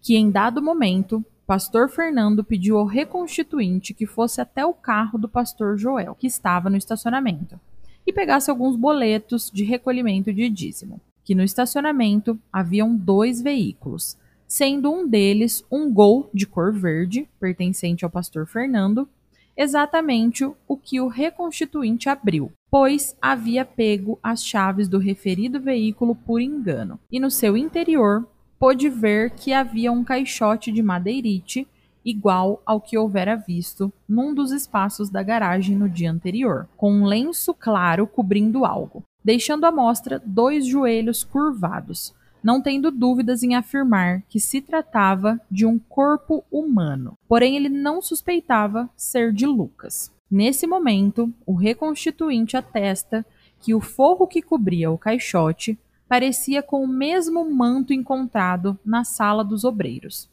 Que 0.00 0.16
em 0.16 0.30
dado 0.30 0.62
momento, 0.62 1.24
pastor 1.48 1.88
Fernando 1.88 2.44
pediu 2.44 2.76
ao 2.76 2.84
reconstituinte 2.84 3.94
que 3.94 4.04
fosse 4.04 4.38
até 4.38 4.66
o 4.66 4.74
carro 4.74 5.18
do 5.18 5.26
pastor 5.26 5.78
Joel, 5.78 6.14
que 6.14 6.26
estava 6.26 6.68
no 6.68 6.76
estacionamento, 6.76 7.58
e 8.06 8.12
pegasse 8.12 8.50
alguns 8.50 8.76
boletos 8.76 9.50
de 9.50 9.64
recolhimento 9.64 10.30
de 10.30 10.50
dízimo. 10.50 11.00
Que 11.24 11.34
no 11.34 11.42
estacionamento 11.42 12.38
haviam 12.52 12.94
dois 12.94 13.40
veículos, 13.40 14.18
sendo 14.46 14.92
um 14.92 15.08
deles 15.08 15.64
um 15.70 15.90
Gol 15.90 16.28
de 16.34 16.46
cor 16.46 16.70
verde, 16.70 17.26
pertencente 17.40 18.04
ao 18.04 18.10
pastor 18.10 18.46
Fernando, 18.46 19.08
exatamente 19.56 20.44
o 20.44 20.76
que 20.76 21.00
o 21.00 21.08
reconstituinte 21.08 22.10
abriu, 22.10 22.52
pois 22.70 23.16
havia 23.22 23.64
pego 23.64 24.18
as 24.22 24.44
chaves 24.44 24.86
do 24.86 24.98
referido 24.98 25.58
veículo 25.58 26.14
por 26.14 26.42
engano, 26.42 27.00
e 27.10 27.18
no 27.18 27.30
seu 27.30 27.56
interior 27.56 28.28
pôde 28.58 28.88
ver 28.88 29.30
que 29.30 29.52
havia 29.52 29.92
um 29.92 30.02
caixote 30.02 30.72
de 30.72 30.82
madeirite 30.82 31.66
igual 32.04 32.62
ao 32.64 32.80
que 32.80 32.96
houvera 32.96 33.36
visto 33.36 33.92
num 34.08 34.32
dos 34.32 34.50
espaços 34.50 35.10
da 35.10 35.22
garagem 35.22 35.76
no 35.76 35.88
dia 35.88 36.10
anterior, 36.10 36.68
com 36.76 36.92
um 36.92 37.04
lenço 37.04 37.52
claro 37.52 38.06
cobrindo 38.06 38.64
algo, 38.64 39.02
deixando 39.22 39.64
à 39.64 39.72
mostra 39.72 40.22
dois 40.24 40.66
joelhos 40.66 41.22
curvados, 41.22 42.14
não 42.42 42.62
tendo 42.62 42.90
dúvidas 42.90 43.42
em 43.42 43.54
afirmar 43.54 44.22
que 44.28 44.40
se 44.40 44.60
tratava 44.60 45.40
de 45.50 45.66
um 45.66 45.78
corpo 45.78 46.44
humano. 46.50 47.14
Porém, 47.28 47.56
ele 47.56 47.68
não 47.68 48.00
suspeitava 48.00 48.88
ser 48.96 49.32
de 49.32 49.46
Lucas. 49.46 50.12
Nesse 50.30 50.66
momento, 50.66 51.32
o 51.44 51.54
reconstituinte 51.54 52.56
atesta 52.56 53.24
que 53.60 53.74
o 53.74 53.80
forro 53.80 54.26
que 54.26 54.40
cobria 54.40 54.90
o 54.90 54.98
caixote 54.98 55.78
parecia 56.08 56.62
com 56.62 56.82
o 56.82 56.88
mesmo 56.88 57.48
manto 57.50 57.92
encontrado 57.92 58.78
na 58.84 59.04
sala 59.04 59.44
dos 59.44 59.64
obreiros. 59.64 60.28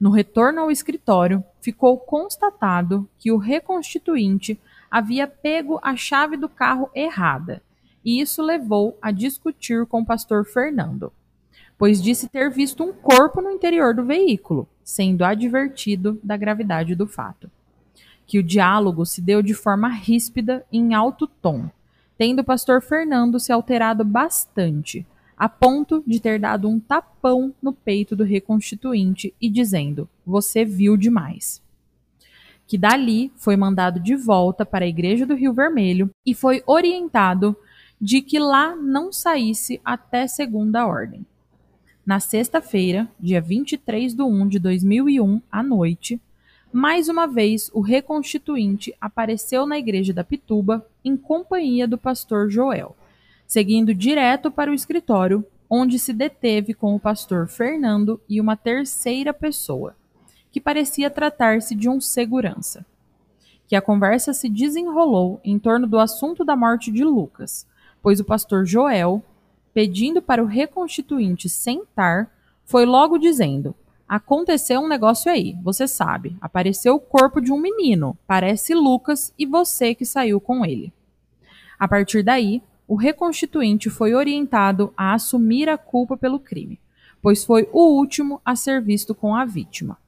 No 0.00 0.10
retorno 0.10 0.60
ao 0.60 0.70
escritório, 0.70 1.44
ficou 1.60 1.98
constatado 1.98 3.08
que 3.18 3.30
o 3.30 3.36
reconstituinte 3.36 4.60
havia 4.90 5.26
pego 5.26 5.78
a 5.82 5.96
chave 5.96 6.36
do 6.36 6.48
carro 6.48 6.90
errada, 6.94 7.62
e 8.04 8.20
isso 8.20 8.42
levou 8.42 8.98
a 9.00 9.10
discutir 9.10 9.86
com 9.86 10.00
o 10.00 10.06
pastor 10.06 10.44
Fernando 10.44 11.12
pois 11.78 12.02
disse 12.02 12.28
ter 12.28 12.50
visto 12.50 12.82
um 12.82 12.92
corpo 12.92 13.40
no 13.40 13.50
interior 13.50 13.94
do 13.94 14.04
veículo, 14.04 14.68
sendo 14.82 15.24
advertido 15.24 16.18
da 16.22 16.36
gravidade 16.36 16.94
do 16.94 17.06
fato. 17.06 17.50
Que 18.26 18.38
o 18.38 18.42
diálogo 18.42 19.04
se 19.04 19.20
deu 19.20 19.42
de 19.42 19.54
forma 19.54 19.88
ríspida 19.88 20.64
e 20.72 20.78
em 20.78 20.94
alto 20.94 21.26
tom, 21.26 21.68
tendo 22.16 22.40
o 22.40 22.44
pastor 22.44 22.82
Fernando 22.82 23.40
se 23.40 23.52
alterado 23.52 24.04
bastante, 24.04 25.06
a 25.36 25.48
ponto 25.48 26.02
de 26.06 26.20
ter 26.20 26.38
dado 26.38 26.68
um 26.68 26.78
tapão 26.78 27.52
no 27.60 27.72
peito 27.72 28.14
do 28.14 28.24
reconstituinte 28.24 29.34
e 29.40 29.50
dizendo: 29.50 30.08
Você 30.24 30.64
viu 30.64 30.96
demais. 30.96 31.62
Que 32.66 32.78
dali 32.78 33.30
foi 33.36 33.56
mandado 33.56 34.00
de 34.00 34.16
volta 34.16 34.64
para 34.64 34.84
a 34.84 34.88
igreja 34.88 35.26
do 35.26 35.34
Rio 35.34 35.52
Vermelho 35.52 36.10
e 36.24 36.34
foi 36.34 36.62
orientado 36.66 37.56
de 38.00 38.22
que 38.22 38.38
lá 38.38 38.74
não 38.74 39.12
saísse 39.12 39.80
até 39.84 40.26
segunda 40.26 40.86
ordem. 40.86 41.26
Na 42.06 42.20
sexta-feira, 42.20 43.08
dia 43.18 43.40
23 43.40 44.14
de 44.14 44.22
1 44.22 44.48
de 44.48 44.58
2001, 44.58 45.40
à 45.50 45.62
noite, 45.62 46.20
mais 46.74 47.08
uma 47.08 47.28
vez 47.28 47.70
o 47.72 47.80
reconstituinte 47.80 48.92
apareceu 49.00 49.64
na 49.64 49.78
igreja 49.78 50.12
da 50.12 50.24
Pituba 50.24 50.84
em 51.04 51.16
companhia 51.16 51.86
do 51.86 51.96
pastor 51.96 52.50
Joel, 52.50 52.96
seguindo 53.46 53.94
direto 53.94 54.50
para 54.50 54.72
o 54.72 54.74
escritório, 54.74 55.46
onde 55.70 56.00
se 56.00 56.12
deteve 56.12 56.74
com 56.74 56.92
o 56.92 56.98
pastor 56.98 57.46
Fernando 57.46 58.20
e 58.28 58.40
uma 58.40 58.56
terceira 58.56 59.32
pessoa, 59.32 59.94
que 60.50 60.60
parecia 60.60 61.08
tratar-se 61.08 61.76
de 61.76 61.88
um 61.88 62.00
segurança. 62.00 62.84
Que 63.68 63.76
a 63.76 63.80
conversa 63.80 64.32
se 64.32 64.48
desenrolou 64.48 65.40
em 65.44 65.60
torno 65.60 65.86
do 65.86 66.00
assunto 66.00 66.44
da 66.44 66.56
morte 66.56 66.90
de 66.90 67.04
Lucas, 67.04 67.68
pois 68.02 68.18
o 68.18 68.24
pastor 68.24 68.66
Joel 68.66 69.22
pedindo 69.72 70.20
para 70.20 70.42
o 70.42 70.46
reconstituinte 70.46 71.48
sentar, 71.48 72.28
foi 72.64 72.84
logo 72.84 73.16
dizendo: 73.16 73.76
Aconteceu 74.08 74.80
um 74.80 74.88
negócio 74.88 75.30
aí, 75.30 75.56
você 75.62 75.88
sabe. 75.88 76.36
Apareceu 76.40 76.94
o 76.94 77.00
corpo 77.00 77.40
de 77.40 77.50
um 77.52 77.58
menino, 77.58 78.16
parece 78.26 78.74
Lucas, 78.74 79.32
e 79.38 79.46
você 79.46 79.94
que 79.94 80.04
saiu 80.04 80.40
com 80.40 80.64
ele. 80.64 80.92
A 81.78 81.88
partir 81.88 82.22
daí, 82.22 82.62
o 82.86 82.96
reconstituinte 82.96 83.88
foi 83.88 84.14
orientado 84.14 84.92
a 84.96 85.14
assumir 85.14 85.68
a 85.68 85.78
culpa 85.78 86.16
pelo 86.16 86.38
crime, 86.38 86.78
pois 87.22 87.44
foi 87.44 87.68
o 87.72 87.96
último 87.96 88.40
a 88.44 88.54
ser 88.54 88.82
visto 88.82 89.14
com 89.14 89.34
a 89.34 89.44
vítima. 89.44 89.98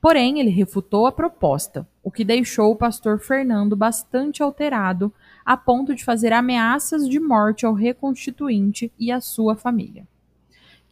Porém, 0.00 0.40
ele 0.40 0.50
refutou 0.50 1.06
a 1.06 1.12
proposta, 1.12 1.86
o 2.02 2.10
que 2.10 2.24
deixou 2.24 2.72
o 2.72 2.76
pastor 2.76 3.20
Fernando 3.20 3.76
bastante 3.76 4.42
alterado 4.42 5.12
a 5.44 5.56
ponto 5.56 5.94
de 5.94 6.04
fazer 6.04 6.32
ameaças 6.32 7.08
de 7.08 7.20
morte 7.20 7.64
ao 7.64 7.74
reconstituinte 7.74 8.90
e 8.98 9.12
à 9.12 9.20
sua 9.20 9.54
família. 9.54 10.06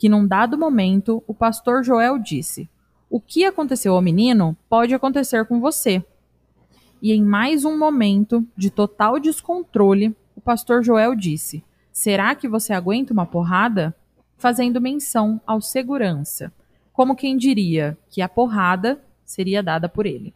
Que 0.00 0.08
num 0.08 0.26
dado 0.26 0.56
momento, 0.56 1.22
o 1.26 1.34
pastor 1.34 1.84
Joel 1.84 2.18
disse: 2.18 2.70
O 3.10 3.20
que 3.20 3.44
aconteceu 3.44 3.94
ao 3.94 4.00
menino 4.00 4.56
pode 4.66 4.94
acontecer 4.94 5.44
com 5.44 5.60
você. 5.60 6.02
E 7.02 7.12
em 7.12 7.22
mais 7.22 7.66
um 7.66 7.78
momento 7.78 8.42
de 8.56 8.70
total 8.70 9.20
descontrole, 9.20 10.16
o 10.34 10.40
pastor 10.40 10.82
Joel 10.82 11.14
disse: 11.14 11.62
Será 11.92 12.34
que 12.34 12.48
você 12.48 12.72
aguenta 12.72 13.12
uma 13.12 13.26
porrada? 13.26 13.94
Fazendo 14.38 14.80
menção 14.80 15.38
ao 15.46 15.60
segurança, 15.60 16.50
como 16.94 17.14
quem 17.14 17.36
diria 17.36 17.98
que 18.08 18.22
a 18.22 18.28
porrada 18.28 18.98
seria 19.22 19.62
dada 19.62 19.86
por 19.86 20.06
ele 20.06 20.32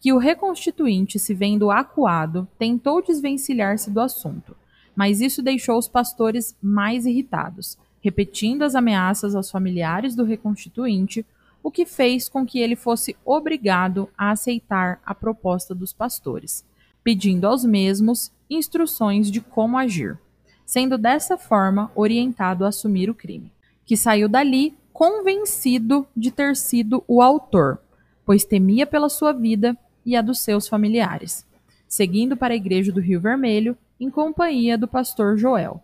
que 0.00 0.14
o 0.14 0.18
reconstituinte, 0.18 1.18
se 1.18 1.34
vendo 1.34 1.70
acuado, 1.70 2.48
tentou 2.58 3.02
desvencilhar-se 3.02 3.90
do 3.90 4.00
assunto, 4.00 4.56
mas 4.96 5.20
isso 5.20 5.42
deixou 5.42 5.78
os 5.78 5.86
pastores 5.86 6.56
mais 6.62 7.04
irritados, 7.04 7.78
repetindo 8.00 8.62
as 8.62 8.74
ameaças 8.74 9.34
aos 9.34 9.50
familiares 9.50 10.14
do 10.14 10.24
reconstituinte, 10.24 11.24
o 11.62 11.70
que 11.70 11.84
fez 11.84 12.28
com 12.28 12.46
que 12.46 12.58
ele 12.58 12.74
fosse 12.74 13.16
obrigado 13.24 14.08
a 14.16 14.30
aceitar 14.30 15.00
a 15.04 15.14
proposta 15.14 15.74
dos 15.74 15.92
pastores, 15.92 16.64
pedindo 17.04 17.46
aos 17.46 17.64
mesmos 17.64 18.32
instruções 18.48 19.30
de 19.30 19.40
como 19.40 19.76
agir, 19.76 20.18
sendo 20.64 20.96
dessa 20.96 21.36
forma 21.36 21.90
orientado 21.94 22.64
a 22.64 22.68
assumir 22.68 23.10
o 23.10 23.14
crime, 23.14 23.52
que 23.84 23.96
saiu 23.96 24.28
dali 24.28 24.74
convencido 24.92 26.06
de 26.16 26.30
ter 26.30 26.56
sido 26.56 27.04
o 27.06 27.20
autor, 27.20 27.78
pois 28.24 28.44
temia 28.44 28.86
pela 28.86 29.08
sua 29.08 29.32
vida 29.32 29.76
e 30.04 30.16
a 30.16 30.22
dos 30.22 30.40
seus 30.40 30.66
familiares, 30.68 31.46
seguindo 31.86 32.36
para 32.36 32.54
a 32.54 32.56
igreja 32.56 32.92
do 32.92 33.00
Rio 33.00 33.20
Vermelho 33.20 33.76
em 33.98 34.08
companhia 34.08 34.78
do 34.78 34.88
pastor 34.88 35.36
Joel, 35.36 35.82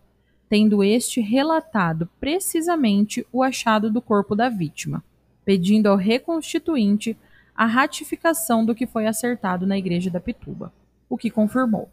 tendo 0.49 0.83
este 0.83 1.19
relatado 1.19 2.09
precisamente 2.19 3.25
o 3.31 3.43
achado 3.43 3.91
do 3.91 4.01
corpo 4.01 4.35
da 4.35 4.49
vítima, 4.49 5.03
pedindo 5.43 5.87
ao 5.87 5.95
reconstituinte 5.95 7.17
a 7.55 7.65
ratificação 7.65 8.65
do 8.65 8.75
que 8.75 8.85
foi 8.85 9.07
acertado 9.07 9.65
na 9.65 9.77
igreja 9.77 10.09
da 10.09 10.19
Pituba, 10.19 10.71
o 11.09 11.17
que 11.17 11.29
confirmou. 11.29 11.89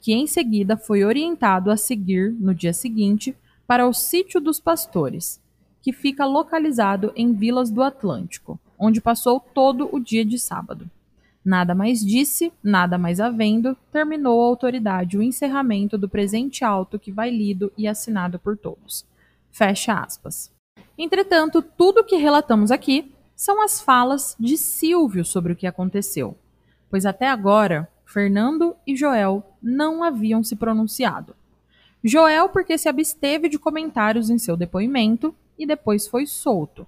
Que 0.00 0.12
em 0.12 0.26
seguida 0.26 0.76
foi 0.76 1.04
orientado 1.04 1.70
a 1.70 1.76
seguir, 1.76 2.32
no 2.32 2.54
dia 2.54 2.72
seguinte, 2.72 3.36
para 3.66 3.86
o 3.86 3.92
sítio 3.92 4.40
dos 4.40 4.58
pastores, 4.58 5.40
que 5.80 5.92
fica 5.92 6.26
localizado 6.26 7.12
em 7.14 7.32
Vilas 7.32 7.70
do 7.70 7.82
Atlântico, 7.82 8.58
onde 8.78 9.00
passou 9.00 9.38
todo 9.38 9.88
o 9.92 10.00
dia 10.00 10.24
de 10.24 10.38
sábado. 10.38 10.90
Nada 11.50 11.74
mais 11.74 11.98
disse, 11.98 12.52
nada 12.62 12.96
mais 12.96 13.18
havendo, 13.18 13.76
terminou 13.90 14.40
a 14.40 14.46
autoridade 14.46 15.18
o 15.18 15.22
encerramento 15.22 15.98
do 15.98 16.08
presente 16.08 16.64
auto 16.64 16.96
que 16.96 17.10
vai 17.10 17.28
lido 17.28 17.72
e 17.76 17.88
assinado 17.88 18.38
por 18.38 18.56
todos. 18.56 19.04
Fecha 19.50 19.94
aspas. 19.94 20.52
Entretanto, 20.96 21.60
tudo 21.60 22.02
o 22.02 22.04
que 22.04 22.14
relatamos 22.14 22.70
aqui 22.70 23.12
são 23.34 23.60
as 23.60 23.80
falas 23.80 24.36
de 24.38 24.56
Silvio 24.56 25.24
sobre 25.24 25.52
o 25.52 25.56
que 25.56 25.66
aconteceu, 25.66 26.38
pois 26.88 27.04
até 27.04 27.26
agora 27.26 27.88
Fernando 28.04 28.76
e 28.86 28.94
Joel 28.94 29.44
não 29.60 30.04
haviam 30.04 30.44
se 30.44 30.54
pronunciado. 30.54 31.34
Joel 32.04 32.50
porque 32.50 32.78
se 32.78 32.88
absteve 32.88 33.48
de 33.48 33.58
comentários 33.58 34.30
em 34.30 34.38
seu 34.38 34.56
depoimento 34.56 35.34
e 35.58 35.66
depois 35.66 36.06
foi 36.06 36.26
solto 36.28 36.86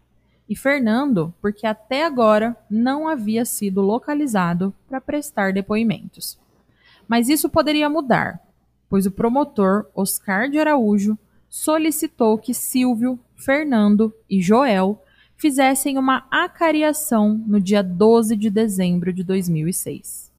e 0.48 0.56
Fernando, 0.56 1.32
porque 1.40 1.66
até 1.66 2.04
agora 2.04 2.56
não 2.70 3.08
havia 3.08 3.44
sido 3.44 3.80
localizado 3.80 4.74
para 4.88 5.00
prestar 5.00 5.52
depoimentos. 5.52 6.38
Mas 7.08 7.28
isso 7.28 7.48
poderia 7.48 7.88
mudar, 7.88 8.40
pois 8.88 9.06
o 9.06 9.10
promotor 9.10 9.86
Oscar 9.94 10.48
de 10.48 10.58
Araújo 10.58 11.18
solicitou 11.48 12.38
que 12.38 12.54
Silvio, 12.54 13.18
Fernando 13.36 14.14
e 14.28 14.40
Joel 14.40 15.02
fizessem 15.36 15.98
uma 15.98 16.26
acariação 16.30 17.40
no 17.46 17.60
dia 17.60 17.82
12 17.82 18.36
de 18.36 18.48
dezembro 18.48 19.12
de 19.12 19.24
2006. 19.24 20.32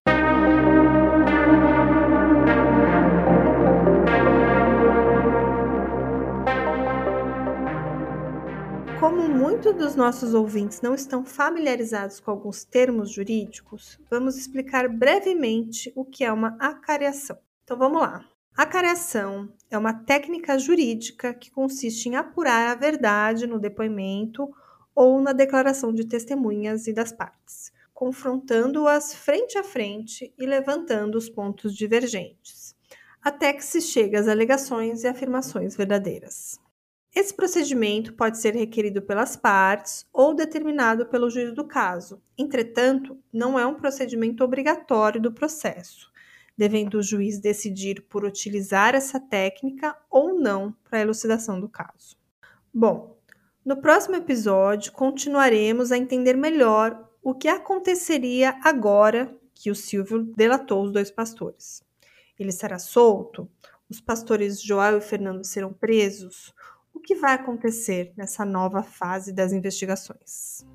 Como 9.13 9.29
muitos 9.29 9.75
dos 9.75 9.95
nossos 9.95 10.33
ouvintes 10.33 10.81
não 10.81 10.95
estão 10.95 11.23
familiarizados 11.23 12.19
com 12.19 12.31
alguns 12.31 12.63
termos 12.63 13.11
jurídicos, 13.11 13.99
vamos 14.09 14.35
explicar 14.35 14.89
brevemente 14.89 15.93
o 15.95 16.03
que 16.03 16.23
é 16.23 16.33
uma 16.33 16.57
acariação. 16.59 17.37
Então 17.63 17.77
vamos 17.77 18.01
lá. 18.01 18.25
Acariação 18.57 19.53
é 19.69 19.77
uma 19.77 19.93
técnica 19.93 20.57
jurídica 20.57 21.31
que 21.31 21.51
consiste 21.51 22.09
em 22.09 22.15
apurar 22.15 22.71
a 22.71 22.75
verdade 22.75 23.45
no 23.45 23.59
depoimento 23.59 24.49
ou 24.95 25.21
na 25.21 25.31
declaração 25.31 25.93
de 25.93 26.07
testemunhas 26.07 26.87
e 26.87 26.91
das 26.91 27.11
partes, 27.11 27.71
confrontando-as 27.93 29.13
frente 29.13 29.59
a 29.59 29.63
frente 29.63 30.33
e 30.39 30.43
levantando 30.43 31.19
os 31.19 31.29
pontos 31.29 31.75
divergentes, 31.75 32.75
até 33.21 33.53
que 33.53 33.63
se 33.63 33.79
chegue 33.79 34.17
às 34.17 34.27
alegações 34.27 35.03
e 35.03 35.07
afirmações 35.07 35.75
verdadeiras. 35.75 36.62
Esse 37.15 37.31
procedimento 37.31 38.13
pode 38.13 38.39
ser 38.39 38.55
requerido 38.55 38.99
pelas 38.99 39.35
partes 39.35 40.05
ou 40.11 40.33
determinado 40.33 41.05
pelo 41.05 41.29
juiz 41.29 41.53
do 41.53 41.63
caso. 41.63 42.19
Entretanto, 42.35 43.15
não 43.31 43.59
é 43.59 43.65
um 43.67 43.75
procedimento 43.75 44.43
obrigatório 44.43 45.21
do 45.21 45.31
processo, 45.31 46.11
devendo 46.57 46.95
o 46.95 47.03
juiz 47.03 47.39
decidir 47.39 48.01
por 48.09 48.25
utilizar 48.25 48.95
essa 48.95 49.19
técnica 49.19 49.95
ou 50.09 50.33
não 50.33 50.75
para 50.83 50.97
a 50.97 51.01
elucidação 51.03 51.59
do 51.59 51.69
caso. 51.69 52.17
Bom, 52.73 53.15
no 53.63 53.77
próximo 53.77 54.15
episódio 54.15 54.91
continuaremos 54.91 55.91
a 55.91 55.97
entender 55.97 56.35
melhor 56.35 57.07
o 57.21 57.35
que 57.35 57.47
aconteceria 57.47 58.59
agora 58.63 59.37
que 59.53 59.69
o 59.69 59.75
Silvio 59.75 60.23
delatou 60.35 60.83
os 60.83 60.91
dois 60.91 61.11
pastores. 61.11 61.83
Ele 62.39 62.51
será 62.51 62.79
solto? 62.79 63.47
Os 63.87 64.01
pastores 64.01 64.59
Joel 64.59 64.97
e 64.97 65.01
Fernando 65.01 65.45
serão 65.45 65.71
presos? 65.71 66.51
O 67.03 67.05
que 67.05 67.15
vai 67.15 67.33
acontecer 67.33 68.13
nessa 68.15 68.45
nova 68.45 68.81
fase 68.81 69.33
das 69.33 69.51
investigações. 69.51 70.65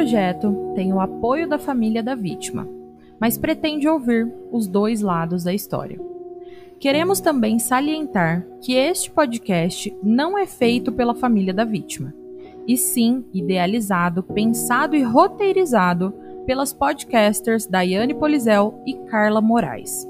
Projeto 0.00 0.72
tem 0.74 0.94
o 0.94 0.98
apoio 0.98 1.46
da 1.46 1.58
família 1.58 2.02
da 2.02 2.14
vítima, 2.14 2.66
mas 3.20 3.36
pretende 3.36 3.86
ouvir 3.86 4.32
os 4.50 4.66
dois 4.66 5.02
lados 5.02 5.44
da 5.44 5.52
história. 5.52 6.00
Queremos 6.78 7.20
também 7.20 7.58
salientar 7.58 8.46
que 8.62 8.72
este 8.72 9.10
podcast 9.10 9.94
não 10.02 10.38
é 10.38 10.46
feito 10.46 10.90
pela 10.90 11.14
família 11.14 11.52
da 11.52 11.66
vítima, 11.66 12.14
e 12.66 12.78
sim 12.78 13.26
idealizado, 13.34 14.22
pensado 14.22 14.96
e 14.96 15.02
roteirizado 15.02 16.14
pelas 16.46 16.72
podcasters 16.72 17.66
Daiane 17.66 18.14
Polizel 18.14 18.82
e 18.86 18.94
Carla 19.10 19.42
Moraes. 19.42 20.08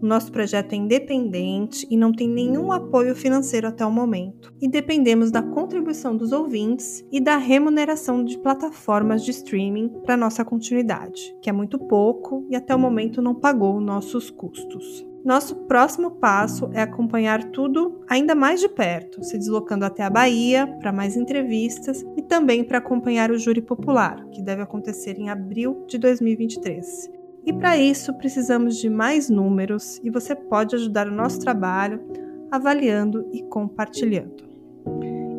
O 0.00 0.06
nosso 0.06 0.30
projeto 0.30 0.72
é 0.72 0.76
independente 0.76 1.84
e 1.90 1.96
não 1.96 2.12
tem 2.12 2.28
nenhum 2.28 2.70
apoio 2.70 3.16
financeiro 3.16 3.66
até 3.66 3.84
o 3.84 3.90
momento, 3.90 4.54
e 4.62 4.68
dependemos 4.68 5.32
da 5.32 5.42
contribuição 5.42 6.16
dos 6.16 6.30
ouvintes 6.30 7.04
e 7.10 7.20
da 7.20 7.36
remuneração 7.36 8.22
de 8.22 8.38
plataformas 8.38 9.24
de 9.24 9.32
streaming 9.32 9.88
para 10.04 10.16
nossa 10.16 10.44
continuidade, 10.44 11.34
que 11.42 11.50
é 11.50 11.52
muito 11.52 11.80
pouco 11.80 12.46
e 12.48 12.54
até 12.54 12.72
o 12.76 12.78
momento 12.78 13.20
não 13.20 13.34
pagou 13.34 13.80
nossos 13.80 14.30
custos. 14.30 15.04
Nosso 15.26 15.56
próximo 15.56 16.12
passo 16.12 16.70
é 16.72 16.80
acompanhar 16.80 17.50
tudo 17.50 18.00
ainda 18.08 18.32
mais 18.32 18.60
de 18.60 18.68
perto, 18.68 19.24
se 19.24 19.36
deslocando 19.36 19.84
até 19.84 20.04
a 20.04 20.08
Bahia 20.08 20.68
para 20.78 20.92
mais 20.92 21.16
entrevistas 21.16 22.06
e 22.16 22.22
também 22.22 22.62
para 22.62 22.78
acompanhar 22.78 23.32
o 23.32 23.36
júri 23.36 23.60
popular, 23.60 24.24
que 24.30 24.40
deve 24.40 24.62
acontecer 24.62 25.18
em 25.18 25.28
abril 25.28 25.84
de 25.88 25.98
2023. 25.98 27.10
E 27.44 27.52
para 27.52 27.76
isso 27.76 28.14
precisamos 28.14 28.76
de 28.76 28.88
mais 28.88 29.28
números 29.28 30.00
e 30.04 30.10
você 30.10 30.32
pode 30.32 30.76
ajudar 30.76 31.08
o 31.08 31.14
nosso 31.14 31.40
trabalho 31.40 32.00
avaliando 32.48 33.28
e 33.32 33.42
compartilhando. 33.42 34.44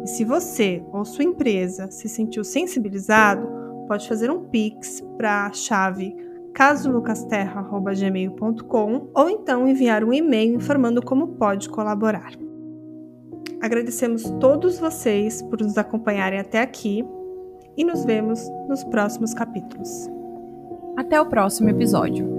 E 0.03 0.07
se 0.07 0.25
você 0.25 0.83
ou 0.91 1.05
sua 1.05 1.23
empresa 1.23 1.89
se 1.89 2.09
sentiu 2.09 2.43
sensibilizado, 2.43 3.47
pode 3.87 4.05
fazer 4.05 4.29
um 4.29 4.49
Pix 4.49 5.01
para 5.17 5.45
a 5.45 5.53
chave 5.53 6.13
casolucasterra.gmail.com 6.57 9.09
ou 9.13 9.29
então 9.29 9.67
enviar 9.67 10.03
um 10.03 10.11
e-mail 10.11 10.55
informando 10.55 11.03
como 11.03 11.35
pode 11.35 11.69
colaborar. 11.69 12.31
Agradecemos 13.61 14.23
todos 14.39 14.79
vocês 14.79 15.43
por 15.43 15.61
nos 15.61 15.77
acompanharem 15.77 16.39
até 16.39 16.59
aqui 16.59 17.05
e 17.77 17.83
nos 17.83 18.03
vemos 18.03 18.41
nos 18.67 18.83
próximos 18.85 19.35
capítulos. 19.35 20.09
Até 20.97 21.21
o 21.21 21.27
próximo 21.27 21.69
episódio. 21.69 22.36